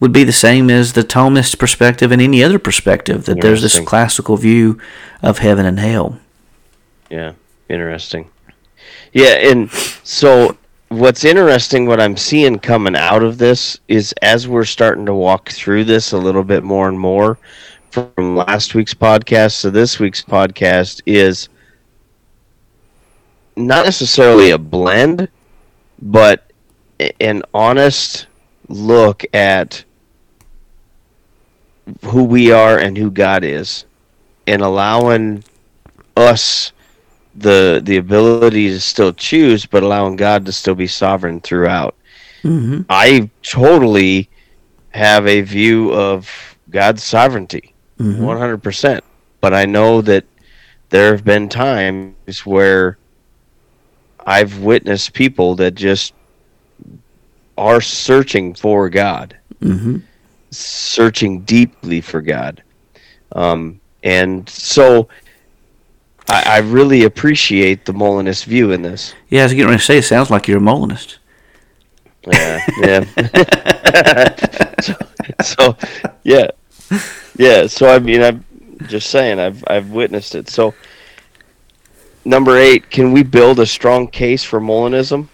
would 0.00 0.12
be 0.12 0.24
the 0.24 0.32
same 0.32 0.70
as 0.70 0.92
the 0.92 1.02
Thomist 1.02 1.58
perspective 1.58 2.12
and 2.12 2.22
any 2.22 2.42
other 2.42 2.58
perspective. 2.58 3.24
That 3.24 3.40
there's 3.40 3.62
this 3.62 3.80
classical 3.80 4.36
view 4.36 4.78
of 5.22 5.38
heaven 5.38 5.66
and 5.66 5.78
hell. 5.80 6.20
Yeah, 7.10 7.32
interesting. 7.68 8.30
Yeah, 9.12 9.50
and 9.50 9.70
so 10.04 10.56
what's 10.88 11.24
interesting, 11.24 11.86
what 11.86 12.00
I'm 12.00 12.16
seeing 12.16 12.58
coming 12.58 12.96
out 12.96 13.22
of 13.22 13.38
this 13.38 13.78
is 13.88 14.12
as 14.22 14.48
we're 14.48 14.64
starting 14.64 15.06
to 15.06 15.14
walk 15.14 15.50
through 15.50 15.84
this 15.84 16.12
a 16.12 16.18
little 16.18 16.44
bit 16.44 16.62
more 16.62 16.88
and 16.88 16.98
more 16.98 17.38
from 17.90 18.36
last 18.36 18.74
week's 18.74 18.94
podcast 18.94 19.62
to 19.62 19.70
this 19.70 19.98
week's 19.98 20.22
podcast 20.22 21.00
is 21.06 21.48
not 23.56 23.84
necessarily 23.84 24.50
a 24.50 24.58
blend, 24.58 25.28
but 26.00 26.52
an 27.20 27.42
honest 27.54 28.26
look 28.68 29.24
at 29.34 29.84
who 32.04 32.24
we 32.24 32.52
are 32.52 32.78
and 32.78 32.96
who 32.96 33.10
God 33.10 33.44
is 33.44 33.84
and 34.46 34.62
allowing 34.62 35.44
us 36.16 36.72
the 37.34 37.80
the 37.84 37.98
ability 37.98 38.68
to 38.70 38.80
still 38.80 39.12
choose, 39.12 39.64
but 39.64 39.82
allowing 39.82 40.16
God 40.16 40.44
to 40.46 40.52
still 40.52 40.74
be 40.74 40.86
sovereign 40.86 41.40
throughout. 41.40 41.94
Mm-hmm. 42.42 42.82
I 42.88 43.30
totally 43.42 44.28
have 44.90 45.26
a 45.26 45.42
view 45.42 45.92
of 45.92 46.28
God's 46.70 47.04
sovereignty, 47.04 47.74
mm-hmm. 47.98 48.22
one 48.22 48.38
hundred 48.38 48.62
percent. 48.62 49.04
But 49.40 49.54
I 49.54 49.66
know 49.66 50.00
that 50.02 50.24
there 50.90 51.12
have 51.12 51.24
been 51.24 51.48
times 51.48 52.44
where 52.44 52.98
I've 54.28 54.58
witnessed 54.58 55.14
people 55.14 55.54
that 55.54 55.74
just 55.74 56.12
are 57.56 57.80
searching 57.80 58.52
for 58.52 58.90
God, 58.90 59.34
mm-hmm. 59.62 60.00
searching 60.50 61.40
deeply 61.40 62.02
for 62.02 62.20
God, 62.20 62.62
um, 63.32 63.80
and 64.02 64.46
so 64.46 65.08
I, 66.28 66.42
I 66.46 66.58
really 66.58 67.04
appreciate 67.04 67.86
the 67.86 67.94
Molinist 67.94 68.44
view 68.44 68.72
in 68.72 68.82
this. 68.82 69.14
Yeah, 69.30 69.40
I 69.40 69.44
was 69.44 69.54
getting 69.54 69.68
ready 69.68 69.78
to 69.78 69.84
say, 69.84 69.96
it 69.96 70.02
sounds 70.02 70.30
like 70.30 70.46
you're 70.46 70.58
a 70.58 70.60
Molinist. 70.60 71.20
Yeah, 72.30 72.60
yeah. 72.80 73.04
so, 74.82 74.94
so, 75.42 75.76
yeah, 76.24 76.50
yeah. 77.38 77.66
So 77.66 77.88
I 77.88 77.98
mean, 77.98 78.22
I'm 78.22 78.44
just 78.88 79.08
saying, 79.08 79.40
I've 79.40 79.64
I've 79.66 79.88
witnessed 79.88 80.34
it. 80.34 80.50
So, 80.50 80.74
number 82.28 82.56
eight, 82.56 82.90
can 82.90 83.12
we 83.12 83.22
build 83.22 83.58
a 83.58 83.66
strong 83.66 84.06
case 84.08 84.44
for 84.44 84.60
Molinism? 84.60 85.28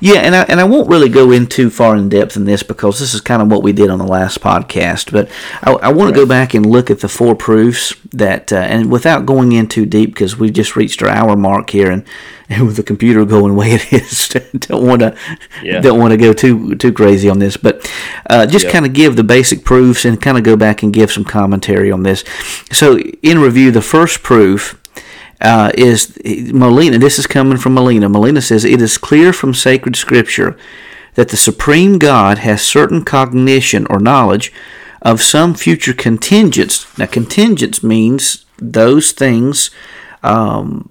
Yeah, 0.00 0.20
and 0.20 0.34
I 0.34 0.42
and 0.44 0.60
I 0.60 0.64
won't 0.64 0.88
really 0.88 1.10
go 1.10 1.30
in 1.30 1.46
too 1.46 1.68
far 1.68 1.94
in 1.94 2.08
depth 2.08 2.36
in 2.38 2.46
this 2.46 2.62
because 2.62 2.98
this 2.98 3.12
is 3.12 3.20
kind 3.20 3.42
of 3.42 3.50
what 3.50 3.62
we 3.62 3.72
did 3.74 3.90
on 3.90 3.98
the 3.98 4.06
last 4.06 4.40
podcast. 4.40 5.12
But 5.12 5.28
I, 5.62 5.72
I 5.72 5.92
want 5.92 6.08
to 6.14 6.18
go 6.18 6.24
back 6.24 6.54
and 6.54 6.64
look 6.64 6.90
at 6.90 7.00
the 7.00 7.08
four 7.08 7.34
proofs 7.34 7.92
that, 8.12 8.50
uh, 8.50 8.56
and 8.56 8.90
without 8.90 9.26
going 9.26 9.52
in 9.52 9.68
too 9.68 9.84
deep 9.84 10.14
because 10.14 10.38
we've 10.38 10.54
just 10.54 10.74
reached 10.74 11.02
our 11.02 11.10
hour 11.10 11.36
mark 11.36 11.68
here, 11.68 11.90
and, 11.90 12.02
and 12.48 12.66
with 12.66 12.76
the 12.76 12.82
computer 12.82 13.22
going 13.26 13.52
the 13.52 13.58
way 13.58 13.72
it 13.72 13.92
is, 13.92 14.28
don't 14.68 14.86
want 14.86 15.00
to 15.00 15.14
Yeah. 15.62 15.80
don't 15.82 15.98
want 15.98 16.12
to 16.12 16.16
go 16.16 16.32
too 16.32 16.74
too 16.76 16.92
crazy 16.94 17.28
on 17.28 17.38
this. 17.38 17.58
But 17.58 17.86
uh, 18.30 18.46
just 18.46 18.64
Yep. 18.64 18.72
kind 18.72 18.86
of 18.86 18.94
give 18.94 19.16
the 19.16 19.24
basic 19.24 19.64
proofs 19.66 20.06
and 20.06 20.18
kind 20.18 20.38
of 20.38 20.44
go 20.44 20.56
back 20.56 20.82
and 20.82 20.94
give 20.94 21.12
some 21.12 21.24
commentary 21.24 21.92
on 21.92 22.04
this. 22.04 22.24
So 22.72 22.98
in 23.22 23.38
review, 23.38 23.70
the 23.70 23.82
first 23.82 24.22
proof 24.22 24.80
uh, 25.40 25.70
is 25.74 26.18
Molina. 26.24 26.98
This 26.98 27.18
is 27.18 27.26
coming 27.26 27.58
from 27.58 27.74
Molina. 27.74 28.08
Molina 28.08 28.40
says 28.40 28.64
it 28.64 28.82
is 28.82 28.98
clear 28.98 29.32
from 29.32 29.54
sacred 29.54 29.96
scripture 29.96 30.56
that 31.14 31.28
the 31.28 31.36
supreme 31.36 31.98
God 31.98 32.38
has 32.38 32.62
certain 32.62 33.04
cognition 33.04 33.86
or 33.88 33.98
knowledge 33.98 34.52
of 35.02 35.22
some 35.22 35.54
future 35.54 35.94
contingents. 35.94 36.98
Now, 36.98 37.06
contingents 37.06 37.82
means 37.82 38.44
those 38.58 39.12
things, 39.12 39.70
um, 40.22 40.90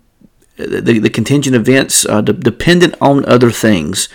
the, 0.56 1.00
the 1.00 1.10
contingent 1.10 1.56
events 1.56 2.06
uh, 2.06 2.22
de- 2.22 2.34
dependent 2.34 2.96
on 3.02 3.26
other 3.26 3.52
things. 3.52 4.10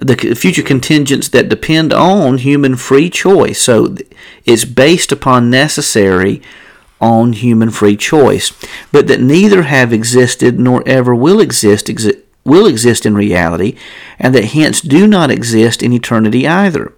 The 0.00 0.16
future 0.36 0.62
contingents 0.62 1.28
that 1.30 1.48
depend 1.48 1.92
on 1.92 2.38
human 2.38 2.76
free 2.76 3.08
choice. 3.08 3.62
So 3.62 3.96
it's 4.44 4.64
based 4.66 5.10
upon 5.10 5.48
necessary 5.48 6.42
on 7.06 7.32
human 7.32 7.70
free 7.70 7.96
choice, 7.96 8.52
but 8.90 9.06
that 9.06 9.20
neither 9.20 9.62
have 9.62 9.92
existed 9.92 10.58
nor 10.58 10.82
ever 10.86 11.14
will 11.14 11.40
exist 11.40 11.86
exi- 11.86 12.20
will 12.44 12.66
exist 12.66 13.06
in 13.06 13.14
reality, 13.14 13.76
and 14.18 14.34
that 14.34 14.46
hence 14.56 14.80
do 14.80 15.06
not 15.06 15.30
exist 15.30 15.82
in 15.82 15.92
eternity 15.92 16.46
either. 16.46 16.92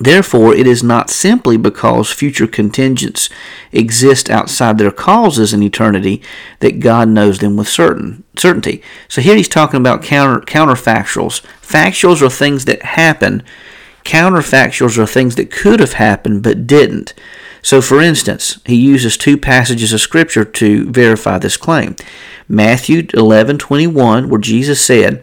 Therefore, 0.00 0.54
it 0.54 0.66
is 0.66 0.82
not 0.82 1.10
simply 1.10 1.56
because 1.56 2.12
future 2.12 2.46
contingents 2.46 3.28
exist 3.72 4.30
outside 4.30 4.78
their 4.78 4.92
causes 4.92 5.52
in 5.52 5.62
eternity 5.62 6.22
that 6.60 6.78
God 6.78 7.08
knows 7.08 7.40
them 7.40 7.56
with 7.56 7.68
certain 7.68 8.22
certainty. 8.36 8.80
So 9.08 9.20
here 9.20 9.34
he's 9.34 9.48
talking 9.48 9.80
about 9.80 10.04
counter 10.04 10.40
counterfactuals. 10.40 11.42
Factuals 11.60 12.22
are 12.22 12.30
things 12.30 12.64
that 12.66 12.82
happen. 12.82 13.42
Counterfactuals 14.04 14.96
are 14.98 15.06
things 15.06 15.34
that 15.34 15.50
could 15.50 15.80
have 15.80 15.94
happened 15.94 16.42
but 16.44 16.66
didn't. 16.66 17.12
So, 17.62 17.80
for 17.80 18.00
instance, 18.00 18.58
he 18.64 18.76
uses 18.76 19.16
two 19.16 19.36
passages 19.36 19.92
of 19.92 20.00
Scripture 20.00 20.44
to 20.44 20.90
verify 20.90 21.38
this 21.38 21.56
claim. 21.56 21.96
Matthew 22.48 23.06
11:21, 23.14 24.28
where 24.28 24.40
Jesus 24.40 24.80
said, 24.80 25.20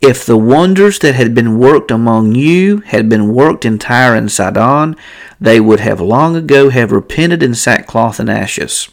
"If 0.00 0.24
the 0.24 0.36
wonders 0.36 0.98
that 1.00 1.14
had 1.14 1.34
been 1.34 1.58
worked 1.58 1.90
among 1.90 2.34
you 2.34 2.82
had 2.86 3.08
been 3.08 3.28
worked 3.28 3.64
in 3.64 3.78
Tyre 3.78 4.14
and 4.14 4.30
Sidon, 4.30 4.96
they 5.40 5.58
would 5.60 5.80
have 5.80 6.00
long 6.00 6.36
ago 6.36 6.68
have 6.68 6.92
repented 6.92 7.42
in 7.42 7.54
sackcloth 7.54 8.20
and 8.20 8.30
ashes." 8.30 8.88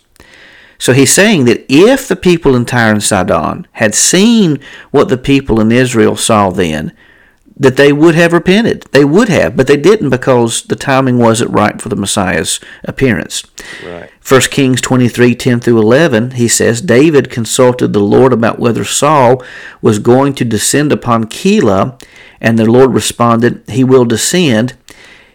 So 0.77 0.93
he's 0.93 1.11
saying 1.11 1.45
that 1.45 1.63
if 1.69 2.07
the 2.07 2.15
people 2.15 2.55
in 2.55 2.65
Tyre 2.65 2.91
and 2.91 3.03
Sidon 3.03 3.67
had 3.73 3.95
seen 3.95 4.59
what 4.91 5.09
the 5.09 5.17
people 5.17 5.59
in 5.59 5.71
Israel 5.71 6.15
saw 6.15 6.49
then, 6.49 6.91
that 7.57 7.77
they 7.77 7.93
would 7.93 8.15
have 8.15 8.33
repented. 8.33 8.85
They 8.91 9.05
would 9.05 9.29
have, 9.29 9.55
but 9.55 9.67
they 9.67 9.77
didn't 9.77 10.09
because 10.09 10.63
the 10.63 10.75
timing 10.75 11.17
wasn't 11.17 11.51
right 11.51 11.81
for 11.81 11.89
the 11.89 11.95
Messiah's 11.95 12.59
appearance. 12.83 13.43
Right. 13.85 14.09
1 14.27 14.41
Kings 14.41 14.81
23 14.81 15.35
10 15.35 15.59
through 15.61 15.79
11, 15.79 16.31
he 16.31 16.47
says, 16.47 16.81
David 16.81 17.29
consulted 17.29 17.93
the 17.93 18.01
Lord 18.01 18.33
about 18.33 18.59
whether 18.59 18.83
Saul 18.83 19.43
was 19.81 19.99
going 19.99 20.33
to 20.35 20.45
descend 20.45 20.91
upon 20.91 21.25
Keilah, 21.25 22.01
and 22.41 22.59
the 22.59 22.69
Lord 22.69 22.93
responded, 22.93 23.63
He 23.69 23.83
will 23.83 24.05
descend. 24.05 24.75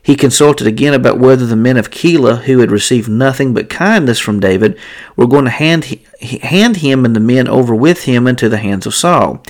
He 0.02 0.16
consulted 0.16 0.66
again 0.66 0.94
about 0.94 1.18
whether 1.18 1.46
the 1.46 1.56
men 1.56 1.76
of 1.76 1.90
Keilah, 1.90 2.42
who 2.42 2.58
had 2.60 2.70
received 2.70 3.08
nothing 3.08 3.54
but 3.54 3.68
kindness 3.68 4.18
from 4.18 4.40
David, 4.40 4.78
were 5.14 5.26
going 5.26 5.44
to 5.44 5.50
hand, 5.50 5.98
hand 6.20 6.78
him 6.78 7.04
and 7.04 7.14
the 7.14 7.20
men 7.20 7.46
over 7.46 7.74
with 7.74 8.04
him 8.04 8.26
into 8.26 8.48
the 8.48 8.58
hands 8.58 8.86
of 8.86 8.94
Saul. 8.94 9.42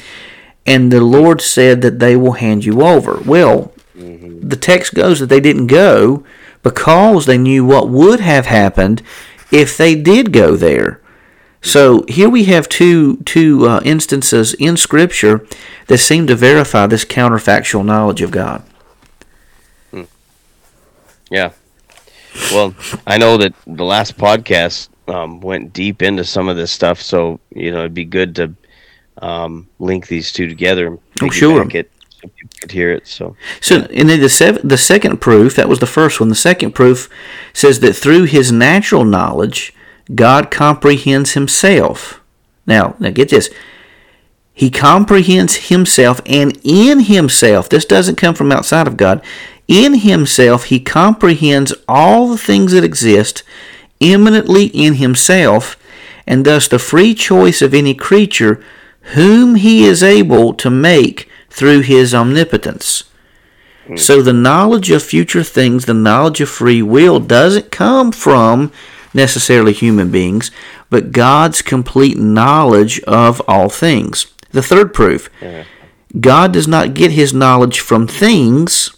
And 0.67 0.93
the 0.93 1.01
Lord 1.01 1.41
said 1.41 1.83
that 1.83 1.99
they 1.99 2.17
will 2.17 2.33
hand 2.33 2.65
you 2.65 2.83
over. 2.83 3.21
Well, 3.25 3.73
the 3.95 4.57
text 4.57 4.95
goes 4.95 5.21
that 5.21 5.27
they 5.27 5.41
didn't 5.41 5.67
go 5.67 6.25
because 6.63 7.27
they 7.27 7.39
knew 7.39 7.65
what 7.65 7.89
would 7.89 8.21
have 8.21 8.47
happened 8.47 9.03
if 9.51 9.77
they 9.77 9.95
did 9.95 10.33
go 10.33 10.57
there. 10.57 11.01
So 11.63 12.05
here 12.09 12.29
we 12.29 12.45
have 12.45 12.69
two 12.69 13.19
two 13.19 13.69
uh, 13.69 13.81
instances 13.85 14.55
in 14.55 14.77
Scripture 14.77 15.47
that 15.89 15.99
seem 15.99 16.27
to 16.27 16.35
verify 16.35 16.87
this 16.87 17.05
counterfactual 17.05 17.85
knowledge 17.85 18.23
of 18.23 18.31
God. 18.31 18.63
Yeah. 21.31 21.53
Well, 22.51 22.75
I 23.07 23.19
know 23.19 23.37
that 23.37 23.55
the 23.67 23.85
last 23.85 24.17
podcast 24.17 24.89
um, 25.07 25.41
went 25.41 25.73
deep 25.73 26.03
into 26.03 26.25
some 26.25 26.49
of 26.49 26.57
this 26.57 26.73
stuff, 26.73 27.01
so 27.01 27.41
you 27.51 27.71
know 27.71 27.81
it'd 27.81 27.95
be 27.95 28.05
good 28.05 28.35
to 28.37 28.55
um, 29.21 29.69
link 29.79 30.07
these 30.07 30.33
two 30.33 30.47
together. 30.49 30.87
And 30.89 30.99
Oh, 31.23 31.31
sure. 31.31 31.67
It, 31.71 31.91
so 32.11 32.29
people 32.29 32.51
could 32.61 32.73
hear 32.73 32.93
it. 32.93 33.07
So 33.07 33.37
So, 33.61 33.87
and 33.93 34.09
then 34.09 34.21
the 34.21 34.29
sev- 34.29 34.61
the 34.63 34.77
second 34.77 35.21
proof 35.21 35.57
that 35.57 35.69
was 35.69 35.79
the 35.79 35.87
first 35.87 36.21
one. 36.21 36.29
The 36.29 36.35
second 36.35 36.73
proof 36.73 37.09
says 37.53 37.81
that 37.81 37.95
through 37.95 38.25
His 38.25 38.53
natural 38.53 39.05
knowledge, 39.05 39.73
God 40.15 40.51
comprehends 40.51 41.33
Himself. 41.33 42.21
Now, 42.67 42.95
now 42.99 43.11
get 43.11 43.31
this. 43.31 43.51
He 44.53 44.71
comprehends 44.71 45.69
Himself, 45.69 46.21
and 46.27 46.59
in 46.63 47.01
Himself, 47.01 47.69
this 47.69 47.87
doesn't 47.87 48.17
come 48.17 48.35
from 48.35 48.53
outside 48.53 48.87
of 48.87 48.99
God. 48.99 49.23
In 49.67 49.95
Himself, 50.01 50.65
He 50.65 50.81
comprehends 50.81 51.73
all 51.89 52.29
the 52.29 52.37
things 52.37 52.73
that 52.73 52.85
exist 52.85 53.43
immanently 54.01 54.67
in 54.67 54.95
Himself, 54.95 55.79
and 56.27 56.45
thus 56.45 56.69
the 56.69 56.79
free 56.79 57.15
choice 57.15 57.63
of 57.63 57.73
any 57.73 57.95
creature 57.95 58.63
whom 59.01 59.57
He 59.57 59.85
is 59.85 60.03
able 60.03 60.55
to 60.55 60.71
make 60.71 61.29
through 61.49 61.81
His 61.81 62.15
omnipotence. 62.15 63.05
Hmm. 63.87 63.97
So 63.97 64.23
the 64.23 64.33
knowledge 64.33 64.91
of 64.91 65.03
future 65.03 65.43
things, 65.43 65.87
the 65.87 65.95
knowledge 65.95 66.41
of 66.41 66.49
free 66.49 66.83
will, 66.83 67.21
doesn't 67.21 67.71
come 67.71 68.13
from 68.13 68.73
necessarily 69.13 69.73
human 69.73 70.11
beings, 70.11 70.51
but 70.89 71.13
God's 71.13 71.63
complete 71.63 72.17
knowledge 72.17 73.01
of 73.01 73.43
all 73.49 73.69
things. 73.69 74.27
The 74.53 74.63
third 74.63 74.93
proof 74.93 75.31
God 76.19 76.53
does 76.53 76.67
not 76.67 76.95
get 76.95 77.13
his 77.13 77.33
knowledge 77.33 77.81
from 77.81 78.07
things, 78.07 78.97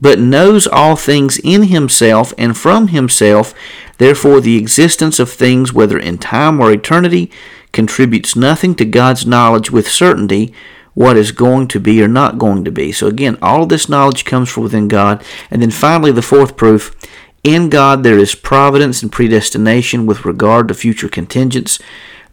but 0.00 0.18
knows 0.18 0.66
all 0.66 0.96
things 0.96 1.38
in 1.38 1.64
himself 1.64 2.34
and 2.36 2.56
from 2.56 2.88
himself. 2.88 3.54
Therefore, 3.98 4.40
the 4.40 4.56
existence 4.56 5.18
of 5.18 5.30
things, 5.30 5.72
whether 5.72 5.98
in 5.98 6.18
time 6.18 6.60
or 6.60 6.72
eternity, 6.72 7.30
contributes 7.76 8.34
nothing 8.34 8.74
to 8.74 8.86
God's 8.86 9.26
knowledge 9.26 9.70
with 9.70 9.86
certainty 9.86 10.52
what 10.94 11.18
is 11.18 11.30
going 11.30 11.68
to 11.68 11.78
be 11.78 12.02
or 12.02 12.08
not 12.08 12.38
going 12.38 12.64
to 12.64 12.70
be. 12.72 12.90
So, 12.90 13.06
again, 13.06 13.36
all 13.42 13.66
this 13.66 13.86
knowledge 13.86 14.24
comes 14.24 14.48
from 14.48 14.62
within 14.62 14.88
God. 14.88 15.22
And 15.50 15.60
then 15.60 15.70
finally, 15.70 16.10
the 16.10 16.22
fourth 16.22 16.56
proof 16.56 16.96
in 17.44 17.68
God 17.68 18.02
there 18.02 18.18
is 18.18 18.34
providence 18.34 19.02
and 19.02 19.12
predestination 19.12 20.06
with 20.06 20.24
regard 20.24 20.68
to 20.68 20.74
future 20.74 21.10
contingents. 21.10 21.78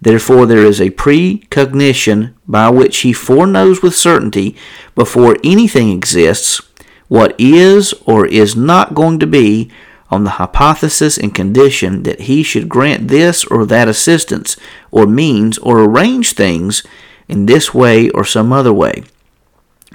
Therefore, 0.02 0.46
there 0.46 0.66
is 0.66 0.80
a 0.80 0.92
precognition 0.92 2.36
by 2.48 2.70
which 2.70 3.00
he 3.00 3.12
foreknows 3.12 3.82
with 3.82 3.96
certainty 3.96 4.56
before 4.96 5.38
anything 5.44 5.92
exists 5.92 6.62
what 7.10 7.36
is 7.38 7.94
or 8.06 8.26
is 8.26 8.56
not 8.56 8.96
going 8.96 9.20
to 9.20 9.28
be 9.28 9.70
on 10.14 10.24
the 10.24 10.32
hypothesis 10.32 11.18
and 11.18 11.34
condition 11.34 12.04
that 12.04 12.22
he 12.22 12.44
should 12.44 12.70
grant 12.70 13.08
this 13.08 13.44
or 13.46 13.66
that 13.66 13.88
assistance 13.88 14.56
or 14.92 15.08
means 15.08 15.58
or 15.58 15.80
arrange 15.80 16.34
things 16.34 16.84
in 17.28 17.48
this 17.48 17.74
way 17.74 18.10
or 18.12 18.24
some 18.24 18.54
other 18.54 18.72
way. 18.72 19.04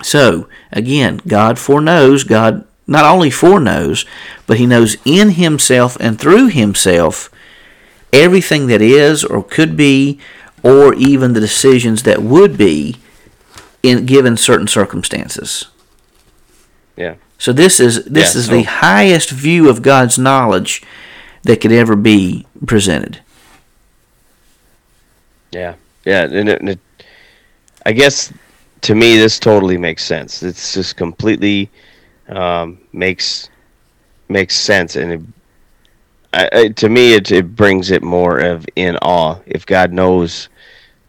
So, 0.03 0.49
again, 0.73 1.21
God 1.27 1.59
foreknows, 1.59 2.25
God 2.25 2.67
not 2.87 3.05
only 3.05 3.31
foreknows, 3.31 4.05
but 4.47 4.59
he 4.59 4.67
knows 4.67 4.97
in 5.05 5.31
himself 5.31 5.97
and 6.01 6.19
through 6.19 6.49
himself 6.49 7.31
everything 8.13 8.67
that 8.67 8.83
is 8.83 9.25
or 9.25 9.43
could 9.43 9.77
be 9.77 10.19
or 10.63 10.95
even 10.95 11.33
the 11.33 11.41
decisions 11.41 12.03
that 12.03 12.23
would 12.23 12.59
be 12.59 12.97
in 13.83 14.07
given 14.07 14.37
certain 14.37 14.67
circumstances. 14.67 15.69
yeah, 16.97 17.15
So 17.39 17.53
this 17.53 17.79
is 17.81 18.05
this 18.05 18.35
Yeah, 18.35 18.41
is 18.41 18.47
so- 18.47 18.53
the 18.53 18.63
highest 18.65 19.31
view 19.31 19.69
of 19.69 19.81
God's 19.83 20.19
knowledge 20.19 20.83
that 21.45 21.61
could 21.61 21.73
ever 21.73 21.95
be 21.97 22.47
presented. 22.67 23.21
yeah, 25.53 25.75
yeah. 26.05 26.25
And 26.25 26.49
it, 26.49 26.61
and 26.61 26.69
it, 26.71 26.79
I 27.87 27.93
guess 27.93 28.33
to 28.83 28.95
me 28.95 29.17
this 29.17 29.39
totally 29.39 29.79
makes 29.79 30.05
sense. 30.05 30.43
It's 30.43 30.75
just 30.75 30.97
completely 30.97 31.71
um, 32.29 32.79
makes 32.93 33.49
makes 34.29 34.55
sense, 34.57 34.97
and 34.97 35.13
it, 35.13 35.21
I, 36.35 36.49
I, 36.53 36.69
to 36.69 36.89
me 36.89 37.15
it, 37.15 37.31
it 37.33 37.57
brings 37.57 37.91
it 37.91 38.03
more 38.03 38.39
of 38.39 38.67
in 38.77 38.97
awe. 38.99 39.39
If 39.47 39.65
God 39.65 39.93
knows 39.93 40.49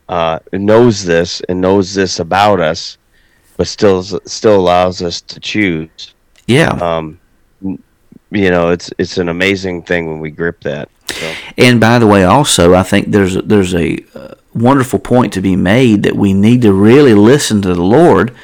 uh, 0.07 0.39
knows 0.53 1.03
this 1.03 1.41
and 1.49 1.59
knows 1.59 1.93
this 1.93 2.19
about 2.19 2.59
us, 2.61 2.97
but 3.57 3.67
still 3.67 4.03
still 4.03 4.55
allows 4.55 5.01
us 5.01 5.21
to 5.21 5.39
choose. 5.39 6.13
Yeah. 6.49 6.71
Um, 6.71 7.19
you 7.61 8.49
know, 8.49 8.69
it's 8.69 8.91
it's 8.97 9.17
an 9.17 9.29
amazing 9.29 9.83
thing 9.83 10.07
when 10.07 10.19
we 10.19 10.31
grip 10.31 10.61
that. 10.61 10.89
So. 11.07 11.33
And 11.57 11.79
by 11.79 11.99
the 11.99 12.07
way, 12.07 12.23
also, 12.23 12.73
I 12.73 12.83
think 12.83 13.11
there's 13.11 13.35
there's 13.35 13.73
a 13.73 14.03
uh, 14.15 14.35
wonderful 14.53 14.99
point 14.99 15.33
to 15.33 15.41
be 15.41 15.55
made 15.55 16.03
that 16.03 16.15
we 16.15 16.33
need 16.33 16.61
to 16.63 16.73
really 16.73 17.13
listen 17.13 17.61
to 17.61 17.73
the 17.73 17.83
Lord, 17.83 18.35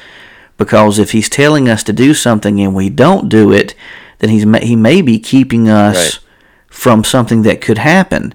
because 0.56 0.98
if 0.98 1.12
He's 1.12 1.28
telling 1.28 1.68
us 1.68 1.82
to 1.84 1.92
do 1.92 2.14
something 2.14 2.60
and 2.60 2.74
we 2.74 2.90
don't 2.90 3.28
do 3.28 3.52
it, 3.52 3.74
then 4.18 4.30
He's 4.30 4.44
He 4.62 4.76
may 4.76 5.02
be 5.02 5.18
keeping 5.18 5.68
us 5.68 5.96
right. 5.96 6.24
from 6.68 7.04
something 7.04 7.42
that 7.42 7.60
could 7.60 7.78
happen. 7.78 8.34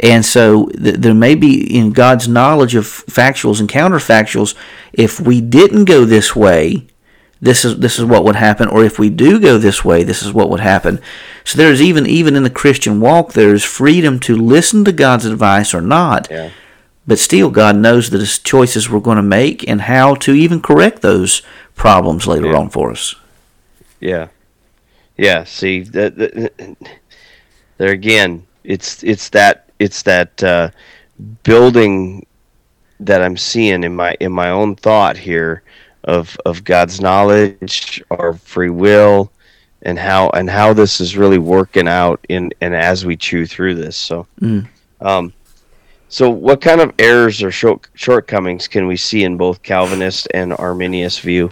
And 0.00 0.24
so 0.24 0.66
th- 0.66 0.96
there 0.96 1.14
may 1.14 1.34
be 1.34 1.76
in 1.76 1.92
God's 1.92 2.28
knowledge 2.28 2.74
of 2.74 2.84
factuals 2.84 3.58
and 3.58 3.68
counterfactuals, 3.68 4.54
if 4.92 5.18
we 5.18 5.40
didn't 5.40 5.86
go 5.86 6.04
this 6.04 6.36
way, 6.36 6.86
this 7.40 7.64
is 7.64 7.78
this 7.78 7.98
is 7.98 8.04
what 8.04 8.24
would 8.24 8.36
happen 8.36 8.68
or 8.68 8.84
if 8.84 8.98
we 8.98 9.08
do 9.10 9.40
go 9.40 9.58
this 9.58 9.84
way 9.84 10.02
this 10.02 10.22
is 10.22 10.32
what 10.32 10.50
would 10.50 10.60
happen 10.60 11.00
so 11.44 11.56
there's 11.56 11.80
even 11.80 12.06
even 12.06 12.36
in 12.36 12.42
the 12.42 12.50
christian 12.50 13.00
walk 13.00 13.32
there's 13.32 13.64
freedom 13.64 14.18
to 14.18 14.36
listen 14.36 14.84
to 14.84 14.92
god's 14.92 15.24
advice 15.24 15.72
or 15.72 15.80
not 15.80 16.28
yeah. 16.30 16.50
but 17.06 17.18
still 17.18 17.50
god 17.50 17.76
knows 17.76 18.10
the 18.10 18.40
choices 18.42 18.90
we're 18.90 19.00
going 19.00 19.16
to 19.16 19.22
make 19.22 19.68
and 19.68 19.82
how 19.82 20.14
to 20.14 20.34
even 20.34 20.60
correct 20.60 21.02
those 21.02 21.42
problems 21.74 22.26
later 22.26 22.48
yeah. 22.48 22.58
on 22.58 22.68
for 22.68 22.90
us 22.90 23.14
yeah 24.00 24.28
yeah 25.16 25.44
see 25.44 25.80
that, 25.80 26.16
that 26.16 26.76
there 27.76 27.92
again 27.92 28.44
it's 28.64 29.02
it's 29.04 29.28
that 29.30 29.70
it's 29.78 30.02
that 30.02 30.42
uh, 30.42 30.70
building 31.44 32.26
that 32.98 33.22
i'm 33.22 33.36
seeing 33.36 33.84
in 33.84 33.94
my 33.94 34.16
in 34.18 34.32
my 34.32 34.50
own 34.50 34.74
thought 34.74 35.16
here 35.16 35.62
of 36.08 36.36
of 36.46 36.64
God's 36.64 37.00
knowledge, 37.00 38.02
our 38.10 38.32
free 38.32 38.70
will, 38.70 39.30
and 39.82 39.98
how 39.98 40.30
and 40.30 40.50
how 40.50 40.72
this 40.72 41.00
is 41.00 41.16
really 41.16 41.38
working 41.38 41.86
out 41.86 42.24
in 42.28 42.50
and 42.60 42.74
as 42.74 43.04
we 43.04 43.16
chew 43.16 43.46
through 43.46 43.74
this. 43.76 43.96
So, 43.96 44.26
mm. 44.40 44.66
um, 45.02 45.32
so 46.08 46.30
what 46.30 46.62
kind 46.62 46.80
of 46.80 46.94
errors 46.98 47.42
or 47.42 47.50
short, 47.50 47.88
shortcomings 47.94 48.66
can 48.66 48.86
we 48.86 48.96
see 48.96 49.22
in 49.22 49.36
both 49.36 49.62
Calvinist 49.62 50.26
and 50.32 50.54
Arminius 50.54 51.18
view? 51.18 51.50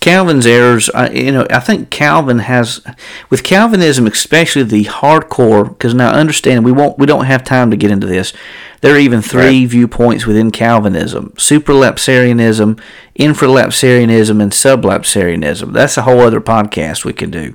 Calvin's 0.00 0.46
errors, 0.46 0.88
uh, 0.90 1.10
you 1.12 1.30
know, 1.30 1.46
I 1.50 1.60
think 1.60 1.90
Calvin 1.90 2.38
has, 2.38 2.80
with 3.28 3.42
Calvinism, 3.42 4.06
especially 4.06 4.62
the 4.62 4.84
hardcore, 4.84 5.68
because 5.68 5.92
now 5.92 6.10
understand 6.10 6.64
we 6.64 6.72
won't, 6.72 6.98
we 6.98 7.06
don't 7.06 7.26
have 7.26 7.44
time 7.44 7.70
to 7.70 7.76
get 7.76 7.90
into 7.90 8.06
this. 8.06 8.32
There 8.80 8.94
are 8.94 8.98
even 8.98 9.20
three 9.20 9.60
right. 9.60 9.68
viewpoints 9.68 10.24
within 10.24 10.50
Calvinism: 10.50 11.34
supralapsarianism, 11.36 12.80
infralapsarianism, 13.18 14.42
and 14.42 14.52
sublapsarianism. 14.52 15.72
That's 15.74 15.98
a 15.98 16.02
whole 16.02 16.20
other 16.20 16.40
podcast 16.40 17.04
we 17.04 17.12
can 17.12 17.30
do. 17.30 17.54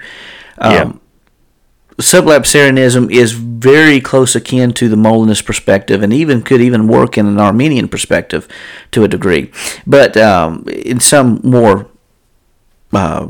Um, 0.59 0.71
yeah. 0.71 0.91
Sublapsarianism 1.97 3.11
is 3.11 3.31
very 3.31 3.99
close 4.01 4.35
akin 4.35 4.73
to 4.73 4.87
the 4.87 4.97
Molinist 4.97 5.45
perspective, 5.45 6.03
and 6.03 6.13
even 6.13 6.43
could 6.43 6.61
even 6.61 6.87
work 6.87 7.17
in 7.17 7.25
an 7.25 7.39
Arminian 7.39 7.87
perspective 7.87 8.47
to 8.91 9.03
a 9.03 9.07
degree, 9.07 9.51
but 9.87 10.15
um, 10.15 10.65
in 10.67 10.99
some 10.99 11.39
more 11.43 11.89
uh, 12.95 13.27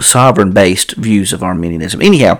sovereign-based 0.00 0.96
views 0.96 1.32
of 1.32 1.42
Arminianism. 1.42 2.00
Anyhow, 2.02 2.38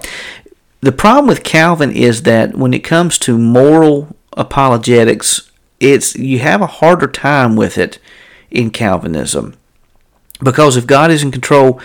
the 0.80 0.92
problem 0.92 1.26
with 1.26 1.44
Calvin 1.44 1.90
is 1.90 2.22
that 2.22 2.56
when 2.56 2.74
it 2.74 2.84
comes 2.84 3.18
to 3.20 3.38
moral 3.38 4.14
apologetics, 4.36 5.50
it's 5.80 6.14
you 6.16 6.38
have 6.38 6.62
a 6.62 6.66
harder 6.66 7.06
time 7.06 7.56
with 7.56 7.76
it 7.76 7.98
in 8.50 8.70
Calvinism 8.70 9.56
because 10.42 10.76
if 10.76 10.86
God 10.86 11.10
is 11.10 11.22
in 11.22 11.30
control, 11.30 11.80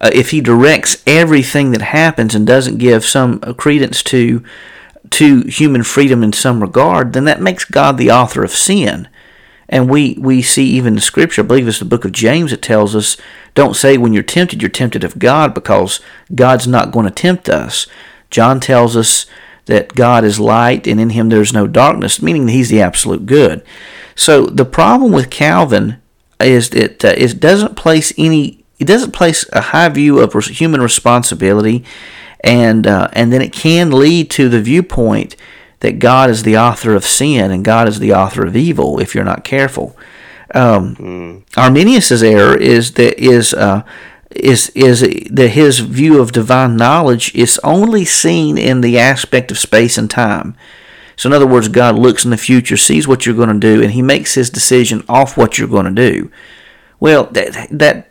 uh, 0.00 0.10
if 0.12 0.30
He 0.30 0.40
directs 0.40 1.02
everything 1.06 1.72
that 1.72 1.82
happens 1.82 2.34
and 2.34 2.46
doesn't 2.46 2.78
give 2.78 3.04
some 3.04 3.40
credence 3.54 4.02
to 4.04 4.42
to 5.10 5.40
human 5.42 5.82
freedom 5.82 6.22
in 6.22 6.32
some 6.32 6.60
regard, 6.60 7.12
then 7.12 7.24
that 7.24 7.40
makes 7.40 7.64
God 7.64 7.96
the 7.96 8.10
author 8.10 8.44
of 8.44 8.52
sin. 8.52 9.08
And 9.70 9.88
we, 9.88 10.16
we 10.18 10.42
see 10.42 10.64
even 10.64 10.94
in 10.94 11.00
Scripture, 11.00 11.42
I 11.42 11.46
believe 11.46 11.68
it's 11.68 11.78
the 11.78 11.84
book 11.84 12.04
of 12.04 12.12
James, 12.12 12.52
it 12.52 12.60
tells 12.60 12.94
us, 12.96 13.16
don't 13.54 13.76
say 13.76 13.96
when 13.96 14.12
you're 14.12 14.24
tempted, 14.24 14.60
you're 14.60 14.68
tempted 14.68 15.04
of 15.04 15.18
God 15.18 15.54
because 15.54 16.00
God's 16.34 16.66
not 16.66 16.90
going 16.90 17.06
to 17.06 17.12
tempt 17.12 17.48
us. 17.48 17.86
John 18.30 18.58
tells 18.58 18.96
us 18.96 19.26
that 19.66 19.94
God 19.94 20.24
is 20.24 20.40
light 20.40 20.88
and 20.88 21.00
in 21.00 21.10
him 21.10 21.28
there's 21.28 21.52
no 21.52 21.68
darkness, 21.68 22.20
meaning 22.20 22.46
that 22.46 22.52
he's 22.52 22.68
the 22.68 22.82
absolute 22.82 23.26
good. 23.26 23.64
So 24.16 24.46
the 24.46 24.64
problem 24.64 25.12
with 25.12 25.30
Calvin 25.30 26.02
is 26.40 26.70
that 26.70 27.04
uh, 27.04 27.14
it 27.16 27.38
doesn't 27.40 27.76
place 27.76 28.12
any 28.18 28.64
it 28.78 28.86
doesn't 28.86 29.12
place 29.12 29.44
a 29.52 29.60
high 29.60 29.90
view 29.90 30.20
of 30.20 30.32
human 30.46 30.80
responsibility 30.80 31.84
and 32.42 32.86
uh, 32.86 33.08
and 33.12 33.32
then 33.32 33.42
it 33.42 33.52
can 33.52 33.90
lead 33.90 34.30
to 34.30 34.48
the 34.48 34.60
viewpoint 34.60 35.36
that 35.80 35.98
God 35.98 36.30
is 36.30 36.42
the 36.42 36.56
author 36.56 36.94
of 36.94 37.04
sin 37.04 37.50
and 37.50 37.64
God 37.64 37.88
is 37.88 37.98
the 37.98 38.12
author 38.12 38.46
of 38.46 38.56
evil 38.56 39.00
if 39.00 39.14
you're 39.14 39.24
not 39.24 39.44
careful. 39.44 39.96
Um, 40.54 40.96
mm. 40.96 41.42
Arminius's 41.56 42.22
error 42.22 42.56
is 42.56 42.94
that 42.94 43.18
is 43.18 43.54
uh, 43.54 43.82
is 44.30 44.70
is 44.70 45.00
that 45.30 45.48
his 45.48 45.80
view 45.80 46.20
of 46.20 46.32
divine 46.32 46.76
knowledge 46.76 47.34
is 47.34 47.60
only 47.64 48.04
seen 48.04 48.58
in 48.58 48.80
the 48.80 48.98
aspect 48.98 49.50
of 49.50 49.58
space 49.58 49.96
and 49.96 50.10
time. 50.10 50.56
So 51.20 51.28
in 51.28 51.34
other 51.34 51.46
words, 51.46 51.68
God 51.68 51.96
looks 51.96 52.24
in 52.24 52.30
the 52.30 52.38
future, 52.38 52.78
sees 52.78 53.06
what 53.06 53.26
you're 53.26 53.34
going 53.34 53.52
to 53.52 53.58
do, 53.58 53.82
and 53.82 53.92
He 53.92 54.00
makes 54.00 54.34
His 54.34 54.48
decision 54.48 55.04
off 55.06 55.36
what 55.36 55.58
you're 55.58 55.68
going 55.68 55.84
to 55.84 56.10
do. 56.12 56.30
Well, 56.98 57.26
that 57.26 57.68
that 57.70 58.10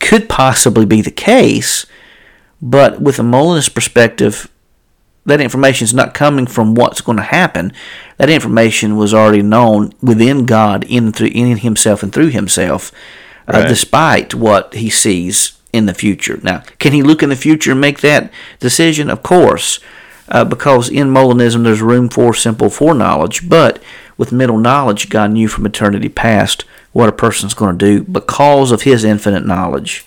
could 0.00 0.28
possibly 0.28 0.86
be 0.86 1.02
the 1.02 1.10
case, 1.10 1.84
but 2.62 3.00
with 3.00 3.18
a 3.18 3.22
Molinist 3.22 3.74
perspective, 3.74 4.50
that 5.26 5.40
information 5.40 5.84
is 5.84 5.94
not 5.94 6.14
coming 6.14 6.46
from 6.46 6.74
what's 6.74 7.00
going 7.00 7.18
to 7.18 7.22
happen. 7.24 7.72
That 8.16 8.30
information 8.30 8.96
was 8.96 9.12
already 9.12 9.42
known 9.42 9.92
within 10.00 10.46
God, 10.46 10.84
in 10.88 11.12
through 11.12 11.28
in 11.28 11.58
Himself 11.58 12.02
and 12.02 12.12
through 12.12 12.28
Himself, 12.28 12.92
uh, 13.48 13.52
right. 13.52 13.64
uh, 13.64 13.68
despite 13.68 14.34
what 14.34 14.74
He 14.74 14.88
sees 14.88 15.58
in 15.72 15.86
the 15.86 15.94
future. 15.94 16.38
Now, 16.42 16.62
can 16.78 16.92
He 16.92 17.02
look 17.02 17.22
in 17.22 17.28
the 17.28 17.36
future 17.36 17.72
and 17.72 17.80
make 17.80 18.00
that 18.00 18.32
decision? 18.60 19.10
Of 19.10 19.22
course, 19.22 19.80
uh, 20.28 20.44
because 20.44 20.88
in 20.88 21.08
Molinism 21.08 21.64
there's 21.64 21.82
room 21.82 22.08
for 22.08 22.32
simple 22.32 22.70
foreknowledge, 22.70 23.48
but 23.48 23.82
with 24.16 24.32
middle 24.32 24.58
knowledge, 24.58 25.08
God 25.08 25.32
knew 25.32 25.48
from 25.48 25.66
eternity 25.66 26.08
past 26.08 26.64
what 26.92 27.08
a 27.08 27.12
person's 27.12 27.52
going 27.52 27.78
to 27.78 27.84
do 27.84 28.04
because 28.04 28.70
of 28.72 28.82
His 28.82 29.04
infinite 29.04 29.44
knowledge. 29.44 30.06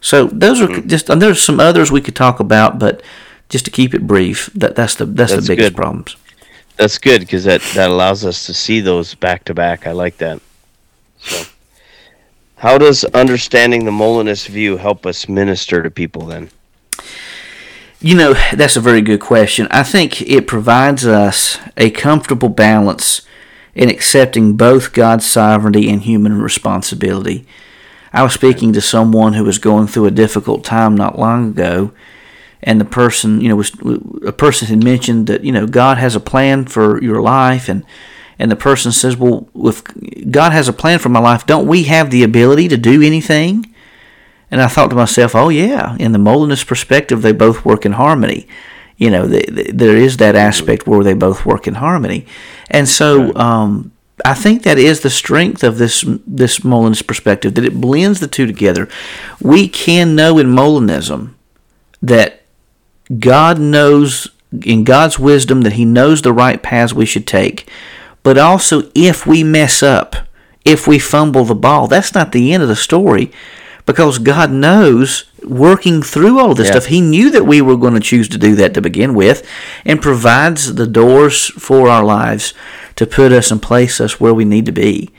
So 0.00 0.26
those 0.26 0.60
are 0.60 0.68
mm-hmm. 0.68 0.88
just, 0.88 1.10
and 1.10 1.20
there's 1.20 1.42
some 1.42 1.58
others 1.58 1.90
we 1.90 2.00
could 2.00 2.14
talk 2.16 2.38
about, 2.38 2.78
but 2.78 3.02
just 3.48 3.64
to 3.66 3.70
keep 3.70 3.94
it 3.94 4.06
brief, 4.06 4.50
that 4.54 4.74
that's 4.74 4.94
the 4.96 5.06
that's, 5.06 5.32
that's 5.32 5.46
the 5.46 5.52
biggest 5.52 5.70
good. 5.70 5.76
problems. 5.76 6.16
That's 6.76 6.98
good 6.98 7.20
because 7.20 7.44
that 7.44 7.62
that 7.74 7.90
allows 7.90 8.24
us 8.24 8.46
to 8.46 8.54
see 8.54 8.80
those 8.80 9.14
back 9.14 9.44
to 9.44 9.54
back. 9.54 9.86
I 9.86 9.92
like 9.92 10.18
that. 10.18 10.40
So, 11.18 11.44
how 12.56 12.78
does 12.78 13.04
understanding 13.04 13.84
the 13.84 13.92
Molinist 13.92 14.48
view 14.48 14.76
help 14.76 15.06
us 15.06 15.28
minister 15.28 15.82
to 15.82 15.90
people 15.90 16.26
then? 16.26 16.50
You 18.00 18.14
know, 18.14 18.34
that's 18.52 18.76
a 18.76 18.80
very 18.80 19.00
good 19.00 19.20
question. 19.20 19.68
I 19.70 19.82
think 19.82 20.20
it 20.20 20.46
provides 20.46 21.06
us 21.06 21.58
a 21.76 21.90
comfortable 21.90 22.50
balance 22.50 23.22
in 23.74 23.88
accepting 23.88 24.56
both 24.56 24.92
God's 24.92 25.26
sovereignty 25.26 25.90
and 25.90 26.02
human 26.02 26.40
responsibility. 26.40 27.46
I 28.12 28.22
was 28.22 28.32
speaking 28.32 28.72
to 28.72 28.80
someone 28.80 29.34
who 29.34 29.44
was 29.44 29.58
going 29.58 29.86
through 29.86 30.06
a 30.06 30.10
difficult 30.10 30.64
time 30.64 30.94
not 30.94 31.18
long 31.18 31.50
ago, 31.50 31.92
and 32.62 32.80
the 32.80 32.84
person, 32.84 33.40
you 33.40 33.48
know, 33.48 33.56
was 33.56 33.72
a 34.24 34.32
person 34.32 34.68
had 34.68 34.82
mentioned 34.82 35.26
that 35.26 35.44
you 35.44 35.52
know 35.52 35.66
God 35.66 35.98
has 35.98 36.16
a 36.16 36.20
plan 36.20 36.66
for 36.66 37.02
your 37.02 37.22
life, 37.22 37.68
and 37.68 37.84
and 38.38 38.50
the 38.50 38.56
person 38.56 38.92
says, 38.92 39.16
well, 39.16 39.48
if 39.54 39.82
God 40.30 40.52
has 40.52 40.68
a 40.68 40.72
plan 40.72 40.98
for 40.98 41.08
my 41.08 41.20
life, 41.20 41.46
don't 41.46 41.66
we 41.66 41.84
have 41.84 42.10
the 42.10 42.22
ability 42.22 42.68
to 42.68 42.76
do 42.76 43.02
anything? 43.02 43.72
And 44.50 44.60
I 44.60 44.68
thought 44.68 44.90
to 44.90 44.96
myself, 44.96 45.34
oh 45.34 45.48
yeah, 45.48 45.96
in 45.98 46.12
the 46.12 46.18
Molinist 46.18 46.66
perspective, 46.66 47.22
they 47.22 47.32
both 47.32 47.64
work 47.64 47.84
in 47.84 47.92
harmony. 47.92 48.46
You 48.96 49.10
know, 49.10 49.26
the, 49.26 49.44
the, 49.50 49.72
there 49.72 49.96
is 49.96 50.18
that 50.18 50.34
aspect 50.34 50.86
where 50.86 51.04
they 51.04 51.14
both 51.14 51.44
work 51.44 51.66
in 51.66 51.74
harmony, 51.74 52.26
and 52.70 52.88
so 52.88 53.34
um, 53.36 53.92
I 54.24 54.32
think 54.32 54.62
that 54.62 54.78
is 54.78 55.00
the 55.00 55.10
strength 55.10 55.62
of 55.62 55.76
this 55.76 56.04
this 56.26 56.64
Molinist 56.64 57.06
perspective 57.06 57.54
that 57.54 57.64
it 57.64 57.80
blends 57.80 58.20
the 58.20 58.28
two 58.28 58.46
together. 58.46 58.88
We 59.40 59.68
can 59.68 60.14
know 60.14 60.38
in 60.38 60.46
Molinism 60.46 61.34
that 62.00 62.45
God 63.18 63.58
knows 63.58 64.28
in 64.64 64.84
God's 64.84 65.18
wisdom 65.18 65.62
that 65.62 65.74
He 65.74 65.84
knows 65.84 66.22
the 66.22 66.32
right 66.32 66.62
paths 66.62 66.92
we 66.92 67.06
should 67.06 67.26
take. 67.26 67.68
But 68.22 68.38
also, 68.38 68.90
if 68.94 69.26
we 69.26 69.44
mess 69.44 69.82
up, 69.82 70.16
if 70.64 70.86
we 70.86 70.98
fumble 70.98 71.44
the 71.44 71.54
ball, 71.54 71.86
that's 71.86 72.14
not 72.14 72.32
the 72.32 72.52
end 72.52 72.62
of 72.62 72.68
the 72.68 72.76
story 72.76 73.30
because 73.86 74.18
God 74.18 74.50
knows 74.50 75.24
working 75.44 76.02
through 76.02 76.40
all 76.40 76.54
this 76.54 76.66
yeah. 76.66 76.72
stuff. 76.72 76.86
He 76.86 77.00
knew 77.00 77.30
that 77.30 77.46
we 77.46 77.62
were 77.62 77.76
going 77.76 77.94
to 77.94 78.00
choose 78.00 78.28
to 78.30 78.38
do 78.38 78.56
that 78.56 78.74
to 78.74 78.82
begin 78.82 79.14
with 79.14 79.48
and 79.84 80.02
provides 80.02 80.74
the 80.74 80.88
doors 80.88 81.46
for 81.46 81.88
our 81.88 82.04
lives 82.04 82.52
to 82.96 83.06
put 83.06 83.30
us 83.30 83.52
and 83.52 83.62
place 83.62 84.00
us 84.00 84.18
where 84.18 84.34
we 84.34 84.44
need 84.44 84.66
to 84.66 84.72
be. 84.72 85.10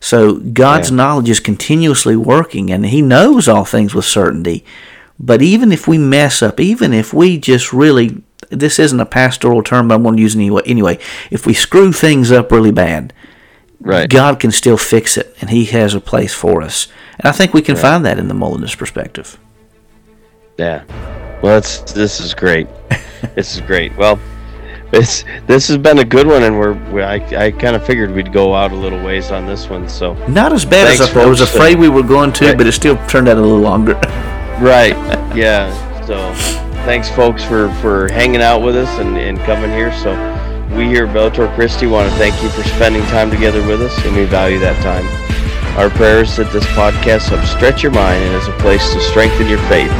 So 0.00 0.34
God's 0.34 0.90
Yeah. 0.90 0.96
knowledge 0.96 1.30
is 1.30 1.40
continuously 1.40 2.16
working, 2.16 2.70
and 2.70 2.86
He 2.86 3.02
knows 3.02 3.46
all 3.46 3.64
things 3.64 3.94
with 3.94 4.04
certainty. 4.06 4.64
But 5.18 5.42
even 5.42 5.70
if 5.72 5.86
we 5.86 5.96
mess 5.98 6.42
up, 6.42 6.58
even 6.60 6.92
if 6.92 7.14
we 7.14 7.38
just 7.38 7.72
really, 7.72 8.22
this 8.50 8.78
isn't 8.78 8.98
a 9.00 9.06
pastoral 9.06 9.62
term, 9.62 9.88
but 9.88 9.94
I'm 9.94 10.02
going 10.02 10.16
to 10.16 10.22
use 10.22 10.34
it 10.34 10.38
anyway. 10.40 10.62
Anyway, 10.66 10.98
if 11.30 11.46
we 11.46 11.54
screw 11.54 11.92
things 11.92 12.30
up 12.32 12.50
really 12.52 12.72
bad, 12.72 13.12
Right. 13.80 14.08
God 14.08 14.40
can 14.40 14.50
still 14.50 14.78
fix 14.78 15.18
it, 15.18 15.36
and 15.42 15.50
He 15.50 15.66
has 15.66 15.94
a 15.94 16.00
place 16.00 16.32
for 16.32 16.62
us. 16.62 16.88
And 17.18 17.28
I 17.28 17.32
think 17.32 17.52
we 17.52 17.60
can 17.60 17.76
find 17.76 18.02
that 18.06 18.18
in 18.18 18.28
the 18.28 18.34
Molinist 18.34 18.78
perspective. 18.78 19.38
Yeah. 20.56 20.84
Well, 21.42 21.56
that's 21.56 21.92
this 21.92 22.18
is 22.18 22.32
great. 22.32 22.66
this 23.34 23.54
is 23.54 23.60
great. 23.60 23.94
Well, 23.98 24.18
it's 24.92 25.24
this 25.46 25.68
has 25.68 25.76
been 25.76 25.98
a 25.98 26.04
good 26.04 26.26
one, 26.26 26.44
and 26.44 26.58
we're 26.58 26.72
we, 26.92 27.02
I 27.02 27.16
I 27.46 27.50
kind 27.50 27.76
of 27.76 27.84
figured 27.84 28.10
we'd 28.12 28.32
go 28.32 28.54
out 28.54 28.72
a 28.72 28.76
little 28.76 29.02
ways 29.04 29.30
on 29.30 29.44
this 29.46 29.68
one. 29.68 29.86
So 29.86 30.14
Not 30.28 30.54
as 30.54 30.64
bad 30.64 30.86
Thanks, 30.86 31.02
as 31.02 31.14
I 31.14 31.22
I 31.22 31.26
was 31.26 31.42
afraid 31.42 31.78
we 31.78 31.90
were 31.90 32.02
going 32.04 32.32
to, 32.34 32.46
Right. 32.46 32.56
but 32.56 32.66
it 32.66 32.72
still 32.72 32.96
turned 33.06 33.28
out 33.28 33.36
a 33.36 33.40
little 33.42 33.58
longer. 33.60 34.00
right, 34.60 34.96
yeah. 35.34 35.72
So 36.06 36.32
thanks, 36.84 37.08
folks, 37.10 37.42
for 37.44 37.72
for 37.80 38.08
hanging 38.08 38.42
out 38.42 38.60
with 38.62 38.76
us 38.76 38.88
and 38.98 39.16
and 39.16 39.38
coming 39.40 39.70
here. 39.70 39.92
So 39.92 40.12
we 40.76 40.86
here 40.86 41.06
at 41.06 41.14
Bellator 41.14 41.52
Christi 41.54 41.86
want 41.86 42.10
to 42.10 42.16
thank 42.16 42.34
you 42.42 42.48
for 42.50 42.62
spending 42.76 43.02
time 43.06 43.30
together 43.30 43.66
with 43.66 43.80
us, 43.80 43.96
and 44.04 44.14
we 44.16 44.24
value 44.24 44.58
that 44.58 44.76
time. 44.82 45.06
Our 45.78 45.90
prayers 45.90 46.36
that 46.36 46.52
this 46.52 46.66
podcast 46.78 47.34
helps 47.34 47.50
stretch 47.50 47.82
your 47.82 47.90
mind 47.90 48.22
and 48.22 48.34
is 48.34 48.46
a 48.46 48.56
place 48.62 48.82
to 48.94 49.00
strengthen 49.02 49.48
your 49.50 49.62
faith 49.66 49.90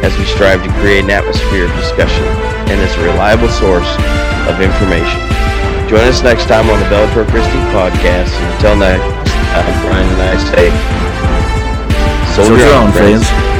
as 0.00 0.16
we 0.16 0.24
strive 0.24 0.64
to 0.64 0.72
create 0.80 1.04
an 1.04 1.12
atmosphere 1.12 1.68
of 1.68 1.72
discussion 1.76 2.24
and 2.72 2.80
as 2.80 2.92
a 2.96 3.02
reliable 3.04 3.52
source 3.52 3.88
of 4.48 4.60
information. 4.64 5.20
Join 5.92 6.08
us 6.08 6.24
next 6.24 6.48
time 6.48 6.70
on 6.72 6.80
the 6.80 6.88
Bellator 6.88 7.28
Christi 7.28 7.60
podcast. 7.76 8.32
And 8.32 8.48
until 8.56 8.76
next 8.80 9.04
time, 9.52 9.76
Brian 9.84 10.08
and 10.08 10.22
I 10.24 10.36
say, 10.56 10.72
Soldier 12.32 12.72
on, 12.72 12.92
friends. 12.92 13.28
You've 13.28 13.59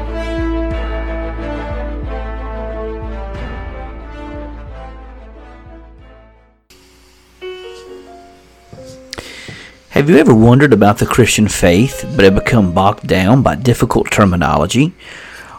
Have 9.91 10.09
you 10.09 10.15
ever 10.15 10.33
wondered 10.33 10.71
about 10.71 10.99
the 10.99 11.05
Christian 11.05 11.49
faith 11.49 12.09
but 12.15 12.23
have 12.23 12.35
become 12.35 12.71
bogged 12.71 13.05
down 13.05 13.43
by 13.43 13.55
difficult 13.55 14.09
terminology? 14.09 14.93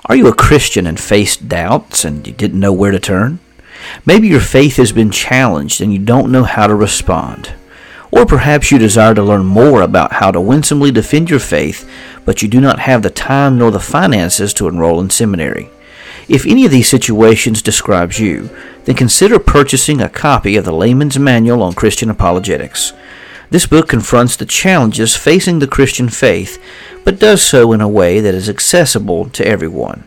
Are 0.06 0.16
you 0.16 0.26
a 0.26 0.34
Christian 0.34 0.86
and 0.86 0.98
faced 0.98 1.50
doubts 1.50 2.02
and 2.02 2.26
you 2.26 2.32
didn't 2.32 2.58
know 2.58 2.72
where 2.72 2.92
to 2.92 2.98
turn? 2.98 3.40
Maybe 4.06 4.28
your 4.28 4.40
faith 4.40 4.78
has 4.78 4.90
been 4.90 5.10
challenged 5.10 5.82
and 5.82 5.92
you 5.92 5.98
don't 5.98 6.32
know 6.32 6.44
how 6.44 6.66
to 6.66 6.74
respond. 6.74 7.52
Or 8.10 8.24
perhaps 8.24 8.70
you 8.70 8.78
desire 8.78 9.12
to 9.14 9.22
learn 9.22 9.44
more 9.44 9.82
about 9.82 10.14
how 10.14 10.30
to 10.30 10.40
winsomely 10.40 10.90
defend 10.90 11.28
your 11.28 11.38
faith, 11.38 11.86
but 12.24 12.40
you 12.40 12.48
do 12.48 12.58
not 12.58 12.78
have 12.78 13.02
the 13.02 13.10
time 13.10 13.58
nor 13.58 13.70
the 13.70 13.80
finances 13.80 14.54
to 14.54 14.66
enroll 14.66 14.98
in 15.02 15.10
seminary. 15.10 15.68
If 16.26 16.46
any 16.46 16.64
of 16.64 16.70
these 16.70 16.88
situations 16.88 17.60
describes 17.60 18.18
you, 18.18 18.48
then 18.84 18.96
consider 18.96 19.38
purchasing 19.38 20.00
a 20.00 20.08
copy 20.08 20.56
of 20.56 20.64
the 20.64 20.72
Layman's 20.72 21.18
Manual 21.18 21.62
on 21.62 21.74
Christian 21.74 22.08
Apologetics. 22.08 22.94
This 23.52 23.66
book 23.66 23.86
confronts 23.86 24.34
the 24.34 24.46
challenges 24.46 25.14
facing 25.14 25.58
the 25.58 25.66
Christian 25.66 26.08
faith, 26.08 26.58
but 27.04 27.18
does 27.18 27.42
so 27.42 27.74
in 27.74 27.82
a 27.82 27.88
way 27.88 28.18
that 28.18 28.34
is 28.34 28.48
accessible 28.48 29.28
to 29.28 29.46
everyone. 29.46 30.04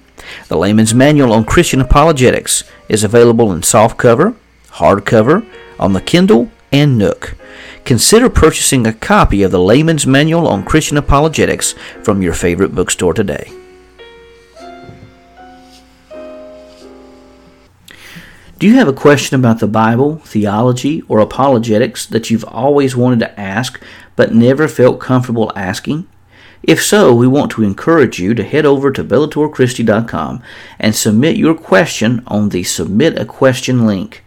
The 0.48 0.58
Layman's 0.58 0.96
Manual 0.96 1.32
on 1.32 1.46
Christian 1.46 1.80
Apologetics 1.80 2.64
is 2.90 3.04
available 3.04 3.52
in 3.52 3.62
softcover, 3.62 4.34
hardcover, 4.70 5.46
on 5.80 5.94
the 5.94 6.02
Kindle, 6.02 6.50
and 6.72 6.98
Nook. 6.98 7.36
Consider 7.84 8.32
purchasing 8.32 8.88
a 8.88 8.94
copy 8.94 9.44
of 9.44 9.52
the 9.52 9.60
Layman's 9.60 10.08
Manual 10.08 10.48
on 10.48 10.66
Christian 10.66 10.98
Apologetics 10.98 11.74
from 12.02 12.24
your 12.24 12.34
favorite 12.34 12.74
bookstore 12.74 13.14
today. 13.14 13.52
Do 18.58 18.68
you 18.68 18.76
have 18.76 18.88
a 18.88 18.94
question 18.94 19.38
about 19.38 19.60
the 19.60 19.68
Bible, 19.68 20.20
theology, 20.20 21.02
or 21.10 21.20
apologetics 21.20 22.06
that 22.06 22.30
you've 22.30 22.46
always 22.46 22.96
wanted 22.96 23.20
to 23.20 23.38
ask 23.38 23.84
but 24.16 24.34
never 24.34 24.70
felt 24.70 25.02
comfortable 25.02 25.52
asking? 25.58 26.08
If 26.64 26.82
so, 26.82 27.14
we 27.14 27.28
want 27.28 27.52
to 27.52 27.64
encourage 27.64 28.18
you 28.18 28.34
to 28.34 28.46
head 28.46 28.66
over 28.66 28.92
to 28.94 29.04
BellatorChristi.com 29.04 30.42
and 30.80 30.96
submit 30.96 31.36
your 31.36 31.54
question 31.54 32.24
on 32.28 32.48
the 32.48 32.64
Submit 32.64 33.20
a 33.20 33.26
Question 33.26 33.86
link. 33.86 34.24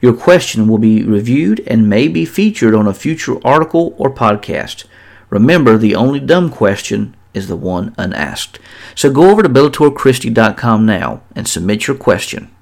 Your 0.00 0.14
question 0.14 0.68
will 0.68 0.78
be 0.78 1.02
reviewed 1.02 1.62
and 1.66 1.86
may 1.86 2.08
be 2.08 2.24
featured 2.24 2.74
on 2.74 2.88
a 2.88 2.94
future 2.94 3.36
article 3.46 3.94
or 3.98 4.10
podcast. 4.10 4.86
Remember, 5.28 5.76
the 5.76 5.94
only 5.94 6.18
dumb 6.18 6.48
question 6.50 7.14
is 7.34 7.48
the 7.48 7.56
one 7.56 7.94
unasked. 7.98 8.58
So 8.94 9.12
go 9.12 9.28
over 9.28 9.42
to 9.42 9.50
BellatorChristi.com 9.50 10.86
now 10.86 11.20
and 11.34 11.46
submit 11.46 11.86
your 11.86 11.96
question. 11.96 12.55